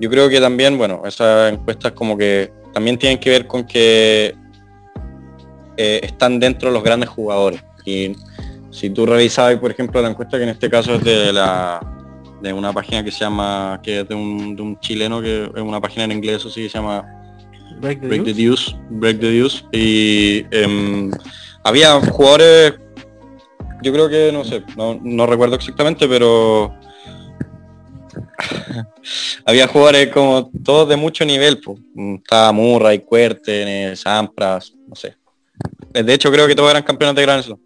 yo 0.00 0.10
creo 0.10 0.28
que 0.28 0.40
también, 0.40 0.76
bueno, 0.76 1.02
esas 1.06 1.52
encuestas 1.52 1.92
como 1.92 2.18
que 2.18 2.50
también 2.74 2.98
tienen 2.98 3.20
que 3.20 3.30
ver 3.30 3.46
con 3.46 3.64
que 3.64 4.34
eh, 5.82 6.00
están 6.04 6.38
dentro 6.38 6.68
de 6.68 6.74
los 6.74 6.84
grandes 6.84 7.08
jugadores. 7.08 7.62
Y 7.84 8.12
si 8.70 8.90
tú 8.90 9.06
revisabas, 9.06 9.56
por 9.56 9.70
ejemplo, 9.70 10.00
la 10.00 10.10
encuesta 10.10 10.36
que 10.36 10.44
en 10.44 10.50
este 10.50 10.70
caso 10.70 10.94
es 10.94 11.04
de 11.04 11.32
la 11.32 11.80
de 12.40 12.52
una 12.52 12.72
página 12.72 13.04
que 13.04 13.10
se 13.12 13.20
llama, 13.20 13.80
que 13.82 14.00
es 14.00 14.08
de 14.08 14.14
un, 14.14 14.78
chileno, 14.80 15.22
que 15.22 15.44
es 15.44 15.62
una 15.62 15.80
página 15.80 16.04
en 16.04 16.12
inglés, 16.12 16.44
o 16.44 16.50
sí, 16.50 16.64
que 16.64 16.68
se 16.68 16.78
llama 16.78 17.04
Break 17.80 18.00
the, 18.00 18.34
Deuce. 18.34 18.76
Break 18.90 19.20
the 19.20 19.30
Deuce. 19.30 19.64
Y 19.72 20.44
em, 20.50 21.10
había 21.62 22.00
jugadores, 22.00 22.74
yo 23.82 23.92
creo 23.92 24.08
que, 24.08 24.30
no 24.32 24.44
sé, 24.44 24.62
no, 24.76 25.26
recuerdo 25.26 25.54
exactamente, 25.54 26.08
pero 26.08 26.74
había 29.46 29.68
jugadores 29.68 30.08
como 30.08 30.50
todos 30.64 30.88
de 30.88 30.96
mucho 30.96 31.24
nivel, 31.24 31.60
pues. 31.60 31.78
Estaba 32.16 32.52
Murray, 32.52 33.00
Cuerten, 33.00 33.96
Sampras, 33.96 34.74
no 34.88 34.96
sé. 34.96 35.21
De 35.92 36.14
hecho, 36.14 36.30
creo 36.30 36.46
que 36.46 36.54
todos 36.54 36.70
eran 36.70 36.82
campeones 36.82 37.16
de 37.16 37.22
Grand 37.22 37.42
Slam. 37.42 37.58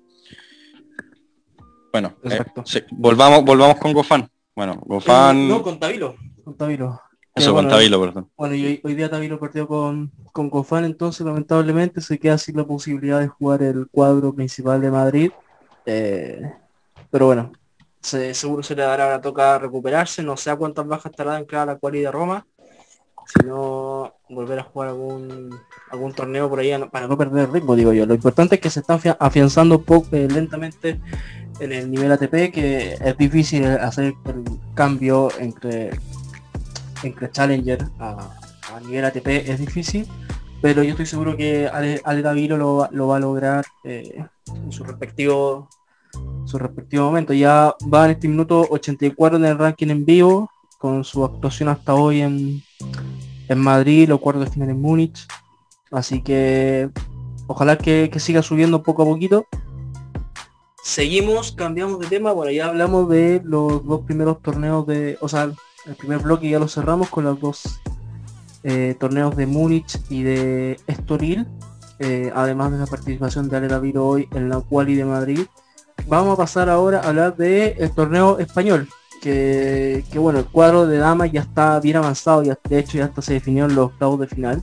Bueno, 1.93 2.15
eh, 2.25 2.45
volvamos, 2.91 3.45
volvamos 3.45 3.79
con 3.79 3.93
Gofán. 3.93 4.29
Bueno, 4.55 4.83
Gofán. 4.85 5.37
Eh, 5.37 5.49
no, 5.49 5.63
con 5.63 5.79
Tabilo. 5.79 6.17
Con 6.45 6.57
Tabilo. 6.57 7.01
Eso, 7.35 7.55
con 7.55 7.69
Tabilo, 7.69 8.01
perdón. 8.01 8.31
Bueno, 8.37 8.55
y 8.55 8.81
hoy, 8.83 8.95
día 8.95 9.11
Tabilo 9.11 9.39
partió 9.39 9.69
con, 9.69 10.11
con 10.33 10.49
Gofán, 10.49 10.85
entonces 10.85 11.25
lamentablemente 11.27 12.01
se 12.01 12.19
queda 12.19 12.39
sin 12.39 12.57
la 12.57 12.65
posibilidad 12.65 13.21
de 13.21 13.29
jugar 13.29 13.63
el 13.63 13.87
cuadro 13.89 14.35
principal 14.35 14.81
de 14.81 14.91
Madrid. 14.91 15.31
Eh, 15.85 16.41
pero 17.11 17.27
bueno, 17.27 17.53
seguro 18.01 18.63
se 18.63 18.75
le 18.75 18.83
dará 18.83 19.11
la 19.11 19.21
toca 19.21 19.59
recuperarse, 19.59 20.23
no 20.23 20.37
sé 20.37 20.51
a 20.51 20.57
cuántas 20.57 20.87
bajas 20.87 21.13
estará 21.13 21.39
en 21.39 21.45
cada 21.45 21.67
la 21.67 21.77
cual 21.77 21.93
de 21.93 22.11
Roma 22.11 22.47
sino 23.27 24.15
volver 24.29 24.61
a 24.61 24.63
jugar 24.63 24.89
algún 24.89 25.59
algún 25.91 26.13
torneo 26.13 26.49
por 26.49 26.61
ahí 26.61 26.73
para 26.91 27.07
no 27.07 27.19
perder 27.19 27.47
el 27.47 27.53
ritmo, 27.53 27.77
digo 27.77 27.93
yo. 27.93 28.07
Lo 28.07 28.15
importante 28.15 28.57
es 28.57 28.61
que 28.61 28.71
se 28.71 28.81
está 28.81 28.99
afianzando 29.19 29.83
poco, 29.83 30.09
eh, 30.13 30.29
lentamente 30.31 31.01
en 31.61 31.73
el 31.73 31.91
nivel 31.91 32.13
ATP, 32.13 32.53
que 32.53 32.97
es 33.01 33.17
difícil 33.17 33.65
hacer 33.65 34.15
el 34.27 34.45
cambio 34.75 35.29
entre, 35.39 35.91
entre 37.03 37.31
Challenger 37.31 37.87
a, 37.99 38.31
nivel 38.85 39.07
ATP, 39.07 39.27
es 39.49 39.59
difícil, 39.59 40.07
pero 40.61 40.83
yo 40.83 40.91
estoy 40.91 41.07
seguro 41.07 41.37
que 41.37 41.67
Ale, 41.67 42.23
Davilo 42.23 42.57
lo, 42.59 43.07
va 43.07 43.17
a 43.17 43.21
lograr 43.21 43.65
eh, 43.85 44.23
en 44.55 44.73
su 44.73 44.85
respectivo 44.85 45.69
su 46.45 46.59
respectivo 46.59 47.05
momento. 47.05 47.33
Ya 47.33 47.75
va 47.93 48.05
en 48.07 48.13
este 48.13 48.29
minuto 48.29 48.67
84 48.71 49.39
en 49.39 49.45
el 49.45 49.59
ranking 49.59 49.89
en 49.89 50.05
vivo, 50.05 50.51
con 50.79 51.05
su 51.05 51.25
actuación 51.25 51.69
hasta 51.69 51.95
hoy 51.95 52.21
en, 52.21 52.63
en 53.49 53.59
Madrid, 53.59 54.09
los 54.09 54.21
cuartos 54.21 54.45
de 54.45 54.51
final 54.51 54.71
en 54.71 54.81
Múnich. 54.81 55.27
Así 55.91 56.23
que 56.23 56.91
ojalá 57.47 57.79
que, 57.79 58.11
siga 58.19 58.43
subiendo 58.43 58.83
poco 58.83 59.03
a 59.03 59.07
poquito. 59.07 59.47
Seguimos, 60.83 61.53
cambiamos 61.53 61.99
de 61.99 62.07
tema, 62.07 62.33
bueno 62.33 62.53
ya 62.53 62.67
hablamos 62.67 63.09
de 63.09 63.41
los 63.45 63.85
dos 63.85 64.03
primeros 64.03 64.41
torneos 64.41 64.87
de, 64.87 65.19
o 65.21 65.29
sea, 65.29 65.51
el 65.85 65.95
primer 65.97 66.21
bloque 66.21 66.49
ya 66.49 66.61
lo 66.61 66.69
cerramos 66.69 67.09
con 67.09 67.25
los 67.25 67.41
dos 67.41 67.81
eh, 68.63 68.95
torneos 68.99 69.37
de 69.37 69.47
Múnich 69.47 69.99
y 70.09 70.23
de 70.23 70.79
Estoril, 70.87 71.47
eh, 71.99 72.31
además 72.35 72.73
de 72.73 72.79
la 72.79 72.87
participación 72.87 73.49
de 73.49 73.57
Ale 73.57 73.69
David 73.69 74.01
hoy 74.01 74.29
en 74.33 74.49
la 74.49 74.61
Quali 74.61 74.95
de 74.95 75.05
Madrid. 75.05 75.41
Vamos 76.07 76.35
a 76.35 76.37
pasar 76.37 76.69
ahora 76.69 77.01
a 77.01 77.09
hablar 77.09 77.37
del 77.37 77.75
el 77.79 77.91
torneo 77.93 78.39
español, 78.39 78.89
que, 79.27 80.19
bueno, 80.19 80.39
el 80.39 80.45
cuadro 80.45 80.87
de 80.87 80.99
damas 80.99 81.33
ya 81.33 81.41
está 81.41 81.81
bien 81.81 81.97
avanzado, 81.97 82.45
ya, 82.45 82.57
de 82.69 82.79
hecho 82.79 82.99
ya 82.99 83.07
hasta 83.07 83.23
se 83.23 83.35
definieron 83.35 83.75
los 83.75 83.87
octavos 83.87 84.21
de 84.21 84.29
final. 84.29 84.63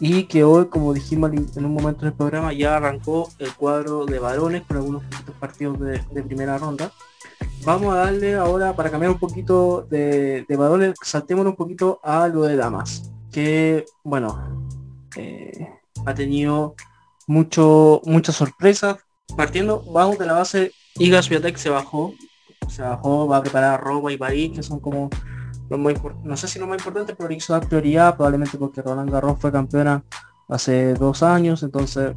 Y 0.00 0.24
que 0.24 0.42
hoy, 0.42 0.66
como 0.66 0.92
dijimos 0.92 1.30
en 1.32 1.64
un 1.64 1.72
momento 1.72 2.04
del 2.04 2.12
programa, 2.12 2.52
ya 2.52 2.76
arrancó 2.76 3.30
el 3.38 3.54
cuadro 3.54 4.04
de 4.04 4.18
varones 4.18 4.62
con 4.62 4.78
algunos 4.78 5.04
partidos 5.38 5.78
de, 5.78 6.22
primera 6.24 6.58
ronda. 6.58 6.90
Vamos 7.64 7.94
a 7.94 7.98
darle 7.98 8.34
ahora, 8.34 8.74
para 8.74 8.90
cambiar 8.90 9.12
un 9.12 9.20
poquito 9.20 9.86
de, 9.88 10.44
de 10.48 10.56
varones, 10.56 10.94
saltemos 11.00 11.46
un 11.46 11.54
poquito 11.54 12.00
a 12.02 12.26
lo 12.26 12.42
de 12.42 12.56
damas. 12.56 13.12
Que, 13.30 13.84
bueno, 14.02 14.66
eh, 15.14 15.68
ha 16.04 16.14
tenido 16.14 16.74
mucho, 17.28 18.00
muchas 18.04 18.34
sorpresas. 18.34 18.96
Partiendo, 19.36 19.84
vamos 19.92 20.18
de 20.18 20.26
la 20.26 20.32
base, 20.32 20.72
Iga 20.96 21.22
Swiatek 21.22 21.56
se 21.56 21.70
bajó 21.70 22.12
se 22.68 22.82
bajó, 22.82 23.26
va 23.28 23.38
a 23.38 23.42
preparar 23.42 23.82
Roma 23.82 24.12
y 24.12 24.16
París, 24.16 24.52
que 24.54 24.62
son 24.62 24.80
como 24.80 25.10
los 25.70 25.80
más 25.80 25.94
no 26.24 26.36
sé 26.36 26.48
si 26.48 26.58
lo 26.58 26.66
más 26.66 26.78
importante, 26.78 27.14
pero 27.14 27.32
hizo 27.32 27.52
dar 27.52 27.66
prioridad, 27.66 28.16
probablemente 28.16 28.58
porque 28.58 28.82
Roland 28.82 29.10
Garros 29.10 29.38
fue 29.38 29.50
campeona 29.50 30.02
hace 30.48 30.94
dos 30.94 31.22
años, 31.22 31.62
entonces 31.62 32.12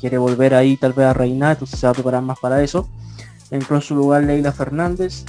quiere 0.00 0.18
volver 0.18 0.54
ahí 0.54 0.76
tal 0.76 0.92
vez 0.92 1.06
a 1.06 1.14
reinar, 1.14 1.52
entonces 1.52 1.80
se 1.80 1.86
va 1.86 1.90
a 1.90 1.94
preparar 1.94 2.22
más 2.22 2.38
para 2.38 2.62
eso. 2.62 2.88
Entró 3.50 3.76
en 3.76 3.82
su 3.82 3.94
lugar 3.94 4.24
Leila 4.24 4.52
Fernández. 4.52 5.24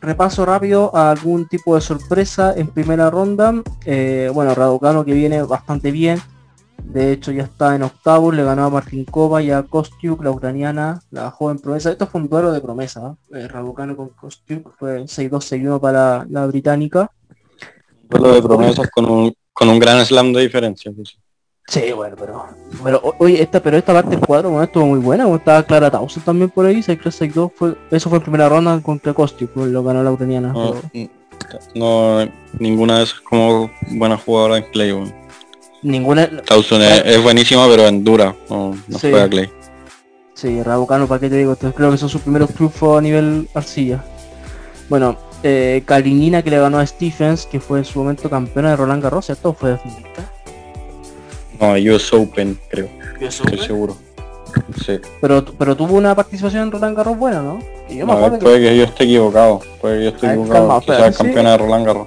Repaso 0.00 0.44
rápido 0.44 0.94
a 0.94 1.10
algún 1.10 1.48
tipo 1.48 1.74
de 1.74 1.80
sorpresa 1.80 2.52
en 2.56 2.68
primera 2.68 3.10
ronda. 3.10 3.54
Eh, 3.84 4.30
bueno, 4.32 4.54
Raducano 4.54 5.04
que 5.04 5.14
viene 5.14 5.42
bastante 5.42 5.90
bien. 5.90 6.20
De 6.86 7.12
hecho 7.12 7.32
ya 7.32 7.42
está 7.42 7.74
en 7.74 7.82
octavos, 7.82 8.34
le 8.34 8.44
ganó 8.44 8.64
a 8.64 8.70
Martinkova 8.70 9.42
y 9.42 9.50
a 9.50 9.64
Kostiuk, 9.64 10.22
la 10.22 10.30
ucraniana, 10.30 11.00
la 11.10 11.30
joven 11.30 11.58
promesa. 11.58 11.90
Esto 11.90 12.06
fue 12.06 12.20
un 12.20 12.28
duelo 12.28 12.52
de 12.52 12.60
promesa, 12.60 13.16
¿eh? 13.34 13.48
Raducano 13.48 13.96
con 13.96 14.10
Kostiuk, 14.10 14.72
fue 14.78 15.02
6-2-6-1 15.02 15.80
para 15.80 16.24
la 16.30 16.46
británica. 16.46 17.10
Duelo 18.08 18.34
de 18.34 18.42
promesas 18.42 18.88
con 18.90 19.10
un, 19.10 19.34
con 19.52 19.68
un 19.68 19.78
gran 19.78 20.04
slam 20.06 20.32
de 20.32 20.42
diferencia. 20.42 20.92
Pues. 20.94 21.18
Sí, 21.66 21.92
bueno, 21.92 22.14
pero. 22.16 22.46
Pero 22.84 23.02
oye, 23.18 23.42
esta, 23.42 23.60
pero 23.60 23.76
esta 23.76 23.92
parte 23.92 24.10
del 24.10 24.20
cuadro 24.20 24.50
bueno, 24.50 24.64
estuvo 24.64 24.86
muy 24.86 25.00
buena, 25.00 25.24
como 25.24 25.36
estaba 25.36 25.64
Clara 25.64 25.90
Towson 25.90 26.22
también 26.22 26.50
por 26.50 26.66
ahí, 26.66 26.76
6-3-6-2 26.76 27.52
fue, 27.54 27.76
eso 27.90 28.08
fue 28.08 28.18
en 28.18 28.22
primera 28.22 28.48
ronda 28.48 28.80
contra 28.80 29.12
Costi, 29.12 29.46
pues 29.46 29.66
lo 29.68 29.82
ganó 29.82 30.04
la 30.04 30.12
ucraniana. 30.12 30.52
No, 30.52 30.74
no, 31.74 32.28
ninguna 32.58 32.98
de 32.98 33.04
esas 33.04 33.20
como 33.20 33.70
buena 33.90 34.16
jugadora 34.16 34.58
en 34.58 34.66
bueno. 34.72 35.25
Ninguna. 35.90 36.28
Towson 36.42 36.82
es, 36.82 37.22
buenísima 37.22 37.66
pero 37.68 37.86
en 37.86 38.02
dura, 38.02 38.34
no, 38.50 38.74
no 38.88 38.98
Sí. 38.98 39.08
juega 39.10 39.28
Clay. 39.28 39.50
Sí, 40.34 40.62
Rabucano, 40.62 41.06
¿para 41.06 41.20
qué 41.20 41.30
te 41.30 41.36
digo? 41.36 41.52
Entonces, 41.52 41.76
creo 41.76 41.90
que 41.92 41.96
son 41.96 42.08
sus 42.08 42.20
primeros 42.20 42.50
triunfos 42.50 42.98
a 42.98 43.00
nivel 43.00 43.48
arcilla. 43.54 44.04
Bueno, 44.88 45.16
eh, 45.42 45.82
Kalinina 45.86 46.42
que 46.42 46.50
le 46.50 46.58
ganó 46.58 46.78
a 46.78 46.86
Stephens, 46.86 47.46
que 47.46 47.60
fue 47.60 47.78
en 47.78 47.84
su 47.84 48.00
momento 48.00 48.28
campeona 48.28 48.70
de 48.70 48.76
Roland 48.76 49.02
Garros, 49.02 49.26
¿cierto? 49.26 49.52
Fue 49.54 49.70
de 49.70 49.78
finalista. 49.78 50.30
No, 51.60 51.72
US 51.94 52.12
Open, 52.12 52.58
creo, 52.68 52.88
estoy 53.20 53.58
seguro. 53.58 53.96
Sí. 54.84 54.98
Pero, 55.20 55.44
pero 55.58 55.76
tuvo 55.76 55.94
una 55.94 56.14
participación 56.14 56.64
en 56.64 56.72
Roland 56.72 56.96
Garros 56.96 57.16
buena, 57.16 57.40
¿no? 57.42 57.58
Que 57.88 57.96
yo 57.96 58.06
me 58.06 58.12
A 58.12 58.16
acuerdo 58.16 58.30
ver, 58.32 58.38
que- 58.40 58.44
puede 58.44 58.60
que 58.60 58.76
yo 58.76 58.84
esté 58.84 59.04
equivocado, 59.04 59.60
puede 59.80 59.98
que 59.98 60.04
yo 60.04 60.10
esté 60.10 60.26
equivocado, 60.26 60.68
calma, 60.68 60.80
quizás 60.80 61.16
campeona 61.16 61.50
de 61.52 61.58
Roland 61.58 61.86
Garros. 61.86 62.06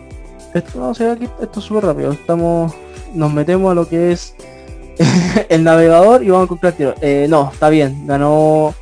Esto 0.54 0.80
no 0.80 0.94
sé 0.94 1.10
aquí, 1.10 1.28
esto 1.42 1.60
es 1.60 1.66
súper 1.66 1.86
rápido. 1.86 2.12
Estamos. 2.12 2.74
Nos 3.14 3.34
metemos 3.34 3.72
a 3.72 3.76
lo 3.76 3.88
que 3.88 4.12
es 4.12 4.36
el 5.50 5.64
navegador 5.64 6.24
y 6.24 6.30
vamos 6.30 6.42
a 6.42 6.44
encontrar 6.46 6.74
tiro. 6.74 6.94
Eh, 7.02 7.28
no, 7.30 7.50
está 7.52 7.70
bien. 7.70 8.06
Ganó. 8.08 8.74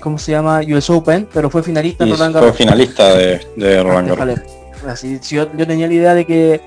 ¿Cómo 0.00 0.18
se 0.18 0.32
llama? 0.32 0.60
US 0.68 0.88
Open, 0.90 1.26
pero 1.32 1.50
fue 1.50 1.62
finalista 1.64 2.04
en 2.04 2.10
Roland 2.12 2.38
fue 2.38 2.52
finalista 2.52 3.14
de, 3.16 3.40
de 3.56 3.82
Roland 3.82 4.08
Garros. 4.14 4.40
Así, 4.86 5.18
si 5.20 5.34
yo, 5.34 5.48
yo 5.56 5.66
tenía 5.66 5.88
la 5.88 5.94
idea 5.94 6.14
de 6.14 6.24
que 6.24 6.60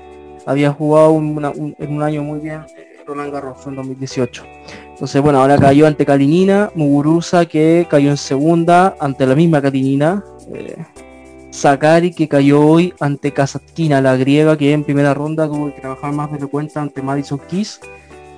había 0.44 0.72
jugado 0.72 1.12
un- 1.12 1.38
una- 1.38 1.48
un- 1.50 1.74
en 1.78 1.92
un 1.96 2.02
año 2.02 2.22
muy 2.22 2.38
bien 2.40 2.60
eh, 2.76 2.98
Roland 3.06 3.32
Garros, 3.32 3.56
fue 3.58 3.70
en 3.72 3.76
2018. 3.76 4.44
Entonces, 4.90 5.22
bueno, 5.22 5.40
ahora 5.40 5.56
cayó 5.56 5.86
ante 5.86 6.04
Kalinina, 6.04 6.70
Muguruza 6.74 7.46
que 7.46 7.86
cayó 7.88 8.10
en 8.10 8.18
segunda 8.18 8.94
ante 9.00 9.24
la 9.26 9.34
misma 9.34 9.62
Kalinina. 9.62 10.22
eh, 10.54 10.76
Sakari 11.50 12.12
que 12.12 12.28
cayó 12.28 12.60
hoy 12.60 12.94
ante 13.00 13.32
Kasatkina, 13.32 14.00
la 14.00 14.16
griega 14.16 14.56
que 14.56 14.72
en 14.72 14.84
primera 14.84 15.14
ronda 15.14 15.46
tuvo 15.46 15.74
que 15.74 15.80
trabajar 15.80 16.12
más 16.12 16.32
de 16.32 16.40
la 16.40 16.46
cuenta 16.46 16.80
ante 16.80 17.02
Madison 17.02 17.40
Keys 17.48 17.80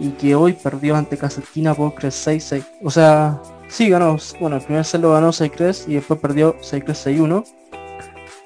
y 0.01 0.11
que 0.11 0.35
hoy 0.35 0.55
perdió 0.55 0.97
ante 0.97 1.17
Kasatkina 1.17 1.75
por 1.75 1.95
3-6-6. 1.95 2.65
O 2.83 2.91
sea, 2.91 3.41
sí 3.69 3.89
ganó, 3.89 4.17
bueno, 4.41 4.57
el 4.57 4.63
primer 4.63 4.85
set 4.85 5.01
lo 5.01 5.13
ganó 5.13 5.29
6-3 5.31 5.85
y 5.89 5.95
después 5.95 6.19
perdió 6.21 6.57
6-3-6-1. 6.61 7.45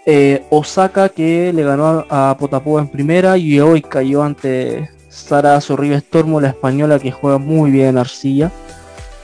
Eh, 0.08 0.44
Osaka 0.50 1.08
que 1.08 1.52
le 1.52 1.64
ganó 1.64 2.04
a, 2.08 2.30
a 2.30 2.36
Potapova 2.36 2.80
en 2.80 2.88
primera 2.88 3.36
y 3.36 3.58
hoy 3.58 3.82
cayó 3.82 4.22
ante 4.22 4.88
Sara 5.08 5.60
Sorribes 5.60 6.04
Tormo, 6.04 6.40
la 6.40 6.48
española 6.48 6.98
que 6.98 7.10
juega 7.10 7.38
muy 7.38 7.70
bien 7.70 7.88
en 7.88 7.98
arcilla 7.98 8.52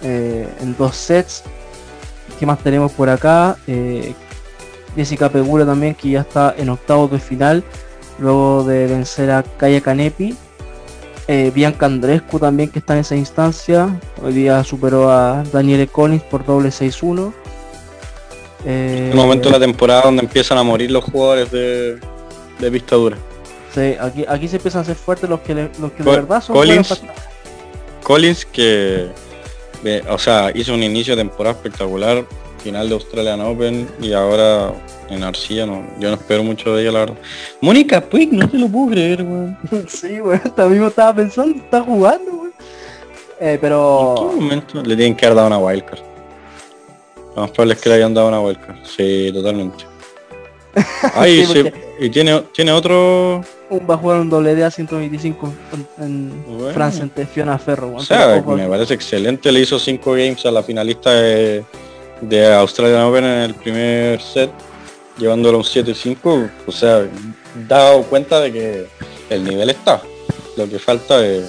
eh, 0.02 0.48
en 0.60 0.76
dos 0.76 0.96
sets. 0.96 1.44
¿Qué 2.38 2.46
más 2.46 2.58
tenemos 2.58 2.92
por 2.92 3.08
acá? 3.08 3.56
Eh, 3.66 4.14
Jessica 4.96 5.28
Pegula 5.28 5.64
también 5.66 5.94
que 5.94 6.10
ya 6.10 6.20
está 6.20 6.54
en 6.56 6.68
octavos 6.68 7.10
de 7.10 7.18
final 7.18 7.62
luego 8.18 8.64
de 8.64 8.86
vencer 8.86 9.30
a 9.30 9.42
Kaya 9.42 9.80
Kanepi. 9.80 10.34
Eh, 11.28 11.50
Bianca 11.54 11.86
Andrescu 11.86 12.38
también 12.38 12.68
que 12.68 12.80
está 12.80 12.94
en 12.94 13.00
esa 13.00 13.16
instancia. 13.16 13.98
Hoy 14.22 14.32
día 14.32 14.62
superó 14.64 15.10
a 15.10 15.44
Daniele 15.52 15.86
Collins 15.86 16.22
por 16.24 16.44
doble 16.44 16.68
6-1. 16.70 17.32
Eh, 18.64 19.08
el 19.10 19.16
momento 19.16 19.48
de 19.48 19.52
la 19.58 19.60
temporada 19.64 20.02
donde 20.02 20.22
empiezan 20.22 20.58
a 20.58 20.62
morir 20.62 20.90
los 20.90 21.02
jugadores 21.04 21.50
de, 21.50 21.98
de 22.60 22.70
pista 22.70 22.96
dura. 22.96 23.16
Sí, 23.74 23.96
aquí, 24.00 24.24
aquí 24.28 24.46
se 24.48 24.56
empiezan 24.56 24.80
a 24.80 24.82
hacer 24.82 24.96
fuertes 24.96 25.28
los 25.30 25.40
que, 25.40 25.54
le- 25.54 25.70
los 25.80 25.92
que 25.92 26.02
de 26.02 26.10
verdad 26.10 26.42
son 26.42 26.54
Collins, 26.54 27.02
Collins 28.02 28.44
que, 28.44 29.08
eh, 29.84 30.02
o 30.10 30.18
sea, 30.18 30.50
hizo 30.54 30.74
un 30.74 30.82
inicio 30.82 31.16
de 31.16 31.22
temporada 31.22 31.56
espectacular, 31.56 32.24
final 32.62 32.88
de 32.88 32.94
Australian 32.94 33.40
Open 33.40 33.88
y 34.00 34.12
ahora 34.12 34.72
en 35.10 35.22
Arcilla, 35.22 35.66
no, 35.66 35.84
yo 35.98 36.08
no 36.08 36.14
espero 36.14 36.42
mucho 36.42 36.74
de 36.74 36.82
ella, 36.82 36.92
la 36.92 36.98
verdad. 37.00 37.16
Mónica 37.60 38.00
Puig, 38.00 38.32
no 38.32 38.48
te 38.48 38.56
lo 38.58 38.68
puedo 38.68 38.90
creer, 38.90 39.22
weón. 39.22 39.58
Sí, 39.88 40.18
hasta 40.32 40.66
mismo 40.68 40.86
estaba 40.88 41.14
pensando, 41.14 41.56
está 41.58 41.80
jugando, 41.82 42.30
güey. 42.32 42.52
Eh, 43.40 43.54
¿En 43.54 43.60
pero 43.60 44.14
qué 44.30 44.40
momento 44.40 44.82
le 44.82 44.96
tienen 44.96 45.16
que 45.16 45.26
haber 45.26 45.36
dado 45.36 45.48
una 45.48 45.58
wildcard? 45.58 46.00
Lo 47.34 47.42
más 47.42 47.50
probable 47.50 47.74
es 47.74 47.80
que 47.80 47.88
le 47.88 47.94
hayan 47.96 48.14
dado 48.14 48.28
una 48.28 48.40
wildcard. 48.40 48.76
Sí, 48.84 49.30
totalmente. 49.32 49.84
Sí, 51.24 51.44
porque- 51.46 51.92
y 52.00 52.08
tiene, 52.10 52.40
tiene 52.52 52.72
otro... 52.72 53.44
un- 53.68 53.80
va 53.88 53.94
a 53.94 53.98
jugar 53.98 54.20
un 54.20 54.30
doble 54.30 54.54
D 54.54 54.64
a 54.64 54.70
125 54.70 55.52
en, 55.98 56.04
en 56.04 56.44
Bueno. 56.58 56.72
Francia 56.72 57.02
ante 57.02 57.26
Fiona 57.26 57.58
Ferro, 57.58 57.88
güey. 57.88 58.00
O 58.02 58.04
sea, 58.04 58.42
me 58.46 58.66
parece 58.66 58.94
excelente. 58.94 59.52
Le 59.52 59.60
hizo 59.60 59.78
cinco 59.78 60.12
games 60.12 60.44
a 60.46 60.50
la 60.50 60.62
finalista 60.62 61.10
de, 61.12 61.62
de 62.22 62.52
Australian 62.54 63.02
Open 63.02 63.24
en 63.24 63.38
el 63.42 63.54
primer 63.54 64.20
set, 64.20 64.50
llevándolo 65.18 65.58
a 65.58 65.60
un 65.60 65.64
7-5. 65.66 66.50
O 66.66 66.72
sea, 66.72 67.06
dado 67.68 68.02
cuenta 68.04 68.40
de 68.40 68.52
que 68.52 68.86
el 69.30 69.44
nivel 69.44 69.70
está. 69.70 70.00
Lo 70.56 70.68
que 70.68 70.78
falta 70.78 71.24
es, 71.26 71.44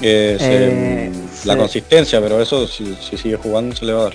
es, 0.00 0.42
Eh, 0.42 1.06
em, 1.06 1.12
la 1.44 1.56
consistencia, 1.56 2.20
pero 2.20 2.40
eso 2.40 2.66
si, 2.66 2.94
si 2.96 3.16
sigue 3.16 3.36
jugando 3.36 3.74
se 3.76 3.84
le 3.84 3.92
va 3.92 4.00
a 4.00 4.04
dar. 4.04 4.14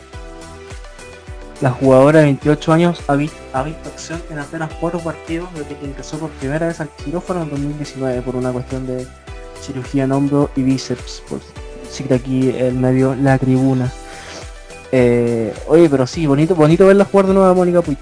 La 1.62 1.72
jugadora 1.72 2.20
de 2.20 2.26
28 2.26 2.72
años 2.74 3.00
ha, 3.08 3.16
vi- 3.16 3.32
ha 3.54 3.64
visto 3.64 3.90
acción 3.90 4.22
en 4.30 4.38
apenas 4.38 4.70
cuatro 4.80 5.00
partidos 5.00 5.50
desde 5.56 5.76
que 5.76 5.86
ingresó 5.88 6.20
por 6.20 6.30
primera 6.32 6.68
vez 6.68 6.80
al 6.80 6.90
quirófano 7.04 7.44
en 7.44 7.50
2019 7.50 8.22
por 8.22 8.36
una 8.36 8.52
cuestión 8.52 8.86
de 8.86 9.08
cirugía 9.62 10.04
en 10.04 10.12
hombro 10.12 10.52
y 10.56 10.62
bíceps. 10.62 11.24
Por 11.28 11.40
decir 11.84 12.14
aquí 12.14 12.54
el 12.56 12.74
medio 12.76 13.16
la 13.16 13.38
tribuna. 13.40 13.92
Eh, 14.92 15.54
oye, 15.68 15.90
pero 15.90 16.08
sí, 16.08 16.26
bonito, 16.26 16.56
bonito 16.56 16.88
verla 16.88 17.06
jugar 17.06 17.28
de 17.28 17.34
nuevo 17.34 17.50
a 17.50 17.54
Mónica 17.54 17.82
Puig. 17.82 17.98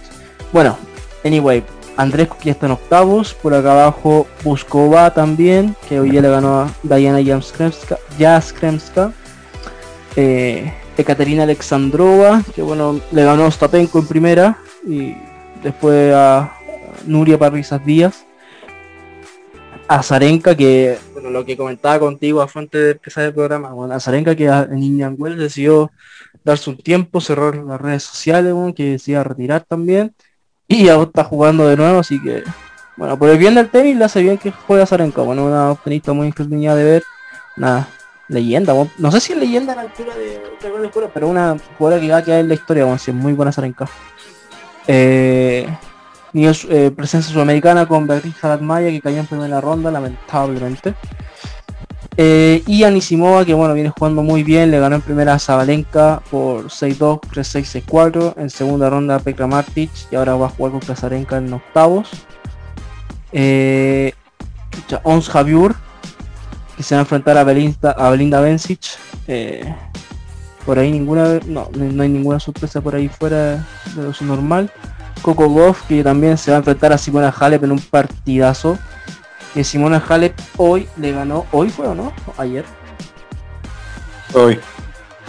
Bueno, 0.52 0.78
anyway, 1.24 1.64
Andrés 1.98 2.28
que 2.42 2.52
está 2.52 2.66
en 2.66 2.74
octavos, 2.74 3.34
por 3.34 3.54
acá 3.54 3.72
abajo 3.72 4.28
Buskova 4.44 5.14
también, 5.14 5.76
que 5.88 6.00
hoy 6.00 6.12
le 6.12 6.30
ganó 6.30 6.62
a 6.62 6.70
Diana 6.84 7.20
Jaskremska. 7.24 9.12
Eh, 10.16 10.74
Ekaterina 10.98 11.44
Alexandrova, 11.44 12.42
que 12.54 12.62
bueno, 12.62 13.00
le 13.12 13.24
ganó 13.24 13.44
a 13.44 13.48
Ostapenko 13.48 14.00
en 14.00 14.08
primera 14.08 14.58
y 14.88 15.16
después 15.62 16.14
a 16.14 16.54
Nuria 17.06 17.38
Parrizas 17.38 17.86
Díaz. 17.86 18.26
A 19.88 20.02
Zarenka, 20.02 20.56
que 20.56 20.98
lo 21.30 21.46
que 21.46 21.58
comentaba 21.58 22.00
contigo 22.00 22.42
a 22.42 22.48
fuente 22.48 22.78
de 22.78 22.92
empezar 22.92 23.26
el 23.26 23.34
programa, 23.34 23.72
bueno, 23.72 23.94
a 23.94 24.00
Zarenka 24.00 24.36
que 24.36 24.46
en 24.46 25.16
Wells 25.18 25.38
decidió 25.38 25.92
darse 26.44 26.70
un 26.70 26.78
tiempo, 26.78 27.22
cerrar 27.22 27.56
las 27.56 27.82
redes 27.82 28.04
sociales, 28.04 28.54
bueno, 28.54 28.74
que 28.74 28.92
decía 28.92 29.24
retirar 29.24 29.64
también. 29.64 30.14
Y 30.68 30.90
ahora 30.90 31.08
está 31.08 31.24
jugando 31.24 31.68
de 31.68 31.78
nuevo, 31.78 32.00
así 32.00 32.22
que 32.22 32.44
bueno, 32.98 33.20
por 33.20 33.30
el 33.30 33.38
bien 33.38 33.56
del 33.56 33.70
tenis 33.70 33.98
le 33.98 34.06
hace 34.06 34.22
bien 34.22 34.38
que 34.38 34.52
juegue 34.52 34.86
Zarenka, 34.86 35.22
bueno, 35.22 35.46
una 35.46 35.76
tenista 35.84 36.14
muy 36.14 36.28
entretenida 36.28 36.76
de 36.76 36.84
ver, 36.84 37.04
una 37.58 37.88
leyenda, 38.30 38.74
no 38.98 39.12
sé 39.12 39.20
si 39.20 39.34
es 39.34 39.40
leyenda 39.40 39.74
a 39.74 39.76
la 39.76 39.82
altura 39.84 40.16
de, 40.16 40.42
Jugadores, 40.62 41.12
pero 41.14 41.28
una 41.28 41.58
jugadora 41.78 42.02
que 42.02 42.10
va 42.10 42.18
a 42.18 42.24
quedar 42.24 42.40
en 42.40 42.48
la 42.48 42.54
historia, 42.56 42.86
bueno, 42.86 42.98
si 42.98 43.12
es 43.12 43.18
muy 43.18 43.34
buena 43.34 43.52
Zarenka. 43.52 43.88
Eh, 44.88 45.68
es, 46.44 46.66
eh, 46.66 46.92
presencia 46.92 47.32
sudamericana 47.32 47.88
con 47.88 48.08
Beatriz 48.08 48.36
Haradmaya 48.44 48.90
que 48.90 49.00
cayó 49.00 49.20
en 49.20 49.26
primera 49.26 49.62
ronda, 49.62 49.90
lamentablemente. 49.92 50.94
Eh, 52.18 52.64
y 52.66 52.84
Anisimova 52.84 53.44
que 53.46 53.54
bueno 53.54 53.74
viene 53.74 53.90
jugando 53.90 54.24
muy 54.24 54.44
bien, 54.44 54.72
le 54.72 54.80
ganó 54.80 54.96
en 54.96 55.02
primera 55.02 55.34
a 55.34 55.40
Zabalenka 55.40 56.22
por 56.32 56.70
6-2, 56.70 57.20
3-6, 57.22 57.84
6-4, 57.86 58.34
en 58.38 58.50
segunda 58.50 58.90
ronda 58.90 59.16
a 59.16 59.20
Pekka 59.20 59.48
Martic 59.48 59.90
y 60.12 60.16
ahora 60.16 60.36
va 60.36 60.48
a 60.48 60.50
jugar 60.50 60.74
contra 60.74 60.96
Zarenka 60.96 61.38
en 61.38 61.54
octavos. 61.54 62.10
Eh, 63.32 64.14
Ons 65.04 65.30
Javier 65.30 65.74
que 66.76 66.84
se 66.84 66.96
va 66.96 67.00
a 67.00 67.04
enfrentar 67.04 67.38
a 67.38 67.44
Belinda, 67.44 67.92
a 67.92 68.10
Belinda 68.10 68.42
Bencic. 68.42 68.98
eh, 69.28 69.74
por 70.66 70.80
ahí 70.80 70.92
ninguna, 70.92 71.40
no 71.46 71.70
no 71.74 72.04
hay 72.04 72.10
ninguna 72.10 72.40
sorpresa 72.40 72.82
por 72.82 72.96
ahí 72.96 73.08
fuera 73.08 73.66
de 73.96 74.04
lo 74.04 74.12
normal. 74.22 74.72
Coco 75.22 75.50
Goff 75.50 75.84
que 75.88 76.04
también 76.04 76.38
se 76.38 76.52
va 76.52 76.58
a 76.58 76.60
enfrentar 76.60 76.94
a 76.94 76.98
Simona 76.98 77.34
Halep 77.38 77.64
en 77.64 77.72
un 77.72 77.80
partidazo. 77.80 78.78
Que 79.54 79.64
Simona 79.64 80.04
Halep 80.08 80.38
hoy 80.58 80.88
le 80.98 81.12
ganó, 81.14 81.46
hoy 81.52 81.70
fue 81.70 81.88
o 81.88 81.96
no, 81.96 82.12
ayer. 82.38 82.66
Hoy. 84.34 84.60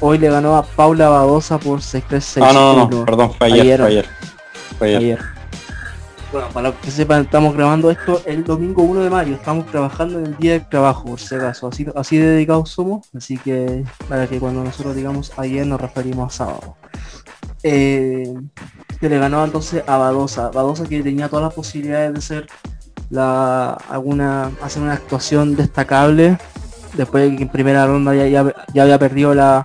Hoy 0.00 0.18
le 0.18 0.28
ganó 0.28 0.56
a 0.56 0.62
Paula 0.62 1.08
Badosa 1.08 1.58
por 1.58 1.80
6-3-6. 1.80 2.42
Ah, 2.42 2.52
no, 2.52 2.76
no, 2.76 2.88
no, 2.90 3.04
perdón, 3.04 3.32
fue 3.32 3.46
ayer, 3.46 3.60
Ayer. 3.60 3.78
fue 3.80 3.86
ayer. 3.88 4.06
Fue 4.78 4.88
ayer. 4.88 4.98
ayer. 4.98 5.36
Bueno, 6.32 6.48
para 6.52 6.72
que 6.72 6.90
sepan, 6.90 7.22
estamos 7.22 7.54
grabando 7.54 7.90
esto 7.90 8.20
el 8.26 8.42
domingo 8.44 8.82
1 8.82 9.04
de 9.04 9.10
mayo. 9.10 9.34
Estamos 9.34 9.64
trabajando 9.66 10.18
en 10.18 10.26
el 10.26 10.36
día 10.36 10.52
del 10.52 10.68
trabajo, 10.68 11.04
por 11.04 11.20
si 11.20 11.34
acaso. 11.36 11.68
Así, 11.68 11.86
así 11.94 12.18
de 12.18 12.26
dedicados 12.26 12.70
somos. 12.70 13.06
Así 13.16 13.38
que 13.38 13.84
para 14.08 14.26
que 14.26 14.40
cuando 14.40 14.62
nosotros 14.64 14.96
digamos 14.96 15.32
ayer 15.38 15.66
nos 15.66 15.80
referimos 15.80 16.34
a 16.34 16.36
sábado. 16.36 16.76
Eh, 17.62 18.32
que 19.00 19.08
le 19.08 19.18
ganó 19.18 19.44
entonces 19.44 19.82
a 19.86 19.98
Badosa. 19.98 20.50
Badosa 20.50 20.84
que 20.84 21.02
tenía 21.02 21.28
todas 21.28 21.44
las 21.44 21.54
posibilidades 21.54 22.14
de 22.14 22.20
ser 22.20 22.46
la 23.10 23.72
alguna 23.88 24.50
hacer 24.62 24.82
una 24.82 24.94
actuación 24.94 25.54
destacable 25.54 26.38
después 26.96 27.30
de 27.30 27.36
que 27.36 27.42
en 27.44 27.48
primera 27.48 27.86
ronda 27.86 28.14
ya, 28.14 28.26
ya, 28.26 28.82
había 28.82 28.98
perdido 28.98 29.34
la, 29.34 29.62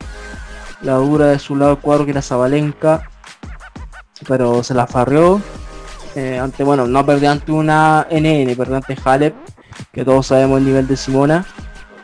la 0.82 0.96
dura 0.96 1.28
de 1.28 1.39
su 1.39 1.56
lado 1.56 1.80
cuadro 1.80 2.06
que 2.06 2.12
era 2.12 2.22
Zabalenka, 2.22 3.10
pero 4.28 4.64
se 4.64 4.74
la 4.74 4.88
farrió. 4.88 5.42
Eh, 6.16 6.38
ante, 6.38 6.64
bueno, 6.64 6.88
no 6.88 7.06
perdió 7.06 7.32
ante 7.32 7.54
una 7.54 8.06
NN, 8.12 8.56
perdió 8.56 8.76
ante 8.76 8.98
Halep, 9.04 9.34
que 9.94 10.04
todos 10.04 10.28
sabemos 10.28 10.60
el 10.60 10.66
nivel 10.66 10.88
de 10.88 10.98
Simona, 10.98 11.46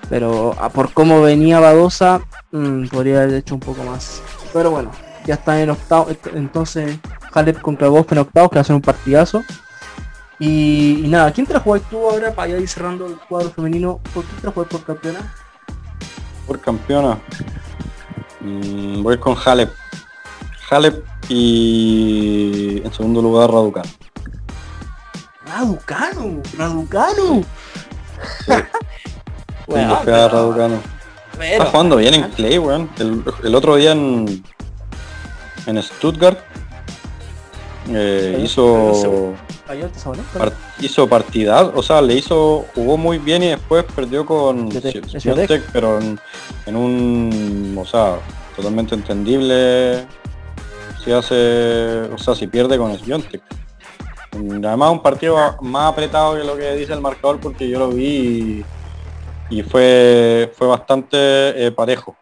pero 0.10 0.56
ah, 0.60 0.70
por 0.70 0.94
cómo 0.94 1.22
venía 1.22 1.60
Badosa, 1.60 2.22
mm, 2.52 2.88
podría 2.88 3.24
haber 3.24 3.36
hecho 3.36 3.56
un 3.56 3.60
poco 3.60 3.84
más. 3.84 4.22
Pero 4.54 4.72
bueno, 4.72 4.92
ya 5.28 5.36
está 5.36 5.62
en 5.62 5.70
octavo, 5.70 6.08
entonces 6.34 6.98
Halep 7.34 7.62
contra 7.62 7.88
Gospe 7.88 8.16
en 8.16 8.20
octavos, 8.20 8.50
que 8.50 8.56
va 8.56 8.62
a 8.62 8.64
ser 8.64 8.76
un 8.76 8.82
partidazo. 8.82 9.44
Y, 10.40 11.04
nada, 11.08 11.32
¿quién 11.32 11.46
te 11.46 11.54
la 11.54 11.64
tú 11.64 12.10
ahora 12.10 12.32
para 12.32 12.58
ir 12.58 12.68
cerrando 12.68 13.08
el 13.08 13.18
cuadro 13.18 13.50
femenino? 13.50 14.00
¿Por 14.14 14.24
quién 14.24 14.40
te 14.40 14.48
la 14.48 14.54
por 14.54 14.84
campeona? 14.84 15.34
Por 16.46 16.62
campeona. 16.62 17.20
Mm, 18.40 19.04
voy 19.04 19.18
con 19.18 19.36
Halep. 19.36 19.72
Halep 20.70 21.04
y 21.28 22.82
en 22.84 22.94
segundo 22.94 23.22
lugar 23.22 23.50
Raducano. 23.50 23.90
Raducano, 25.46 26.42
Raducano. 26.58 27.42
bueno, 29.68 30.02
Raducano. 30.06 30.98
Está 31.42 31.66
jugando 31.66 31.98
bien 31.98 32.14
en 32.14 32.30
Clay, 32.32 32.58
weón. 32.58 32.90
El, 32.98 33.56
otro 33.56 33.76
día 33.76 33.92
en, 33.92 34.44
en 35.68 35.84
Stuttgart 35.84 36.40
eh, 37.90 38.42
hizo 38.44 39.36
hizo 40.80 41.08
partida, 41.08 41.62
o 41.76 41.84
sea, 41.84 42.02
le 42.02 42.16
hizo, 42.16 42.66
jugó 42.74 42.98
muy 42.98 43.18
bien 43.18 43.44
y 43.44 43.48
después 43.48 43.84
perdió 43.84 44.26
con 44.26 44.70
pero 45.74 46.00
en, 46.66 46.76
un, 46.76 47.76
o 47.78 47.86
sea, 47.86 48.20
totalmente 48.56 48.96
entendible 48.96 50.06
si 51.04 51.12
hace, 51.12 52.04
o 52.14 52.18
sea, 52.18 52.36
si 52.36 52.48
pierde 52.48 52.78
con 52.78 52.98
Siontech. 52.98 53.42
Además 54.34 54.92
un 54.92 55.02
partido 55.02 55.38
más 55.62 55.92
apretado 55.92 56.36
que 56.36 56.44
lo 56.44 56.56
que 56.56 56.76
dice 56.76 56.94
el 56.94 57.02
marcador 57.02 57.40
porque 57.40 57.68
yo 57.68 57.80
lo 57.80 57.90
vi 57.90 58.64
y, 59.50 59.64
fue, 59.64 60.52
fue 60.56 60.68
bastante 60.68 61.66
eh, 61.66 61.72
parejo. 61.72 62.16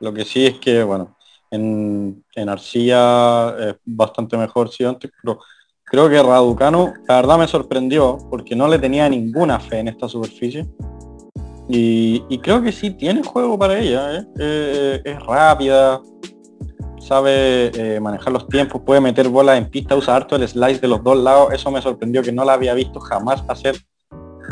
Lo 0.00 0.12
que 0.12 0.24
sí 0.24 0.46
es 0.46 0.58
que, 0.58 0.82
bueno, 0.82 1.14
en, 1.50 2.24
en 2.34 2.48
Arcilla 2.48 3.50
es 3.58 3.76
bastante 3.84 4.36
mejor 4.36 4.70
Siontech, 4.70 5.12
pero 5.22 5.40
Creo 5.90 6.08
que 6.08 6.22
Raducano, 6.22 6.94
la 7.08 7.16
verdad 7.16 7.36
me 7.36 7.48
sorprendió 7.48 8.16
porque 8.30 8.54
no 8.54 8.68
le 8.68 8.78
tenía 8.78 9.08
ninguna 9.08 9.58
fe 9.58 9.80
en 9.80 9.88
esta 9.88 10.08
superficie. 10.08 10.64
Y, 11.68 12.38
creo 12.38 12.62
que 12.62 12.70
sí 12.70 12.92
tiene 12.92 13.24
juego 13.24 13.58
para 13.58 13.76
ella. 13.76 14.18
¿eh? 14.18 14.26
Eh, 14.38 15.02
es 15.04 15.20
rápida, 15.20 16.00
sabe 17.00 17.72
eh, 17.74 17.98
manejar 17.98 18.32
los 18.32 18.46
tiempos, 18.46 18.82
puede 18.86 19.00
meter 19.00 19.28
bolas 19.28 19.58
en 19.58 19.68
pista, 19.68 19.96
usa 19.96 20.14
harto 20.14 20.36
el 20.36 20.46
slice 20.46 20.80
de 20.80 20.86
los 20.86 21.02
dos 21.02 21.18
lados. 21.18 21.52
Eso 21.52 21.72
me 21.72 21.82
sorprendió 21.82 22.22
que 22.22 22.30
no 22.30 22.44
la 22.44 22.52
había 22.52 22.74
visto 22.74 23.00
jamás 23.00 23.42
hacer 23.48 23.76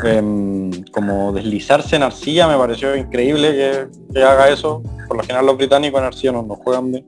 em, 0.03 0.71
como 0.91 1.31
deslizarse 1.33 1.95
en 1.95 2.03
arcilla. 2.03 2.47
Me 2.47 2.57
pareció 2.57 2.95
increíble 2.95 3.87
que, 4.13 4.23
haga 4.23 4.49
eso. 4.49 4.81
Por 5.07 5.17
lo 5.17 5.23
general 5.23 5.45
los 5.45 5.57
británicos 5.57 5.99
en 5.99 6.05
arcilla 6.05 6.31
no, 6.33 6.43
no 6.43 6.55
juegan 6.55 6.91
bien. 6.91 7.05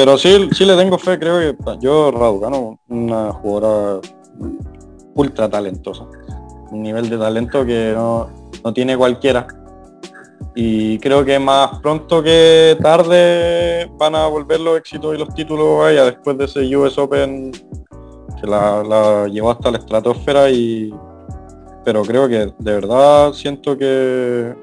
Pero 0.00 0.16
sí, 0.16 0.48
sí 0.52 0.64
le 0.64 0.76
tengo 0.76 0.96
fe, 0.96 1.18
creo 1.18 1.38
que 1.38 1.78
yo 1.78 2.10
Raducano, 2.10 2.80
una 2.88 3.32
jugadora 3.32 4.00
ultra 5.14 5.46
talentosa. 5.46 6.06
Un 6.70 6.82
nivel 6.82 7.10
de 7.10 7.18
talento 7.18 7.66
que 7.66 7.92
no, 7.94 8.30
tiene 8.72 8.96
cualquiera. 8.96 9.46
Y 10.54 10.98
creo 11.00 11.22
que 11.22 11.38
más 11.38 11.80
pronto 11.80 12.22
que 12.22 12.78
tarde 12.82 13.90
van 13.98 14.14
a 14.14 14.26
volver 14.26 14.60
los 14.60 14.78
éxitos 14.78 15.14
y 15.14 15.18
los 15.18 15.34
títulos 15.34 15.84
allá 15.84 16.06
después 16.06 16.38
de 16.38 16.46
ese 16.46 16.76
US 16.76 16.96
Open 16.96 17.52
que 18.40 18.46
la, 18.46 19.28
llevó 19.28 19.50
hasta 19.50 19.70
la 19.70 19.78
estratosfera 19.78 20.50
y 20.50 20.94
pero 21.84 22.02
creo 22.02 22.28
que 22.28 22.52
de 22.58 22.72
verdad 22.72 23.32
siento 23.32 23.76
que 23.76 24.54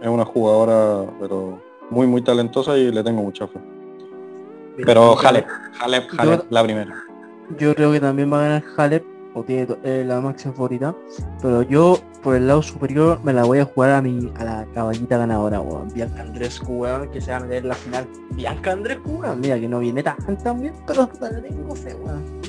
es 0.00 0.08
una 0.08 0.24
jugadora 0.24 1.10
pero 1.20 1.60
muy 1.90 2.06
muy 2.06 2.22
talentosa 2.22 2.76
y 2.76 2.90
le 2.90 3.02
tengo 3.02 3.22
mucha 3.22 3.46
fe. 3.46 3.58
Pero 4.84 5.18
Halep, 5.18 5.46
Halep, 5.80 6.04
Halep, 6.18 6.44
la 6.50 6.62
primera. 6.62 6.94
Yo 7.58 7.74
creo 7.74 7.92
que 7.92 8.00
también 8.00 8.32
va 8.32 8.38
a 8.38 8.42
ganar 8.42 8.64
Halep, 8.76 9.04
o 9.34 9.42
tiene 9.42 9.66
eh, 9.84 10.04
la 10.06 10.20
máxima 10.20 10.54
favorita. 10.54 10.94
Pero 11.42 11.62
yo, 11.62 11.98
por 12.22 12.36
el 12.36 12.46
lado 12.46 12.62
superior, 12.62 13.20
me 13.22 13.32
la 13.32 13.44
voy 13.44 13.58
a 13.58 13.64
jugar 13.64 13.90
a 13.90 14.02
mi 14.02 14.32
a 14.36 14.44
la 14.44 14.66
caballita 14.72 15.18
ganadora, 15.18 15.60
weón. 15.60 15.88
Bianca 15.92 16.22
Andrescu, 16.22 16.72
weón, 16.72 17.10
que 17.10 17.20
se 17.20 17.30
va 17.30 17.38
a 17.38 17.40
meter 17.40 17.58
en 17.58 17.68
la 17.68 17.74
final. 17.74 18.06
Bianca 18.30 18.72
Andrescu, 18.72 19.10
weón. 19.10 19.40
Mira 19.40 19.58
que 19.58 19.68
no 19.68 19.80
viene 19.80 20.02
tan, 20.02 20.16
tan 20.38 20.60
bien, 20.60 20.74
pero 20.86 21.10
la 21.20 21.42
tengo 21.42 21.74
fe, 21.74 21.94
weón. 21.94 22.40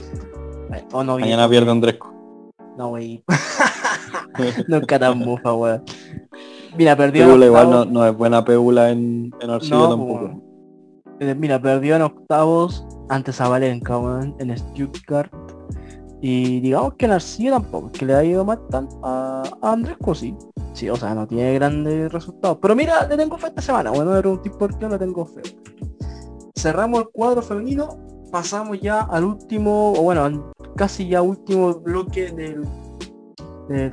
O 0.94 1.04
no 1.04 1.20
Mañana 1.20 1.50
pierde 1.50 1.72
Andrescu. 1.72 2.21
No, 2.78 2.90
wey. 2.90 3.24
Nunca 4.68 5.00
tan 5.00 5.20
bufa, 5.20 5.54
weón. 5.54 5.84
Mira, 6.78 6.96
perdió. 6.96 7.36
igual 7.44 7.70
no, 7.70 7.86
no, 7.86 8.06
es 8.06 8.16
buena 8.16 8.44
Pegula 8.46 8.90
en, 8.90 9.32
en 9.42 9.50
Arcilla 9.50 9.90
tampoco. 9.90 10.42
Eh, 11.20 11.36
mira, 11.36 11.62
perdió 11.62 11.96
en 11.96 12.02
octavos 12.02 12.86
ante 13.10 13.32
Zabalenka, 13.32 14.00
en 14.40 14.58
Stuttgart. 14.58 15.32
Y 16.22 16.60
digamos 16.62 16.94
que 16.96 17.06
en 17.06 17.12
Arcilla 17.12 17.52
tampoco, 17.52 17.92
que 17.92 18.06
le 18.06 18.14
ha 18.14 18.24
ido 18.24 18.46
mal 18.46 18.60
tanto 18.70 19.00
a, 19.04 19.44
Andrés 19.62 19.98
Cosi. 20.04 20.36
Sí, 20.74 20.90
o 20.90 20.96
sea, 20.96 21.14
no 21.14 21.28
tiene 21.28 21.54
grandes 21.56 22.12
resultados. 22.12 22.60
Pero 22.62 22.76
mira, 22.76 23.08
le 23.08 23.18
tengo 23.18 23.38
fe 23.38 23.48
esta 23.48 23.62
semana. 23.62 23.92
Bueno, 23.92 24.16
era 24.16 24.30
un 24.30 24.42
tipo 24.42 24.58
por 24.58 24.78
qué 24.78 24.88
no 24.88 24.98
tengo 24.98 25.26
fe. 25.26 25.42
Cerramos 26.56 27.02
el 27.02 27.10
cuadro 27.10 27.42
femenino. 27.42 27.98
Pasamos 28.32 28.80
ya 28.80 29.02
al 29.02 29.26
último, 29.26 29.94
o 29.94 30.04
bueno, 30.04 30.52
casi 30.76 31.08
ya 31.08 31.22
último 31.22 31.74
bloque 31.76 32.32
del, 32.32 32.66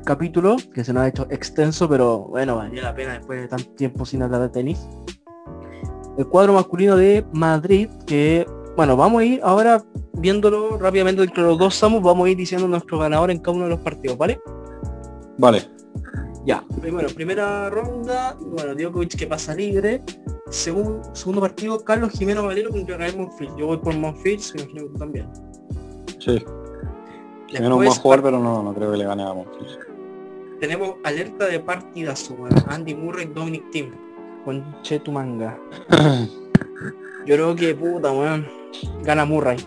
capítulo, 0.05 0.57
que 0.75 0.83
se 0.83 0.93
nos 0.93 1.05
ha 1.05 1.09
hecho 1.09 1.27
extenso, 1.31 1.89
pero 1.89 2.21
bueno, 2.31 2.57
valía 2.57 2.83
la 2.83 2.95
pena 2.95 3.13
después 3.13 3.43
de 3.43 3.49
tanto 3.49 3.71
tiempo 3.73 4.05
sin 4.05 4.23
hablar 4.23 4.43
de 4.43 4.49
tenis 4.49 4.89
el 6.19 6.27
cuadro 6.27 6.53
masculino 6.53 6.97
de 6.97 7.25
Madrid, 7.33 7.89
que, 8.05 8.45
bueno, 8.77 8.97
vamos 8.97 9.23
a 9.23 9.25
ir 9.25 9.41
ahora 9.43 9.83
viéndolo 10.15 10.77
rápidamente 10.77 11.23
entre 11.23 11.45
los 11.45 11.57
dos 11.57 11.77
Samus, 11.77 12.03
vamos 12.03 12.27
a 12.27 12.31
ir 12.31 12.37
diciendo 12.37 12.67
nuestro 12.67 12.99
ganador 12.99 13.31
en 13.31 13.39
cada 13.39 13.57
uno 13.57 13.65
de 13.65 13.71
los 13.71 13.81
partidos, 13.81 14.19
¿vale? 14.19 14.41
Vale. 15.39 15.63
Ya, 16.49 16.65
primero, 16.81 17.09
primera 17.11 17.69
ronda, 17.69 18.35
bueno, 18.41 18.75
Djokovic 18.75 19.19
que 19.19 19.27
pasa 19.27 19.55
libre. 19.55 20.03
Segundo, 20.49 21.03
segundo 21.15 21.43
partido, 21.43 21.79
Carlos 21.85 22.13
Jimeno 22.13 22.43
Valero 22.43 22.71
contra 22.71 22.97
Raúl 22.97 23.19
Monfils. 23.19 23.53
Yo 23.59 23.67
voy 23.67 23.77
por 23.77 23.95
Monfils, 23.95 24.55
imagino 24.55 24.85
que 24.85 24.89
tú 24.89 24.99
también. 24.99 25.29
Sí. 26.19 26.43
Jimeno 27.49 27.77
va 27.77 27.85
a 27.85 27.91
jugar, 27.91 28.23
pero 28.23 28.39
no, 28.39 28.63
no 28.63 28.73
creo 28.73 28.91
que 28.91 28.97
le 28.97 29.05
gane 29.05 29.25
a 29.25 29.35
Monfils. 29.35 29.79
Tenemos 30.59 30.95
alerta 31.05 31.45
de 31.45 31.61
partidazo, 31.61 32.35
Andy 32.69 32.95
Murray, 32.95 33.27
Dominic 33.27 33.71
Tim 33.71 33.93
conche 34.47 34.99
tu 35.01 35.13
manga. 35.13 35.61
Yo 37.27 37.35
creo 37.35 37.55
que 37.55 37.75
puta, 37.75 38.11
weón. 38.11 38.47
Gana 39.03 39.27
Murray. 39.27 39.59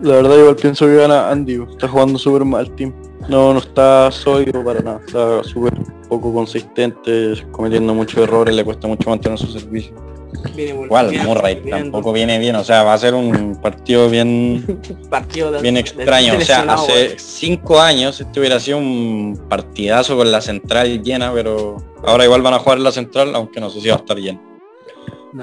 La 0.00 0.14
verdad 0.14 0.38
igual 0.38 0.54
pienso 0.54 0.86
que 0.86 0.94
gana 0.94 1.28
Andy, 1.28 1.60
está 1.68 1.88
jugando 1.88 2.16
súper 2.16 2.44
mal 2.44 2.70
team. 2.76 2.94
No, 3.28 3.52
no 3.52 3.58
está 3.58 4.10
sólido 4.10 4.64
para 4.64 4.80
nada, 4.80 5.00
está 5.06 5.42
súper 5.44 5.74
poco 6.08 6.32
consistente, 6.32 7.34
cometiendo 7.50 7.94
muchos 7.94 8.22
errores, 8.22 8.54
le 8.54 8.64
cuesta 8.64 8.86
mucho 8.86 9.10
mantener 9.10 9.38
su 9.38 9.46
servicio. 9.46 9.94
Igual, 10.56 11.12
Murray 11.24 11.62
tampoco 11.68 12.12
viene 12.12 12.38
bien, 12.38 12.54
o 12.56 12.64
sea, 12.64 12.82
va 12.82 12.94
a 12.94 12.98
ser 12.98 13.14
un 13.14 13.58
partido 13.60 14.10
bien 14.10 14.80
partido 15.10 15.60
bien 15.60 15.76
extraño. 15.76 16.36
o 16.36 16.40
sea, 16.40 16.60
hace 16.62 17.18
cinco 17.18 17.80
años 17.80 18.20
este 18.20 18.38
hubiera 18.38 18.60
sido 18.60 18.78
un 18.78 19.40
partidazo 19.48 20.16
con 20.16 20.30
la 20.30 20.40
central 20.40 21.02
llena, 21.02 21.32
pero 21.32 21.76
ahora 22.04 22.24
igual 22.24 22.42
van 22.42 22.54
a 22.54 22.58
jugar 22.58 22.78
en 22.78 22.84
la 22.84 22.92
central, 22.92 23.34
aunque 23.34 23.58
no 23.58 23.70
sé 23.70 23.80
si 23.80 23.88
va 23.88 23.96
a 23.96 23.98
estar 23.98 24.16
lleno. 24.18 24.40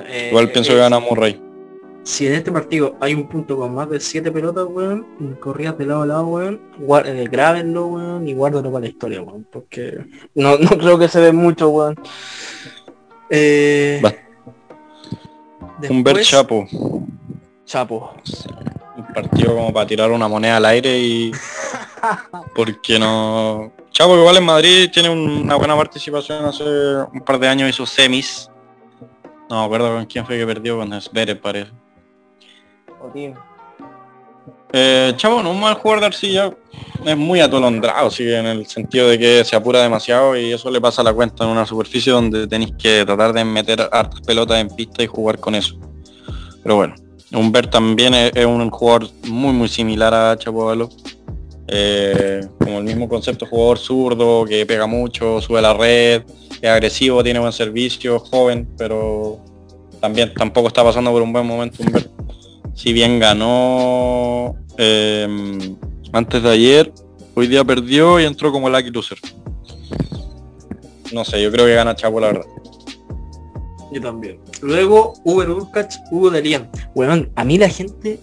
Eh, 0.08 0.28
igual 0.30 0.52
pienso 0.52 0.72
que 0.72 0.80
gana 0.80 1.00
Murray. 1.00 1.42
Si 2.06 2.28
en 2.28 2.34
este 2.34 2.52
partido 2.52 2.96
hay 3.02 3.16
un 3.16 3.28
punto 3.28 3.58
con 3.58 3.74
más 3.74 3.90
de 3.90 4.00
siete 4.00 4.32
pelotas, 4.32 4.66
weón, 4.70 5.36
corridas 5.40 5.76
de 5.76 5.88
lado 5.88 6.04
a 6.04 6.06
lado, 6.06 6.28
weón, 6.28 6.62
eh, 7.04 7.28
grábenlo, 7.30 7.88
weón, 7.88 8.28
y 8.28 8.34
guárdalo 8.34 8.72
para 8.72 8.84
la 8.84 8.90
historia, 8.90 9.24
weón, 9.24 9.48
porque 9.52 10.06
no, 10.36 10.56
no 10.58 10.70
creo 10.70 11.00
que 11.00 11.08
se 11.08 11.20
ve 11.20 11.32
mucho, 11.32 11.70
weón. 11.70 11.96
Eh, 13.32 14.04
un 15.90 16.04
ver 16.04 16.22
Chapo. 16.22 16.68
Chapo. 17.66 18.14
Un 18.96 19.08
partido 19.14 19.56
como 19.56 19.74
para 19.74 19.88
tirar 19.88 20.12
una 20.12 20.28
moneda 20.28 20.58
al 20.58 20.66
aire 20.66 21.00
y... 21.00 21.32
Porque 22.56 23.00
no... 23.00 23.72
Chapo 23.90 24.16
igual 24.16 24.38
en 24.38 24.46
Madrid 24.46 24.90
tiene 24.94 25.10
una 25.10 25.56
buena 25.56 25.76
participación. 25.76 26.46
Hace 26.46 26.64
un 26.64 27.22
par 27.26 27.40
de 27.40 27.48
años 27.48 27.70
hizo 27.70 27.86
semis. 27.86 28.50
No 29.50 29.60
me 29.60 29.66
acuerdo 29.66 29.96
con 29.96 30.06
quién 30.06 30.26
fue 30.26 30.38
que 30.38 30.46
perdió, 30.46 30.78
con 30.78 31.02
Sverev 31.02 31.40
parece. 31.42 31.72
Eh, 34.74 35.14
Chavo 35.16 35.42
no 35.42 35.50
es 35.50 35.56
un 35.56 35.62
mal 35.62 35.76
jugador 35.76 36.02
de 36.02 36.06
arcilla, 36.08 36.52
es 37.06 37.18
muy 37.18 37.40
atolondrado, 37.40 38.10
sí, 38.10 38.30
en 38.30 38.46
el 38.46 38.66
sentido 38.66 39.08
de 39.08 39.18
que 39.18 39.46
se 39.46 39.56
apura 39.56 39.82
demasiado 39.82 40.36
y 40.36 40.52
eso 40.52 40.70
le 40.70 40.82
pasa 40.82 41.04
la 41.04 41.14
cuenta 41.14 41.44
en 41.44 41.52
una 41.52 41.66
superficie 41.66 42.12
donde 42.12 42.48
tenéis 42.48 42.74
que 42.78 43.06
tratar 43.06 43.32
de 43.32 43.46
meter 43.46 43.88
hartas 43.92 44.22
pelotas 44.22 44.60
en 44.60 44.70
pista 44.70 45.04
y 45.04 45.08
jugar 45.08 45.40
con 45.40 45.56
eso. 45.56 45.78
Pero 46.64 46.76
bueno, 46.76 46.96
Humbert 47.32 47.72
también 47.72 48.14
es, 48.14 48.46
un 48.46 48.70
jugador 48.70 49.08
muy 49.28 49.54
muy 49.54 49.68
similar 49.68 50.14
a 50.14 50.38
Chapovalo. 50.38 50.90
Eh, 51.68 52.42
como 52.60 52.78
el 52.80 52.84
mismo 52.84 53.10
concepto, 53.10 53.46
jugador 53.46 53.80
zurdo, 53.80 54.46
que 54.46 54.66
pega 54.66 54.86
mucho, 54.86 55.42
sube 55.42 55.62
la 55.62 55.74
red, 55.74 56.24
es 56.62 56.70
agresivo, 56.70 57.24
tiene 57.24 57.40
buen 57.40 57.54
servicio, 57.54 58.20
joven, 58.20 58.68
pero 58.78 59.40
también 60.00 60.34
tampoco 60.34 60.68
está 60.68 60.84
pasando 60.84 61.12
por 61.12 61.22
un 61.22 61.34
buen 61.34 61.48
momento. 61.48 61.84
Si 62.76 62.92
bien 62.92 63.20
ganó 63.20 64.56
eh, 64.78 65.28
antes 66.12 66.44
de 66.44 66.50
ayer, 66.50 66.94
hoy 67.34 67.48
día 67.48 67.64
perdió 67.64 68.20
y 68.20 68.26
entró 68.26 68.52
como 68.52 68.70
lucky 68.70 68.92
loser. 68.92 69.18
No 71.14 71.24
sé, 71.24 71.42
yo 71.42 71.52
creo 71.52 71.66
que 71.66 71.74
gana 71.74 71.96
Chapo 71.96 72.20
la 72.20 72.28
verdad. 72.28 72.46
Yo 73.94 74.02
también. 74.02 74.40
Luego, 74.62 75.14
Uber 75.24 75.50
Urkach, 75.50 75.96
Hugo 76.12 76.30
Delian. 76.30 76.70
Bueno, 76.94 77.26
a 77.36 77.46
mí 77.46 77.58
la 77.58 77.70
gente, 77.70 78.20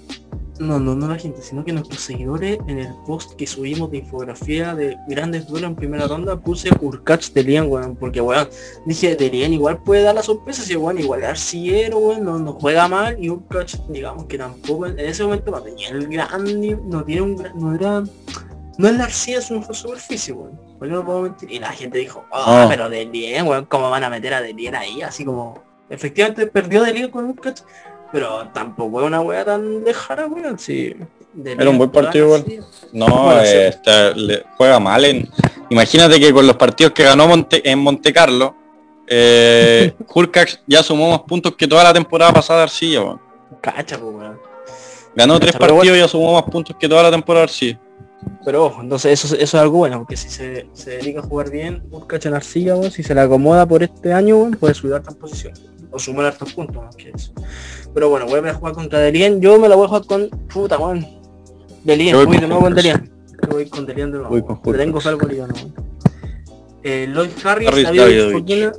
no, 0.63 0.81
no, 0.81 0.95
no 0.95 1.09
la 1.09 1.19
gente, 1.19 1.43
sino 1.43 1.65
que 1.65 1.73
nuestros 1.73 2.01
seguidores 2.01 2.59
en 2.67 2.79
el 2.79 2.95
post 3.07 3.35
que 3.35 3.47
subimos 3.47 3.91
de 3.91 3.99
infografía 3.99 4.75
de 4.75 4.97
grandes 5.09 5.47
duelos 5.47 5.71
en 5.71 5.77
primera 5.77 6.07
ronda 6.07 6.41
puse 6.41 6.71
Urkach 6.81 7.33
Delian, 7.33 7.69
weón, 7.69 7.97
porque 7.97 8.21
weón, 8.21 8.49
dije 8.87 9.15
Delian 9.17 9.53
igual 9.53 9.83
puede 9.83 10.03
dar 10.03 10.15
la 10.15 10.23
sorpresa, 10.23 10.63
si 10.63 10.77
weón, 10.77 10.99
igual 10.99 11.25
arcillero, 11.25 11.99
weón, 11.99 12.25
no, 12.25 12.39
no, 12.39 12.53
juega 12.55 12.89
mal 12.89 13.23
y 13.23 13.29
Urkach, 13.29 13.75
digamos 13.89 14.25
que 14.27 14.39
tampoco 14.39 14.87
en 14.87 14.99
ese 14.99 15.25
momento 15.25 15.51
no 15.51 15.61
tenía 15.61 15.91
el 15.91 16.09
gran, 16.09 16.45
no 16.89 17.05
tiene 17.05 17.23
un 17.23 17.37
gran, 17.37 17.59
no 17.59 17.75
era 17.75 18.05
no 18.79 18.89
es 18.89 18.97
la 18.97 19.05
arcilla, 19.05 19.39
es 19.39 19.51
una 19.51 19.63
superficie, 19.73 20.33
weón. 20.33 20.59
Porque 20.79 20.95
no 20.95 21.05
puedo 21.05 21.23
mentir. 21.23 21.51
Y 21.51 21.59
la 21.59 21.73
gente 21.73 21.99
dijo, 21.99 22.25
oh, 22.31 22.67
pero 22.69 22.89
Delien, 22.89 23.47
weón, 23.47 23.67
¿cómo 23.67 23.91
van 23.91 24.05
a 24.05 24.11
meter 24.11 24.35
a 24.35 24.41
Delien 24.41 24.75
ahí? 24.75 25.03
Así 25.03 25.25
como, 25.25 25.63
efectivamente 25.89 26.47
perdió 26.47 26.83
Delien 26.83 27.11
con 27.11 27.25
un 27.27 27.35
catch, 27.35 27.61
pero 28.13 28.49
tampoco 28.53 29.01
es 29.01 29.07
una 29.07 29.21
weá 29.21 29.45
tan 29.45 29.83
lejana, 29.83 30.27
weón. 30.27 30.59
Sí. 30.59 30.95
Era 31.45 31.71
un 31.71 31.79
buen 31.79 31.91
partido, 31.91 32.31
weón. 32.31 32.45
No, 32.93 33.41
este, 33.41 34.15
le 34.15 34.45
juega 34.57 34.79
mal 34.79 35.05
en. 35.05 35.29
Imagínate 35.71 36.21
que 36.21 36.33
con 36.33 36.47
los 36.47 36.57
partidos 36.57 36.93
que 36.93 37.05
ganó 37.05 37.27
Monte, 37.27 37.69
en 37.69 37.79
Monte 37.79 38.13
Carlo, 38.13 38.55
eh, 39.09 39.95
ya 40.67 40.83
sumó 40.83 41.11
más 41.11 41.21
puntos 41.21 41.57
que 41.57 41.67
toda 41.67 41.85
la 41.85 41.93
temporada 41.93 42.33
pasada 42.33 42.61
de 42.61 42.65
Arcilla, 42.65 43.03
weón. 43.03 43.21
Cacha, 43.61 43.97
weón. 43.97 44.39
Ganó 45.15 45.41
tres 45.41 45.57
partidos 45.57 45.97
y 45.97 46.01
ya 46.01 46.09
sumó 46.09 46.35
más 46.35 46.45
puntos 46.45 46.77
que 46.79 46.89
toda 46.89 47.03
la 47.03 47.11
temporada 47.11 47.47
de 47.47 47.51
Arcilla. 47.51 47.81
Pero 48.45 48.67
ojo, 48.67 48.83
entonces 48.83 49.13
eso, 49.13 49.35
eso 49.35 49.45
es 49.45 49.55
algo 49.55 49.79
bueno, 49.79 49.99
porque 49.99 50.17
si 50.17 50.29
se, 50.29 50.67
dedica 50.87 51.21
a 51.21 51.23
jugar 51.23 51.51
bien, 51.51 51.83
busca 51.89 52.19
en 52.23 52.35
arcilla, 52.35 52.91
si 52.91 53.03
se 53.03 53.15
le 53.15 53.21
acomoda 53.21 53.67
por 53.67 53.83
este 53.83 54.13
año, 54.13 54.51
puede 54.59 54.75
subir 54.75 54.95
hartas 54.95 55.15
posiciones. 55.15 55.72
O 55.93 55.99
sumar 55.99 56.27
hartos 56.27 56.53
puntos, 56.55 56.83
más 56.83 56.97
que 56.97 57.11
eso. 57.11 57.33
Pero 57.95 58.09
bueno, 58.09 58.27
voy 58.27 58.49
a 58.49 58.55
jugar 58.55 58.75
contra 58.75 58.99
Delien. 58.99 59.41
Yo 59.41 59.59
me 59.59 59.69
la 59.69 59.77
voy 59.77 59.85
a 59.85 59.89
jugar 59.89 60.07
con 60.07 60.29
puta, 60.49 60.79
weón. 60.79 61.07
Delien, 61.85 62.17
voy, 62.25 62.39
de 62.39 62.47
nuevo 62.47 62.63
con 62.63 62.75
Delien. 62.75 63.11
Voy 63.51 63.69
con 63.69 63.87
Delien 63.87 64.11
de 64.11 64.19
nuevo. 64.19 64.31
Voy 64.31 64.43
con 64.43 64.77
tengo 64.77 65.01
salvo 65.01 65.27
no, 65.27 65.73
eh, 66.85 67.09
Lloyd 67.13 67.31
Harris, 67.45 67.69
Harris 67.69 67.85
David 67.85 68.01
Davidovich. 68.01 68.73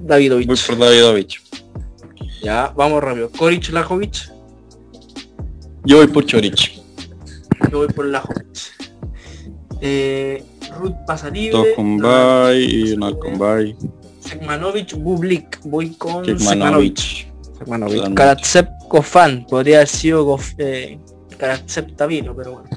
Davidovich. 0.00 0.46
Voy 0.46 0.58
por 0.66 0.78
Davidovich. 0.78 1.42
Ya, 2.42 2.72
vamos 2.76 3.02
rápido. 3.02 3.30
Koric 3.30 3.70
Lajovic. 3.70 4.30
Yo 5.84 5.96
voy 5.98 6.06
por 6.08 6.26
Chorich. 6.26 6.80
Yo 7.70 7.78
voy 7.78 7.88
por 7.88 8.06
Lajovic. 8.06 8.44
Eh, 9.80 10.44
Ruth 10.78 10.94
pasa 11.06 11.30
libre. 11.30 11.58
Dos 11.58 11.66
con 11.76 11.98
Bay 11.98 12.64
y 12.64 12.92
una 12.92 13.12
con 14.38 14.46
Bay. 14.46 14.58
Sekmanovic, 14.58 14.94
Bublik. 14.96 15.60
Voy 15.64 15.90
con 15.94 16.24
Sekmanovic. 16.24 17.28
Sekmanovic. 17.58 18.14
Karatsev 18.14 18.68
Kofan. 18.88 19.46
Podría 19.46 19.76
haber 19.76 19.88
sido 19.88 20.24
Gof, 20.24 20.52
eh, 20.58 20.98
Karatsev 21.38 21.94
Tavino, 21.96 22.34
pero 22.34 22.52
bueno. 22.52 22.68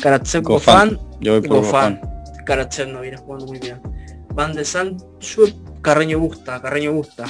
Karatsev 0.00 0.42
Kofan. 0.42 0.98
Yo 1.20 1.32
voy 1.32 1.48
por 1.48 1.58
Gofan. 1.58 2.00
Karatsev 2.44 2.88
no 2.88 3.00
viene 3.00 3.16
jugando 3.16 3.46
muy 3.46 3.58
bien. 3.58 3.80
Van 4.34 4.54
de 4.54 4.64
Sancho, 4.64 5.42
Carreño 5.82 6.18
Busta. 6.18 6.60
Carreño 6.62 6.92
Busta. 6.92 7.26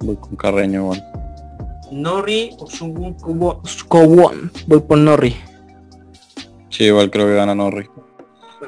Voy 0.00 0.16
con 0.16 0.36
Carreño, 0.36 0.86
bueno. 0.86 1.02
Norri 1.90 2.56
o 2.58 2.66
Sungun 2.66 3.14
Kowon. 3.88 4.50
Voy 4.66 4.80
por 4.80 4.98
Norri. 4.98 5.36
Sí, 6.70 6.84
igual 6.84 7.10
creo 7.10 7.26
que 7.26 7.34
gana 7.34 7.54
Norri. 7.54 7.86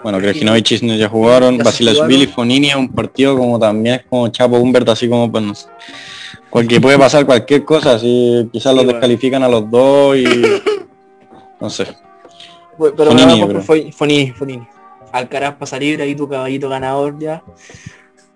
Bueno, 0.03 0.18
Krejinovic 0.18 0.64
Chisne 0.64 0.99
ya 0.99 1.09
jugaron. 1.09 1.59
Basilashvili 1.59 2.24
y 2.24 2.26
Fonini 2.26 2.74
un 2.74 2.88
partido 2.88 3.36
como 3.36 3.59
también 3.59 3.97
es 3.97 4.07
como 4.07 4.28
Chapo 4.28 4.57
Humbert, 4.59 4.88
así 4.88 5.09
como 5.09 5.30
pues 5.30 5.45
no 5.45 5.55
sé. 5.55 5.68
Cualquier 6.51 6.80
puede 6.80 6.99
pasar 6.99 7.26
cualquier 7.26 7.64
cosa, 7.64 7.95
así 7.95 8.49
quizás 8.53 8.74
los 8.74 8.86
descalifican 8.86 9.42
a 9.42 9.49
los 9.49 9.70
dos 9.70 10.16
y 10.16 10.24
no 11.61 11.70
sé. 11.70 11.86
Pero 12.78 13.12
Fonini, 13.12 13.92
Fonini, 13.92 14.32
Fonini. 14.32 14.66
Alcaraz 15.12 15.55
pasa 15.57 15.78
libre, 15.78 16.03
ahí 16.03 16.14
tu 16.14 16.28
caballito 16.28 16.68
ganador 16.68 17.18
ya. 17.18 17.42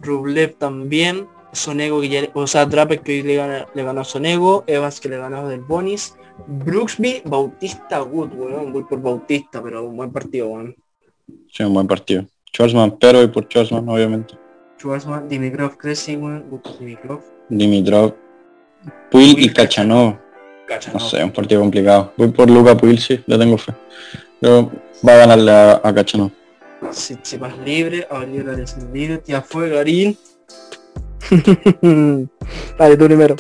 Rublev 0.01 0.55
también. 0.57 1.27
Sonego 1.53 2.01
que 2.01 2.09
ya, 2.09 2.29
o 2.35 2.47
sea, 2.47 2.67
Draper 2.67 3.01
que 3.01 3.23
le, 3.23 3.37
gana, 3.37 3.67
le 3.75 3.83
ganó 3.83 4.03
a 4.03 4.05
Sonego, 4.05 4.65
Evans 4.67 5.01
que 5.01 5.09
le 5.09 5.17
ganó 5.17 5.49
del 5.49 5.61
Bonis, 5.61 6.15
Brooksby, 6.47 7.23
Bautista 7.25 8.03
Wood, 8.03 8.35
weón, 8.35 8.73
voy 8.73 8.85
por 8.85 9.01
Bautista, 9.01 9.63
pero 9.63 9.85
un 9.85 9.97
buen 9.97 10.13
partido, 10.13 10.49
weón. 10.49 10.77
Sí, 11.53 11.63
un 11.63 11.75
buen 11.75 11.87
partido. 11.87 12.25
Schwarzman, 12.53 12.99
pero 12.99 13.23
y 13.23 13.29
por 13.29 13.45
Schwarzman, 13.45 13.89
obviamente. 13.89 14.35
Schwarzman, 14.79 15.29
Dimitrov, 15.29 15.77
Cressy, 15.77 16.17
weón, 16.17 16.45
Dimitrov. 16.79 17.21
Dimitrov. 17.49 18.15
Puil 19.11 19.39
y 19.39 19.53
Cachanov. 19.53 20.17
No 20.93 21.01
sé, 21.01 21.25
un 21.25 21.33
partido 21.33 21.61
complicado. 21.61 22.13
Voy 22.17 22.29
por 22.29 22.51
Luca 22.51 22.77
Puil, 22.77 22.99
sí, 22.99 23.21
le 23.27 23.39
tengo 23.39 23.57
fe. 23.59 23.73
Pero 24.41 24.71
va 25.07 25.15
a 25.15 25.17
ganarle 25.17 25.51
a, 25.51 25.81
a 25.83 25.95
Cachanov. 25.95 26.31
Si, 26.91 27.19
si 27.23 27.37
vas 27.39 27.57
libre, 27.59 28.07
a 28.11 28.19
venir 28.21 28.45
la 28.45 28.55
libre, 28.93 29.23
ya 29.27 29.43
fue 29.43 29.69
Garín. 29.71 30.17
Dale, 32.79 32.97
tú 32.97 33.05
primero. 33.05 33.37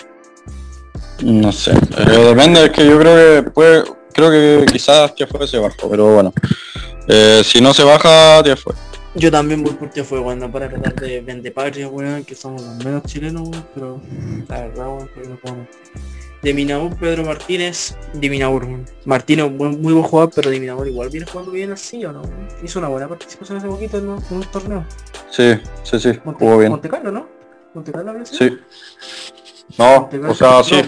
No 1.23 1.51
sé, 1.51 1.73
eh, 1.73 2.35
depende, 2.35 2.67
es 2.67 2.71
que 2.71 2.87
yo 2.87 2.99
creo 2.99 3.43
que 3.43 3.51
puede, 3.51 3.83
creo 4.13 4.31
que 4.31 4.67
quizás 4.71 5.13
fue 5.29 5.49
se 5.49 5.59
bajó, 5.59 5.91
pero 5.91 6.15
bueno. 6.15 6.33
Eh, 7.09 7.43
si 7.43 7.61
no 7.63 7.73
se 7.73 7.85
baja, 7.85 8.43
fue 8.57 8.75
Yo 9.15 9.31
también 9.31 9.65
voy 9.65 9.73
por 9.73 9.91
fue 10.05 10.21
bueno, 10.21 10.53
para 10.53 10.69
tratar 10.69 10.95
de 10.95 11.23
vender 11.23 11.55
patria, 11.55 11.89
weón, 11.89 12.23
que 12.23 12.35
somos 12.35 12.63
los 12.63 12.85
menos 12.85 13.03
chilenos, 13.05 13.49
pero 13.75 14.01
la 14.47 14.61
verdad, 14.61 14.89
weón, 14.89 15.11
no 15.29 15.37
podemos. 15.37 15.69
De 16.43 16.55
Minaur, 16.55 16.95
Pedro 16.97 17.25
Martínez, 17.25 17.97
de 18.13 18.29
Minaur. 18.29 18.67
Martínez, 19.07 19.51
muy, 19.51 19.71
muy 19.71 19.93
buen 19.95 20.05
jugador, 20.05 20.33
pero 20.35 20.51
de 20.51 20.61
Minaur 20.61 20.87
igual 20.87 21.09
viene 21.09 21.27
jugando 21.27 21.51
bien 21.51 21.73
así 21.73 22.05
o 22.05 22.13
no. 22.13 22.23
Hizo 22.63 22.79
una 22.79 22.89
buena 22.89 23.09
participación 23.09 23.59
hace 23.59 23.67
poquito 23.67 23.99
en, 23.99 24.09
un 24.09 24.43
torneo. 24.53 24.85
Sí, 25.31 25.55
sí, 25.83 25.99
sí, 25.99 26.21
jugó 26.23 26.59
bien. 26.59 26.71
Monte 26.71 26.91
Carlo, 26.91 27.11
¿no? 27.11 27.27
Monte 27.75 27.91
Carlo 27.91 28.15
Sí. 28.25 28.57
No, 29.79 30.09
o 30.29 30.35
sea, 30.35 30.63
sí. 30.63 30.83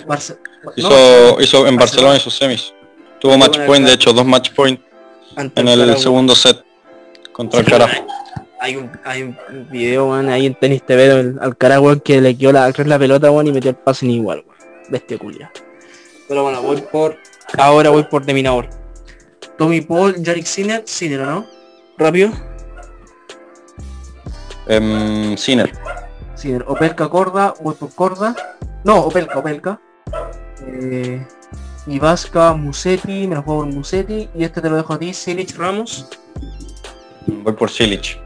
hizo, 0.76 1.40
hizo 1.40 1.66
en 1.66 1.76
Barcelona 1.76 2.16
hizo 2.16 2.30
semis. 2.30 2.74
Tuvo 3.20 3.36
match 3.38 3.58
point, 3.66 3.86
de 3.86 3.94
hecho, 3.94 4.12
dos 4.12 4.24
match 4.24 4.52
point 4.52 4.80
en 5.36 5.68
el 5.68 5.96
segundo 5.98 6.34
set 6.34 6.64
contra 7.32 7.60
el 7.60 7.66
carajo. 7.66 8.06
Hay 8.60 8.76
un, 8.76 8.90
hay 9.04 9.22
un 9.22 9.36
video, 9.70 10.08
man, 10.08 10.28
ahí 10.28 10.44
en 10.44 10.54
Tenis 10.54 10.82
TV 10.82 11.34
al 11.40 11.56
carajo 11.56 12.02
que 12.02 12.20
le 12.20 12.36
quedó 12.36 12.52
la, 12.52 12.70
la 12.70 12.98
pelota, 12.98 13.30
y 13.30 13.52
metió 13.52 13.70
el 13.70 13.76
pase 13.76 14.04
en 14.04 14.12
igual, 14.12 14.44
Bestia 14.90 15.18
culia. 15.18 15.50
Pero 16.28 16.42
bueno, 16.42 16.60
voy 16.62 16.80
por... 16.82 17.16
Ahora 17.58 17.90
voy 17.90 18.04
por 18.04 18.24
Deminador. 18.24 18.68
Tommy 19.56 19.80
Paul, 19.80 20.14
Jarek 20.24 20.44
Sinner, 20.44 20.82
Sinner, 20.86 21.20
¿no? 21.20 21.46
Rápido. 21.98 22.30
Um, 24.68 25.36
Sinner. 25.36 25.72
Sinner. 26.34 26.64
Opelka 26.68 27.08
Corda, 27.08 27.54
voy 27.60 27.74
por 27.74 27.94
Corda. 27.94 28.36
No, 28.84 29.00
Opelka, 29.00 29.38
Opelka. 29.38 29.80
Eh, 30.66 31.26
Ibasca, 31.86 32.54
Musetti, 32.54 33.26
me 33.26 33.34
lo 33.34 33.42
juego 33.42 33.64
por 33.64 33.72
Musetti. 33.72 34.28
Y 34.34 34.44
este 34.44 34.60
te 34.60 34.70
lo 34.70 34.76
dejo 34.76 34.94
a 34.94 34.98
ti, 34.98 35.12
Silic 35.12 35.56
Ramos. 35.56 36.06
Voy 37.26 37.52
por 37.52 37.70
Silic. 37.70 38.18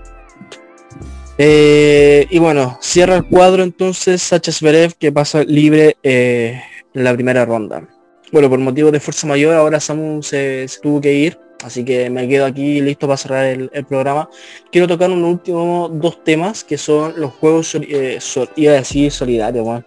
Eh, 1.37 2.27
y 2.31 2.39
bueno, 2.39 2.79
cierra 2.81 3.17
el 3.17 3.25
cuadro 3.27 3.65
entonces 3.65 4.23
Sacha 4.23 4.53
Zverev 4.53 4.95
que 4.95 5.11
pasa 5.11 5.43
libre 5.43 5.97
eh, 6.03 6.63
en 6.95 7.05
la 7.05 7.13
primera 7.13 7.45
ronda. 7.45 7.83
Bueno, 8.31 8.49
por 8.49 8.59
motivo 8.59 8.91
de 8.91 9.01
fuerza 9.01 9.27
mayor 9.27 9.55
ahora 9.55 9.81
Samu 9.81 10.23
se, 10.23 10.67
tuvo 10.83 11.01
que 11.01 11.13
ir 11.13 11.39
Así 11.65 11.83
que 11.83 12.11
me 12.11 12.29
quedo 12.29 12.45
aquí 12.45 12.83
listo 12.83 13.07
para 13.07 13.17
cerrar 13.17 13.47
el, 13.47 13.71
programa. 13.89 14.29
Quiero 14.71 14.87
tocar 14.87 15.11
un 15.11 15.25
último 15.25 15.89
dos 15.91 16.23
temas 16.23 16.63
que 16.63 16.77
son 16.77 17.15
los 17.17 17.33
juegos, 17.33 17.75
eh, 17.77 18.19
iba 18.57 18.73
a 18.73 18.77
decir 18.77 19.11
solidarios, 19.11 19.83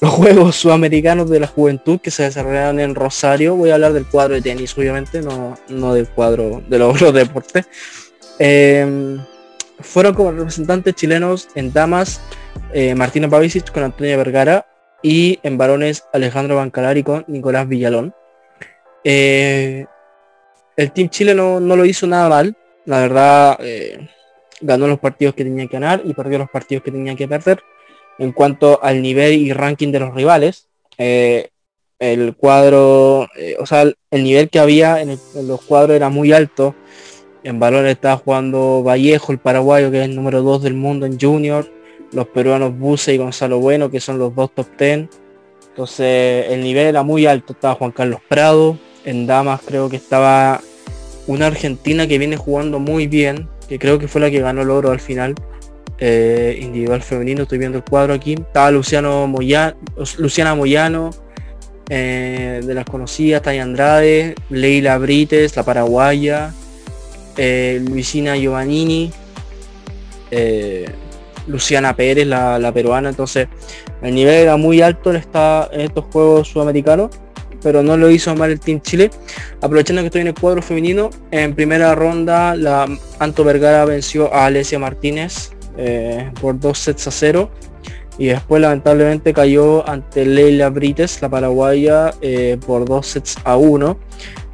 los 0.00 0.10
juegos 0.12 0.54
sudamericanos 0.54 1.28
de 1.28 1.40
la 1.40 1.48
juventud 1.48 1.98
que 2.00 2.12
se 2.12 2.22
desarrollaron 2.22 2.78
en 2.78 2.94
Rosario. 2.94 3.56
Voy 3.56 3.70
a 3.70 3.74
hablar 3.74 3.92
del 3.92 4.06
cuadro 4.06 4.34
de 4.34 4.42
tenis, 4.42 4.78
obviamente, 4.78 5.20
no, 5.20 5.56
no 5.68 5.94
del 5.94 6.08
cuadro 6.08 6.62
de 6.68 6.78
los 6.78 7.00
deportes. 7.12 7.66
Em, 8.38 9.18
fueron 9.80 10.14
como 10.14 10.30
representantes 10.30 10.94
chilenos 10.94 11.48
en 11.56 11.72
damas 11.72 12.20
eh, 12.72 12.94
Martina 12.94 13.28
Pavicic 13.28 13.72
con 13.72 13.82
Antonia 13.82 14.16
Vergara 14.16 14.64
y 15.02 15.40
en 15.42 15.58
varones 15.58 16.04
Alejandro 16.12 16.54
Bancalari 16.54 17.02
con 17.02 17.24
Nicolás 17.26 17.66
Villalón. 17.66 18.14
Eh, 19.02 19.86
el 20.76 20.92
Team 20.92 21.08
Chile 21.08 21.34
no, 21.34 21.60
lo 21.60 21.84
hizo 21.84 22.06
nada 22.06 22.28
mal. 22.28 22.56
La 22.84 23.00
verdad, 23.00 23.58
eh, 23.60 24.08
ganó 24.60 24.86
los 24.86 24.98
partidos 24.98 25.34
que 25.34 25.44
tenía 25.44 25.66
que 25.66 25.72
ganar 25.72 26.02
y 26.04 26.14
perdió 26.14 26.38
los 26.38 26.50
partidos 26.50 26.84
que 26.84 26.90
tenía 26.90 27.14
que 27.14 27.28
perder. 27.28 27.62
En 28.18 28.32
cuanto 28.32 28.82
al 28.82 29.02
nivel 29.02 29.34
y 29.34 29.52
ranking 29.52 29.92
de 29.92 30.00
los 30.00 30.14
rivales, 30.14 30.68
eh, 30.98 31.50
el 31.98 32.36
cuadro, 32.36 33.26
o 33.58 33.66
sea, 33.66 33.82
el 33.82 34.24
nivel 34.24 34.50
que 34.50 34.58
había 34.58 35.00
en, 35.00 35.18
los 35.46 35.62
cuadros 35.62 35.96
era 35.96 36.08
muy 36.08 36.32
alto. 36.32 36.74
En 37.42 37.60
valor 37.60 37.86
estaba 37.86 38.16
jugando 38.16 38.82
Vallejo, 38.82 39.32
el 39.32 39.38
paraguayo, 39.38 39.90
que 39.90 40.00
es 40.00 40.04
el 40.06 40.16
número 40.16 40.42
2 40.42 40.62
del 40.62 40.74
mundo 40.74 41.06
en 41.06 41.18
junior. 41.18 41.70
Los 42.12 42.26
peruanos 42.28 42.78
Buse 42.78 43.14
y 43.14 43.18
Gonzalo 43.18 43.58
Bueno, 43.58 43.90
que 43.90 44.00
son 44.00 44.18
los 44.18 44.34
dos 44.34 44.52
top 44.54 44.66
10. 44.78 45.08
Entonces 45.68 46.46
el 46.50 46.62
nivel 46.62 46.86
era 46.86 47.02
muy 47.02 47.26
alto. 47.26 47.52
Estaba 47.52 47.74
Juan 47.74 47.92
Carlos 47.92 48.20
Prado, 48.28 48.78
en 49.06 49.26
damas 49.26 49.60
creo 49.64 49.88
que 49.88 49.96
estaba 49.96 50.60
una 51.26 51.46
argentina 51.46 52.06
que 52.06 52.18
viene 52.18 52.36
jugando 52.36 52.78
muy 52.78 53.06
bien, 53.06 53.48
que 53.68 53.78
creo 53.78 53.98
que 53.98 54.08
fue 54.08 54.20
la 54.20 54.30
que 54.30 54.40
ganó 54.40 54.62
el 54.62 54.70
oro 54.70 54.90
al 54.90 55.00
final. 55.00 55.34
Eh, 55.98 56.58
individual 56.60 57.02
femenino, 57.02 57.44
estoy 57.44 57.58
viendo 57.58 57.78
el 57.78 57.84
cuadro 57.84 58.12
aquí. 58.12 58.34
Estaba 58.34 58.70
Luciano 58.70 59.26
Moyano, 59.26 59.76
Luciana 60.18 60.54
Moyano, 60.54 61.10
eh, 61.88 62.60
de 62.64 62.74
las 62.74 62.84
conocidas, 62.84 63.42
Tania 63.42 63.62
Andrade, 63.62 64.34
Leila 64.50 64.98
Brites, 64.98 65.56
la 65.56 65.62
paraguaya, 65.62 66.52
eh, 67.36 67.82
Luisina 67.88 68.36
Giovannini, 68.36 69.10
Luciana 71.46 71.96
Pérez, 71.96 72.26
la, 72.26 72.72
peruana. 72.74 73.08
Entonces, 73.08 73.48
el 74.02 74.14
nivel 74.14 74.34
era 74.34 74.56
muy 74.56 74.82
alto 74.82 75.10
en, 75.12 75.16
en 75.16 75.80
estos 75.80 76.04
juegos 76.06 76.48
sudamericanos 76.48 77.10
pero 77.66 77.82
no 77.82 77.96
lo 77.96 78.08
hizo 78.12 78.32
mal 78.36 78.52
el 78.52 78.60
Team 78.60 78.80
Chile. 78.80 79.10
Aprovechando 79.60 80.00
que 80.00 80.06
estoy 80.06 80.20
en 80.20 80.28
el 80.28 80.34
cuadro 80.34 80.62
femenino, 80.62 81.10
en 81.32 81.52
primera 81.52 81.96
ronda 81.96 82.54
la 82.54 82.86
Anto 83.18 83.42
Vergara 83.42 83.84
venció 83.84 84.32
a 84.32 84.46
Alesia 84.46 84.78
Martínez 84.78 85.50
eh, 85.76 86.30
por 86.40 86.60
dos 86.60 86.78
sets 86.78 87.08
a 87.08 87.10
cero 87.10 87.50
y 88.18 88.26
después 88.26 88.62
lamentablemente 88.62 89.34
cayó 89.34 89.86
ante 89.88 90.24
Leila 90.24 90.70
Brites, 90.70 91.20
la 91.20 91.28
paraguaya, 91.28 92.14
eh, 92.20 92.56
por 92.64 92.84
dos 92.84 93.08
sets 93.08 93.36
a 93.42 93.56
uno. 93.56 93.98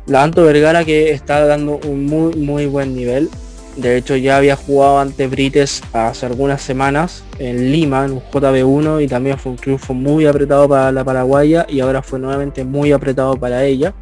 La 0.06 0.22
Anto 0.22 0.42
Vergara 0.44 0.82
que 0.82 1.10
está 1.10 1.44
dando 1.44 1.80
un 1.84 2.06
muy 2.06 2.34
muy 2.34 2.64
buen 2.64 2.96
nivel. 2.96 3.28
De 3.76 3.96
hecho 3.96 4.16
ya 4.16 4.36
había 4.36 4.54
jugado 4.54 4.98
ante 4.98 5.26
Brites 5.26 5.82
hace 5.94 6.26
algunas 6.26 6.60
semanas 6.60 7.24
en 7.38 7.72
Lima, 7.72 8.04
en 8.04 8.12
un 8.12 8.20
JB1 8.20 9.02
y 9.02 9.08
también 9.08 9.38
fue 9.38 9.52
un 9.52 9.58
triunfo 9.58 9.94
muy 9.94 10.26
apretado 10.26 10.68
para 10.68 10.92
la 10.92 11.02
paraguaya 11.04 11.66
y 11.68 11.80
ahora 11.80 12.02
fue 12.02 12.18
nuevamente 12.18 12.64
muy 12.64 12.92
apretado 12.92 13.36
para 13.36 13.64
ella. 13.64 13.94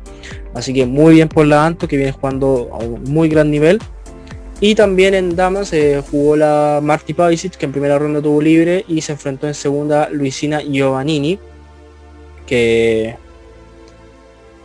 Así 0.54 0.74
que 0.74 0.86
muy 0.86 1.14
bien 1.14 1.28
por 1.28 1.46
la 1.46 1.66
Anto 1.66 1.86
que 1.86 1.96
viene 1.96 2.12
jugando 2.12 2.68
a 2.72 2.78
un 2.78 3.04
muy 3.04 3.28
gran 3.28 3.50
nivel. 3.50 3.78
Y 4.60 4.74
también 4.74 5.14
en 5.14 5.36
damas 5.36 5.68
se 5.68 6.02
jugó 6.10 6.36
la 6.36 6.80
Marti 6.82 7.14
Pavicic 7.14 7.56
que 7.56 7.64
en 7.64 7.72
primera 7.72 7.98
ronda 7.98 8.20
tuvo 8.20 8.42
libre 8.42 8.84
y 8.88 9.00
se 9.00 9.12
enfrentó 9.12 9.46
en 9.46 9.54
segunda 9.54 10.10
Luisina 10.10 10.60
Giovannini 10.60 11.38
que 12.46 13.16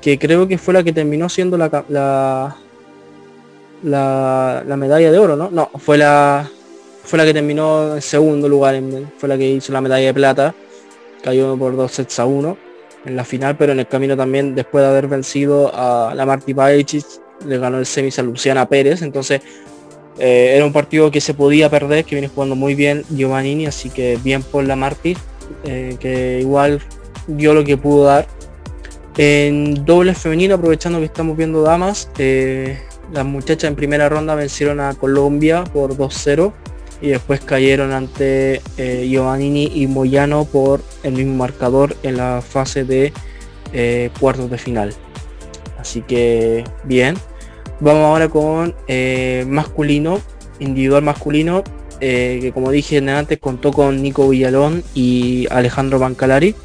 que 0.01 0.19
creo 0.19 0.47
que 0.47 0.59
fue 0.59 0.73
la 0.73 0.83
que 0.83 0.93
terminó 0.93 1.29
siendo 1.29 1.57
la, 1.57 1.83
la, 1.89 2.55
la, 3.85 4.75
medalla 4.77 5.11
de 5.11 5.17
oro, 5.19 5.35
¿no? 5.35 5.49
No, 5.51 5.69
fue 5.77 5.97
la, 5.97 6.49
fue 7.03 7.17
la 7.17 7.25
que 7.25 7.33
terminó 7.33 7.95
en 7.95 8.01
segundo 8.01 8.49
lugar, 8.49 8.81
fue 9.17 9.29
la 9.29 9.37
que 9.37 9.49
hizo 9.49 9.71
la 9.71 9.81
medalla 9.81 10.07
de 10.07 10.13
plata, 10.13 10.55
cayó 11.23 11.57
por 11.57 11.75
dos 11.75 11.91
sets 11.91 12.19
a 12.19 12.25
uno 12.25 12.57
en 13.05 13.15
la 13.15 13.23
final, 13.23 13.55
pero 13.55 13.73
en 13.73 13.79
el 13.79 13.87
camino 13.87 14.17
también, 14.17 14.55
después 14.55 14.83
de 14.83 14.89
haber 14.89 15.07
vencido 15.07 15.71
a 15.73 16.13
la 16.15 16.25
Marti 16.25 16.53
Pajic, 16.53 17.05
le 17.45 17.57
ganó 17.57 17.77
el 17.77 17.85
semis 17.85 18.17
a 18.17 18.23
Luciana 18.23 18.67
Pérez, 18.67 19.01
entonces 19.03 19.41
eh, 20.17 20.53
era 20.55 20.65
un 20.65 20.73
partido 20.73 21.11
que 21.11 21.21
se 21.21 21.33
podía 21.33 21.69
perder, 21.69 22.05
que 22.05 22.15
viene 22.15 22.29
jugando 22.29 22.55
muy 22.55 22.73
bien 22.73 23.03
Giovannini, 23.15 23.67
así 23.67 23.89
que 23.89 24.17
bien 24.23 24.41
por 24.41 24.63
la 24.63 24.75
Marti, 24.75 25.15
eh, 25.65 25.97
que 25.99 26.39
igual 26.41 26.81
dio 27.27 27.53
lo 27.53 27.63
que 27.63 27.77
pudo 27.77 28.05
dar. 28.05 28.27
En 29.17 29.85
doble 29.85 30.13
femenino, 30.13 30.55
aprovechando 30.55 30.99
que 30.99 31.05
estamos 31.05 31.37
viendo 31.37 31.61
damas, 31.61 32.09
eh, 32.17 32.79
las 33.11 33.25
muchachas 33.25 33.69
en 33.69 33.75
primera 33.75 34.09
ronda 34.09 34.35
vencieron 34.35 34.79
a 34.79 34.93
Colombia 34.93 35.63
por 35.63 35.95
2-0 35.95 36.53
y 37.01 37.09
después 37.09 37.41
cayeron 37.41 37.91
ante 37.91 38.61
eh, 38.77 39.05
Giovannini 39.07 39.71
y 39.73 39.87
Moyano 39.87 40.45
por 40.45 40.81
el 41.03 41.13
mismo 41.13 41.35
marcador 41.35 41.95
en 42.03 42.17
la 42.17 42.41
fase 42.41 42.83
de 42.83 43.13
eh, 43.73 44.09
cuartos 44.19 44.49
de 44.49 44.57
final. 44.57 44.93
Así 45.77 46.01
que 46.01 46.63
bien. 46.83 47.15
Vamos 47.79 48.05
ahora 48.05 48.29
con 48.29 48.73
eh, 48.87 49.45
masculino, 49.47 50.21
individual 50.59 51.03
masculino, 51.03 51.63
que 51.99 52.51
como 52.53 52.71
dije 52.71 52.97
antes 53.09 53.39
contó 53.39 53.71
con 53.71 54.01
Nico 54.01 54.29
Villalón 54.29 54.83
y 54.93 55.47
Alejandro 55.49 55.99
Bancalari. 55.99 56.55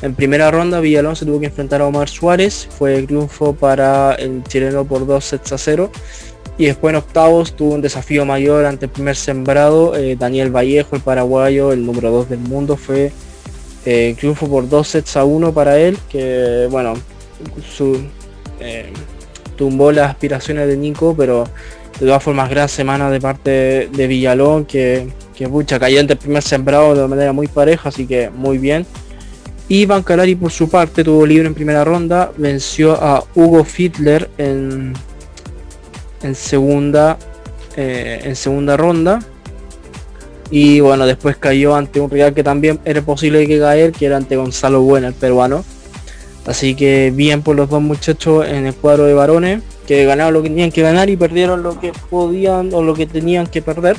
En 0.00 0.14
primera 0.14 0.50
ronda 0.50 0.78
Villalón 0.80 1.16
se 1.16 1.26
tuvo 1.26 1.40
que 1.40 1.46
enfrentar 1.46 1.80
a 1.80 1.86
Omar 1.86 2.08
Suárez, 2.08 2.68
fue 2.70 3.02
triunfo 3.02 3.52
para 3.52 4.14
el 4.14 4.44
chileno 4.44 4.84
por 4.84 5.06
2 5.06 5.24
sets 5.24 5.52
a 5.52 5.58
0. 5.58 5.90
Y 6.56 6.66
después 6.66 6.92
en 6.92 6.96
octavos 6.96 7.54
tuvo 7.54 7.74
un 7.74 7.82
desafío 7.82 8.24
mayor 8.24 8.64
ante 8.64 8.86
el 8.86 8.90
primer 8.90 9.16
sembrado, 9.16 9.96
eh, 9.96 10.16
Daniel 10.16 10.54
Vallejo, 10.54 10.96
el 10.96 11.02
paraguayo, 11.02 11.72
el 11.72 11.84
número 11.84 12.10
2 12.10 12.30
del 12.30 12.40
mundo, 12.40 12.76
fue 12.76 13.12
eh, 13.86 14.14
triunfo 14.18 14.48
por 14.48 14.68
2 14.68 14.86
sets 14.86 15.16
a 15.16 15.24
1 15.24 15.52
para 15.52 15.78
él, 15.78 15.98
que 16.08 16.68
bueno, 16.70 16.94
su, 17.76 18.00
eh, 18.60 18.92
tumbó 19.56 19.92
las 19.92 20.10
aspiraciones 20.10 20.68
de 20.68 20.76
Nico, 20.76 21.14
pero 21.16 21.44
de 21.98 22.06
todas 22.06 22.22
formas 22.22 22.50
gran 22.50 22.68
semana 22.68 23.10
de 23.10 23.20
parte 23.20 23.88
de 23.92 24.06
Villalón, 24.06 24.64
que, 24.64 25.08
que 25.34 25.48
cayó 25.78 26.00
ante 26.00 26.12
el 26.12 26.18
primer 26.18 26.42
sembrado 26.42 26.94
de 26.94 27.06
manera 27.08 27.32
muy 27.32 27.48
pareja, 27.48 27.88
así 27.88 28.06
que 28.06 28.30
muy 28.30 28.58
bien. 28.58 28.86
Y 29.68 29.84
Bancalari 29.84 30.34
por 30.34 30.50
su 30.50 30.68
parte 30.68 31.04
tuvo 31.04 31.26
libre 31.26 31.46
en 31.46 31.54
primera 31.54 31.84
ronda, 31.84 32.32
venció 32.36 32.92
a 32.92 33.22
Hugo 33.34 33.64
Fiedler 33.64 34.30
en, 34.38 34.94
en 36.22 36.34
segunda 36.34 37.18
eh, 37.80 38.22
en 38.24 38.34
segunda 38.34 38.76
ronda. 38.76 39.20
Y 40.50 40.80
bueno, 40.80 41.06
después 41.06 41.36
cayó 41.36 41.76
ante 41.76 42.00
un 42.00 42.10
rival 42.10 42.34
que 42.34 42.42
también 42.42 42.80
era 42.84 43.02
posible 43.02 43.46
que 43.46 43.60
caer, 43.60 43.92
que 43.92 44.06
era 44.06 44.16
ante 44.16 44.34
Gonzalo 44.34 44.82
Buena, 44.82 45.06
el 45.06 45.14
peruano. 45.14 45.64
Así 46.44 46.74
que 46.74 47.12
bien 47.14 47.42
por 47.42 47.54
los 47.54 47.70
dos 47.70 47.80
muchachos 47.80 48.44
en 48.48 48.66
el 48.66 48.74
cuadro 48.74 49.04
de 49.04 49.14
varones, 49.14 49.62
que 49.86 50.04
ganaron 50.06 50.34
lo 50.34 50.42
que 50.42 50.48
tenían 50.48 50.72
que 50.72 50.82
ganar 50.82 51.08
y 51.08 51.16
perdieron 51.16 51.62
lo 51.62 51.78
que 51.78 51.92
podían 52.10 52.74
o 52.74 52.82
lo 52.82 52.94
que 52.94 53.06
tenían 53.06 53.46
que 53.46 53.62
perder. 53.62 53.96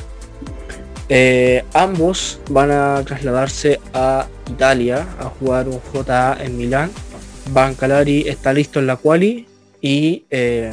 Eh, 1.12 1.64
ambos 1.74 2.40
van 2.52 2.70
a 2.70 3.04
trasladarse 3.04 3.80
a 3.94 4.28
Italia 4.48 5.08
a 5.20 5.26
jugar 5.26 5.68
un 5.68 5.82
JA 5.92 6.38
en 6.40 6.56
Milán. 6.56 6.92
Bancalari 7.52 8.28
está 8.28 8.54
listo 8.54 8.80
en 8.80 8.86
la 8.86 8.96
quali 8.96 9.48
y 9.82 10.26
eh, 10.30 10.72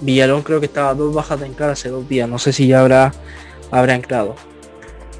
Villalón 0.00 0.42
creo 0.42 0.60
que 0.60 0.66
estaba 0.66 0.94
dos 0.94 1.12
bajas 1.12 1.40
de 1.40 1.46
encara 1.46 1.72
hace 1.72 1.88
dos 1.88 2.08
días. 2.08 2.28
No 2.28 2.38
sé 2.38 2.52
si 2.52 2.68
ya 2.68 2.80
habrá, 2.80 3.12
habrá 3.72 3.96
entrado. 3.96 4.36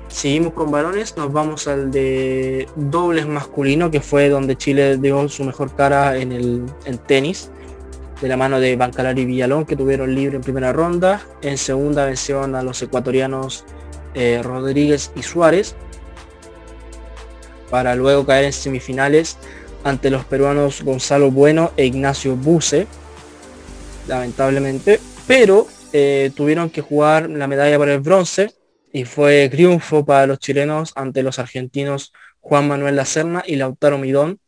Seguimos 0.07 0.53
con 0.55 0.70
varones, 0.70 1.16
nos 1.16 1.33
vamos 1.33 1.66
al 1.66 1.91
de 1.91 2.68
dobles 2.76 3.26
masculino, 3.26 3.91
que 3.91 4.01
fue 4.01 4.28
donde 4.28 4.57
Chile 4.57 4.97
dio 4.97 5.28
su 5.28 5.45
mejor 5.45 5.74
cara 5.74 6.16
en 6.16 6.33
el 6.33 6.64
en 6.85 6.99
tenis, 6.99 7.51
de 8.20 8.28
la 8.28 8.37
mano 8.37 8.61
de 8.61 8.76
Bancalari 8.76 9.22
y 9.22 9.24
Villalón, 9.24 9.64
que 9.64 9.76
tuvieron 9.76 10.14
libre 10.14 10.37
en 10.37 10.43
primera 10.43 10.72
ronda. 10.72 11.20
En 11.43 11.59
segunda 11.59 12.07
vencieron 12.07 12.55
a 12.55 12.62
los 12.62 12.83
ecuatorianos 12.83 13.64
eh, 14.15 14.41
Rodríguez 14.43 15.13
y 15.15 15.23
Suárez, 15.23 15.75
para 17.71 17.95
luego 17.95 18.27
caer 18.27 18.47
en 18.47 18.53
semifinales 18.53 19.39
ante 19.85 20.11
los 20.11 20.25
peruanos 20.25 20.83
Gonzalo 20.83 21.31
Bueno 21.31 21.73
e 21.77 21.87
Ignacio 21.87 22.37
Buse, 22.37 22.87
lamentablemente, 24.09 25.01
pero 25.27 25.67
eh, 25.93 26.31
tuvieron 26.35 26.71
que 26.71 26.83
jugar 26.83 27.31
la 27.31 27.47
medalla 27.47 27.79
por 27.79 27.89
el 27.89 28.01
bronce 28.01 28.53
y 28.93 29.05
fue 29.05 29.49
triunfo 29.49 30.05
para 30.05 30.27
los 30.27 30.39
chilenos 30.39 30.93
ante 30.97 31.23
los 31.23 31.39
argentinos 31.39 32.13
Juan 32.41 32.69
Manuel 32.69 32.97
Lacerna 32.97 33.43
y 33.47 33.57
Lautaro 33.57 33.99
Midón 33.99 34.41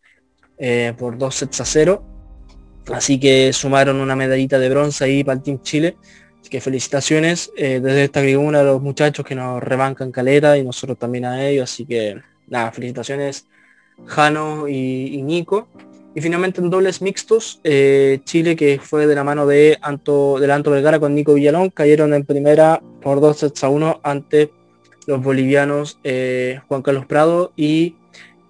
eh, 0.59 0.95
por 0.97 1.19
dos 1.19 1.37
sets 1.37 1.61
a 1.61 1.65
cero. 1.65 2.05
Así 2.93 3.21
que 3.21 3.53
sumaron 3.53 4.01
una 4.01 4.17
medallita 4.17 4.59
de 4.59 4.69
bronce 4.69 5.05
ahí 5.05 5.25
para 5.25 5.37
el 5.37 5.43
Team 5.43 5.63
Chile. 5.63 5.97
Que 6.53 6.61
felicitaciones 6.61 7.51
eh, 7.57 7.81
desde 7.83 8.05
esta 8.05 8.21
tribuna 8.21 8.61
a 8.61 8.63
los 8.63 8.83
muchachos 8.83 9.25
que 9.25 9.35
nos 9.35 9.63
rebancan 9.63 10.13
caleta 10.13 10.59
y 10.59 10.63
nosotros 10.63 10.99
también 10.99 11.25
a 11.25 11.49
ellos. 11.49 11.65
Así 11.65 11.87
que 11.87 12.21
nada, 12.47 12.71
felicitaciones 12.73 13.47
Jano 14.05 14.69
y, 14.69 15.23
Nico. 15.23 15.67
Y 16.15 16.21
finalmente 16.21 16.61
en 16.61 16.69
dobles 16.69 17.01
mixtos, 17.01 17.59
eh, 17.65 18.21
Chile 18.25 18.55
que 18.55 18.79
fue 18.79 19.07
de 19.07 19.15
la 19.15 19.25
mano 19.25 19.47
de 19.47 19.79
Anto, 19.81 20.39
del 20.39 20.51
Anto 20.51 20.71
Vergara 20.71 21.01
con 21.01 21.15
Nico 21.15 21.33
Villalón, 21.33 21.71
cayeron 21.71 22.13
en 22.13 22.27
primera 22.27 22.83
por 23.01 23.23
dos 23.23 23.39
sets 23.39 23.65
a 23.65 23.71
uno 23.71 23.99
ante 24.03 24.51
los 25.07 25.23
bolivianos 25.23 25.99
eh, 26.05 26.61
Juan 26.69 26.83
Carlos 26.83 27.07
Prado 27.07 27.53
y 27.57 27.95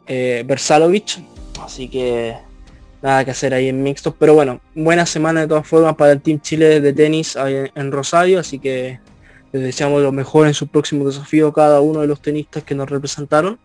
eh, 0.08 0.42
Versalovic. 0.44 1.22
Así 1.62 1.86
que 1.88 2.34
nada 3.02 3.24
que 3.24 3.32
hacer 3.32 3.52
ahí 3.52 3.68
en 3.68 3.82
mixtos. 3.82 4.14
Pero 4.18 4.34
bueno, 4.34 4.60
buena 4.74 5.04
semana 5.06 5.42
de 5.42 5.48
todas 5.48 5.66
formas 5.66 5.96
para 5.96 6.12
el 6.12 6.20
Team 6.20 6.40
Chile 6.40 6.80
de 6.80 6.92
tenis 6.92 7.36
en 7.36 7.92
Rosario. 7.92 8.40
Así 8.40 8.58
que 8.58 9.00
les 9.52 9.62
deseamos 9.62 10.02
lo 10.02 10.12
mejor 10.12 10.46
en 10.46 10.54
su 10.54 10.68
próximo 10.68 11.06
desafío 11.06 11.48
a 11.48 11.52
cada 11.52 11.80
uno 11.80 12.00
de 12.00 12.06
los 12.06 12.22
tenistas 12.22 12.62
que 12.62 12.74
nos 12.74 12.88
representaron. 12.88 13.58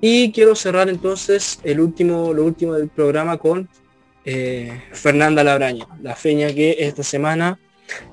Y 0.00 0.32
quiero 0.32 0.54
cerrar 0.54 0.88
entonces 0.88 1.58
el 1.64 1.80
último, 1.80 2.32
lo 2.32 2.44
último 2.44 2.74
del 2.74 2.88
programa 2.88 3.36
con 3.36 3.68
eh, 4.24 4.82
Fernanda 4.92 5.42
Labraña, 5.42 5.86
la 6.02 6.14
feña 6.14 6.52
que 6.52 6.76
esta 6.78 7.02
semana 7.02 7.58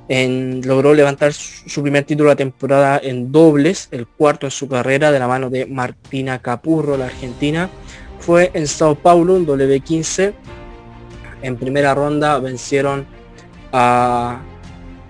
logró 0.08 0.94
levantar 0.94 1.34
su, 1.34 1.82
primer 1.82 2.06
título 2.06 2.30
de 2.30 2.34
la 2.34 2.38
temporada 2.38 3.00
en 3.04 3.32
dobles, 3.32 3.90
el 3.92 4.08
cuarto 4.08 4.48
en 4.48 4.52
su 4.52 4.68
carrera 4.68 5.12
de 5.12 5.20
la 5.20 5.28
mano 5.28 5.50
de 5.50 5.66
Martina 5.66 6.40
Capurro, 6.40 6.98
la 6.98 7.06
argentina. 7.06 7.70
Fue 8.26 8.50
en 8.56 8.66
Sao 8.68 8.96
Paulo, 8.96 9.38
en 9.38 9.46
W15. 9.46 10.34
En 11.44 11.58
primera 11.58 11.94
ronda 11.94 12.40
vencieron 12.40 13.06
a 13.72 14.42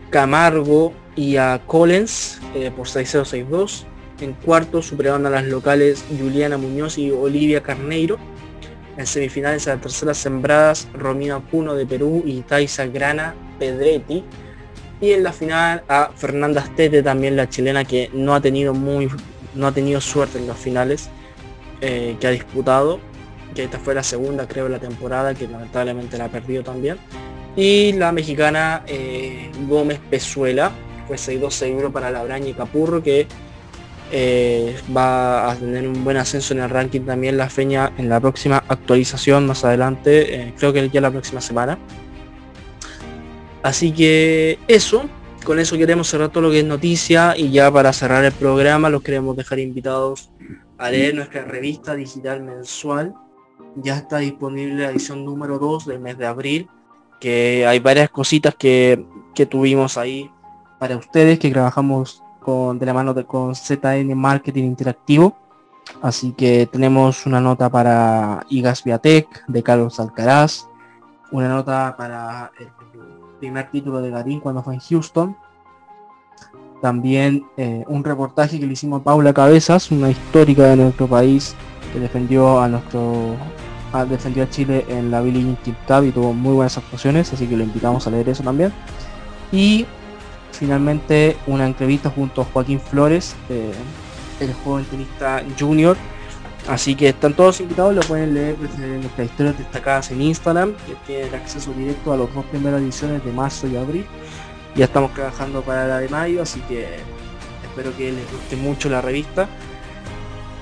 Camargo 0.09 0.91
y 1.15 1.37
a 1.37 1.61
Collins 1.65 2.41
eh, 2.53 2.71
por 2.75 2.87
6-0, 2.87 3.47
6-2. 3.47 3.83
En 4.19 4.33
cuarto 4.33 4.81
superaron 4.81 5.25
a 5.25 5.29
las 5.29 5.45
locales 5.45 6.03
Juliana 6.19 6.57
Muñoz 6.57 6.97
y 6.97 7.09
Olivia 7.09 7.63
Carneiro. 7.63 8.17
En 8.97 9.05
semifinales 9.05 9.65
a 9.69 9.75
las 9.75 9.81
terceras 9.81 10.17
sembradas 10.17 10.89
Romina 10.93 11.39
Puno 11.39 11.73
de 11.73 11.85
Perú 11.85 12.21
y 12.25 12.41
Taisa 12.41 12.85
Grana 12.87 13.33
Pedretti 13.59 14.25
y 14.99 15.11
en 15.11 15.23
la 15.23 15.33
final 15.33 15.83
a 15.87 16.11
Fernanda 16.15 16.61
Astete, 16.61 17.03
también 17.03 17.35
la 17.35 17.49
chilena 17.49 17.83
que 17.83 18.09
no 18.13 18.33
ha 18.33 18.41
tenido 18.41 18.73
muy 18.73 19.09
no 19.53 19.67
ha 19.67 19.71
tenido 19.71 20.01
suerte 20.01 20.37
en 20.37 20.47
las 20.47 20.57
finales 20.57 21.09
eh, 21.81 22.15
que 22.19 22.27
ha 22.27 22.31
disputado 22.31 22.99
que 23.53 23.63
esta 23.63 23.79
fue 23.79 23.95
la 23.95 24.03
segunda 24.03 24.47
creo 24.47 24.65
de 24.65 24.71
la 24.71 24.79
temporada 24.79 25.33
que 25.33 25.47
lamentablemente 25.47 26.17
la 26.17 26.25
ha 26.25 26.29
perdido 26.29 26.63
también. 26.63 26.97
Y 27.55 27.93
la 27.93 28.11
mexicana 28.11 28.83
eh, 28.85 29.49
Gómez 29.67 29.99
Pezuela 30.09 30.71
fue 31.07 31.15
6-2 31.15 31.91
para 31.91 32.11
Labraña 32.11 32.49
y 32.49 32.53
Capurro 32.53 33.01
que 33.01 33.27
eh, 34.11 34.75
va 34.95 35.51
a 35.51 35.55
tener 35.55 35.87
un 35.87 36.03
buen 36.03 36.17
ascenso 36.17 36.53
en 36.53 36.59
el 36.59 36.69
ranking 36.69 37.01
también 37.01 37.37
la 37.37 37.49
feña 37.49 37.93
en 37.97 38.09
la 38.09 38.19
próxima 38.19 38.63
actualización 38.67 39.47
más 39.47 39.63
adelante 39.63 40.53
creo 40.57 40.73
que 40.73 40.89
ya 40.89 40.99
la 40.99 41.11
próxima 41.11 41.39
semana. 41.39 41.77
Así 43.65 43.91
que 43.91 44.59
eso, 44.67 45.09
con 45.43 45.59
eso 45.59 45.75
queremos 45.75 46.07
cerrar 46.07 46.29
todo 46.29 46.43
lo 46.43 46.51
que 46.51 46.59
es 46.59 46.65
noticia 46.65 47.35
y 47.35 47.49
ya 47.49 47.71
para 47.71 47.93
cerrar 47.93 48.23
el 48.23 48.31
programa 48.31 48.91
los 48.91 49.01
queremos 49.01 49.35
dejar 49.35 49.57
invitados 49.57 50.29
a 50.77 50.89
leer 50.89 51.15
nuestra 51.15 51.43
revista 51.43 51.95
digital 51.95 52.41
mensual. 52.41 53.13
Ya 53.75 53.97
está 53.97 54.17
disponible 54.17 54.83
la 54.83 54.91
edición 54.91 55.25
número 55.25 55.59
2 55.59 55.85
del 55.85 55.99
mes 55.99 56.17
de 56.17 56.25
abril, 56.25 56.69
que 57.19 57.65
hay 57.67 57.79
varias 57.79 58.09
cositas 58.09 58.55
que, 58.55 59.05
tuvimos 59.49 59.97
ahí 59.97 60.31
para 60.79 60.97
ustedes, 60.97 61.39
que 61.39 61.51
trabajamos 61.51 62.23
con, 62.39 62.79
de 62.79 62.85
la 62.85 62.93
mano 62.93 63.13
de, 63.13 63.25
con 63.25 63.53
ZN 63.55 64.15
Marketing 64.15 64.63
Interactivo. 64.63 65.37
Así 66.01 66.31
que 66.31 66.65
tenemos 66.65 67.25
una 67.25 67.39
nota 67.39 67.69
para 67.69 68.45
IGAS 68.49 68.83
Viatec 68.83 69.45
de 69.47 69.63
Carlos 69.63 69.99
Alcaraz, 69.99 70.67
una 71.31 71.49
nota 71.49 71.95
para 71.97 72.51
el 72.59 72.69
primer 73.39 73.69
título 73.69 74.01
de 74.01 74.09
Garín 74.09 74.39
cuando 74.39 74.63
fue 74.63 74.75
en 74.75 74.79
Houston. 74.79 75.37
También 76.85 77.47
eh, 77.57 77.83
un 77.87 78.03
reportaje 78.03 78.59
que 78.59 78.67
le 78.67 78.73
hicimos 78.73 79.01
a 79.01 79.03
Paula 79.03 79.33
Cabezas, 79.33 79.89
una 79.89 80.11
histórica 80.11 80.65
de 80.65 80.75
nuestro 80.75 81.07
país 81.07 81.55
que 81.91 81.99
defendió 81.99 82.61
a 82.61 82.67
nuestro 82.67 83.35
defendió 84.07 84.43
a 84.43 84.49
Chile 84.51 84.85
en 84.87 85.09
la 85.09 85.21
Billie 85.21 85.57
Tip 85.63 85.75
Cup 85.87 86.03
y 86.03 86.11
tuvo 86.11 86.31
muy 86.31 86.53
buenas 86.53 86.77
actuaciones, 86.77 87.33
así 87.33 87.47
que 87.47 87.57
lo 87.57 87.63
invitamos 87.63 88.05
a 88.05 88.11
leer 88.11 88.29
eso 88.29 88.43
también. 88.43 88.71
Y 89.51 89.87
finalmente 90.51 91.35
una 91.47 91.65
entrevista 91.65 92.11
junto 92.11 92.43
a 92.43 92.45
Joaquín 92.45 92.79
Flores, 92.79 93.35
eh, 93.49 93.71
el 94.39 94.53
joven 94.53 94.85
tenista 94.85 95.41
junior, 95.59 95.97
Así 96.67 96.95
que 96.95 97.09
están 97.09 97.35
todos 97.35 97.61
invitados, 97.61 97.93
lo 97.93 98.01
pueden 98.01 98.33
leer 98.33 98.55
pues, 98.55 98.75
nuestras 98.77 99.27
historias 99.27 99.57
destacadas 99.57 100.09
en 100.09 100.21
Instagram, 100.21 100.73
que 100.87 100.95
tienen 101.05 101.33
acceso 101.35 101.71
directo 101.73 102.11
a 102.11 102.17
las 102.17 102.33
dos 102.33 102.43
primeras 102.45 102.81
ediciones 102.81 103.23
de 103.23 103.31
marzo 103.31 103.67
y 103.67 103.77
abril. 103.77 104.05
Ya 104.75 104.85
estamos 104.85 105.13
trabajando 105.13 105.61
para 105.61 105.87
la 105.87 105.99
de 105.99 106.09
mayo, 106.09 106.41
así 106.41 106.59
que 106.61 106.85
espero 107.63 107.95
que 107.95 108.11
les 108.11 108.31
guste 108.31 108.55
mucho 108.57 108.89
la 108.89 109.01
revista. 109.01 109.47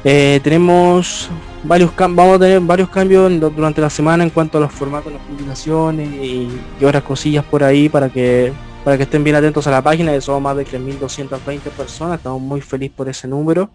Eh, 0.04 0.40
tenemos 0.44 1.30
varios 1.64 1.96
vamos 1.96 2.36
a 2.36 2.40
tener 2.40 2.60
varios 2.60 2.90
cambios 2.90 3.40
durante 3.40 3.80
la 3.80 3.90
semana 3.90 4.24
en 4.24 4.30
cuanto 4.30 4.58
a 4.58 4.62
los 4.62 4.72
formatos, 4.72 5.14
las 5.14 5.22
publicaciones 5.22 6.10
y, 6.10 6.50
otras 6.84 7.04
cosillas 7.04 7.46
por 7.46 7.64
ahí 7.64 7.88
para 7.88 8.10
que 8.10 8.52
para 8.84 8.98
que 8.98 9.04
estén 9.04 9.24
bien 9.24 9.38
atentos 9.38 9.66
a 9.66 9.72
la 9.72 9.82
página, 9.82 10.20
somos 10.20 10.42
más 10.42 10.58
de 10.58 10.66
3.220 10.66 11.60
personas, 11.70 12.18
estamos 12.18 12.42
muy 12.42 12.60
felices 12.60 12.94
por 12.98 13.08
ese 13.08 13.30
número. 13.30 13.70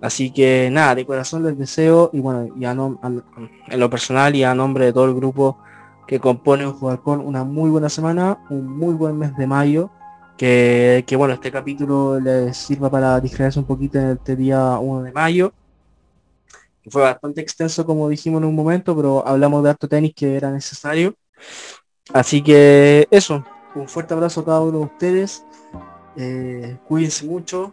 Así 0.00 0.30
que 0.30 0.70
nada, 0.72 0.94
de 0.94 1.04
corazón 1.04 1.44
les 1.44 1.58
deseo, 1.58 2.08
y 2.12 2.20
bueno, 2.20 2.48
ya 2.56 2.74
no, 2.74 2.98
en 3.02 3.80
lo 3.80 3.90
personal 3.90 4.34
y 4.34 4.42
a 4.42 4.54
nombre 4.54 4.86
de 4.86 4.92
todo 4.94 5.04
el 5.04 5.14
grupo 5.14 5.58
que 6.06 6.20
compone 6.20 6.66
un 6.66 6.74
jugar 6.74 7.00
con 7.00 7.20
una 7.20 7.44
muy 7.44 7.70
buena 7.70 7.88
semana, 7.88 8.38
un 8.50 8.66
muy 8.66 8.94
buen 8.94 9.18
mes 9.18 9.36
de 9.36 9.46
mayo, 9.46 9.90
que, 10.36 11.04
bueno, 11.16 11.34
este 11.34 11.50
capítulo 11.50 12.20
les 12.20 12.56
sirva 12.56 12.90
para 12.90 13.20
distraerse 13.20 13.58
un 13.58 13.64
poquito 13.64 13.98
en 13.98 14.10
este 14.10 14.36
día 14.36 14.78
1 14.78 15.02
de 15.02 15.12
mayo, 15.12 15.52
que 16.82 16.90
fue 16.90 17.02
bastante 17.02 17.40
extenso 17.40 17.86
como 17.86 18.08
dijimos 18.08 18.42
en 18.42 18.48
un 18.48 18.54
momento, 18.54 18.94
pero 18.94 19.26
hablamos 19.26 19.62
de 19.62 19.70
alto 19.70 19.88
tenis 19.88 20.12
que 20.14 20.36
era 20.36 20.50
necesario. 20.50 21.14
Así 22.12 22.42
que 22.42 23.08
eso, 23.10 23.44
un 23.74 23.88
fuerte 23.88 24.12
abrazo 24.12 24.40
a 24.40 24.44
cada 24.44 24.60
uno 24.60 24.78
de 24.80 24.84
ustedes, 24.84 25.44
eh, 26.16 26.76
cuídense 26.86 27.24
mucho, 27.24 27.72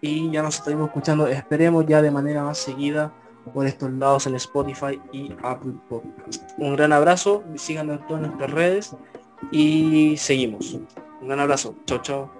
y 0.00 0.30
ya 0.30 0.42
nos 0.42 0.56
estaremos 0.56 0.88
escuchando, 0.88 1.26
esperemos 1.26 1.86
ya 1.86 2.02
de 2.02 2.10
manera 2.10 2.42
más 2.42 2.58
seguida 2.58 3.14
por 3.52 3.66
estos 3.66 3.90
lados 3.92 4.26
en 4.26 4.34
Spotify 4.36 5.00
y 5.12 5.32
Apple 5.42 5.74
Podcast. 5.88 6.42
Un 6.58 6.76
gran 6.76 6.92
abrazo, 6.92 7.44
síganos 7.56 8.00
en 8.00 8.06
todas 8.06 8.22
nuestras 8.22 8.50
redes 8.50 8.96
y 9.50 10.16
seguimos. 10.16 10.74
Un 11.20 11.28
gran 11.28 11.40
abrazo. 11.40 11.74
Chao, 11.86 12.02
chao. 12.02 12.30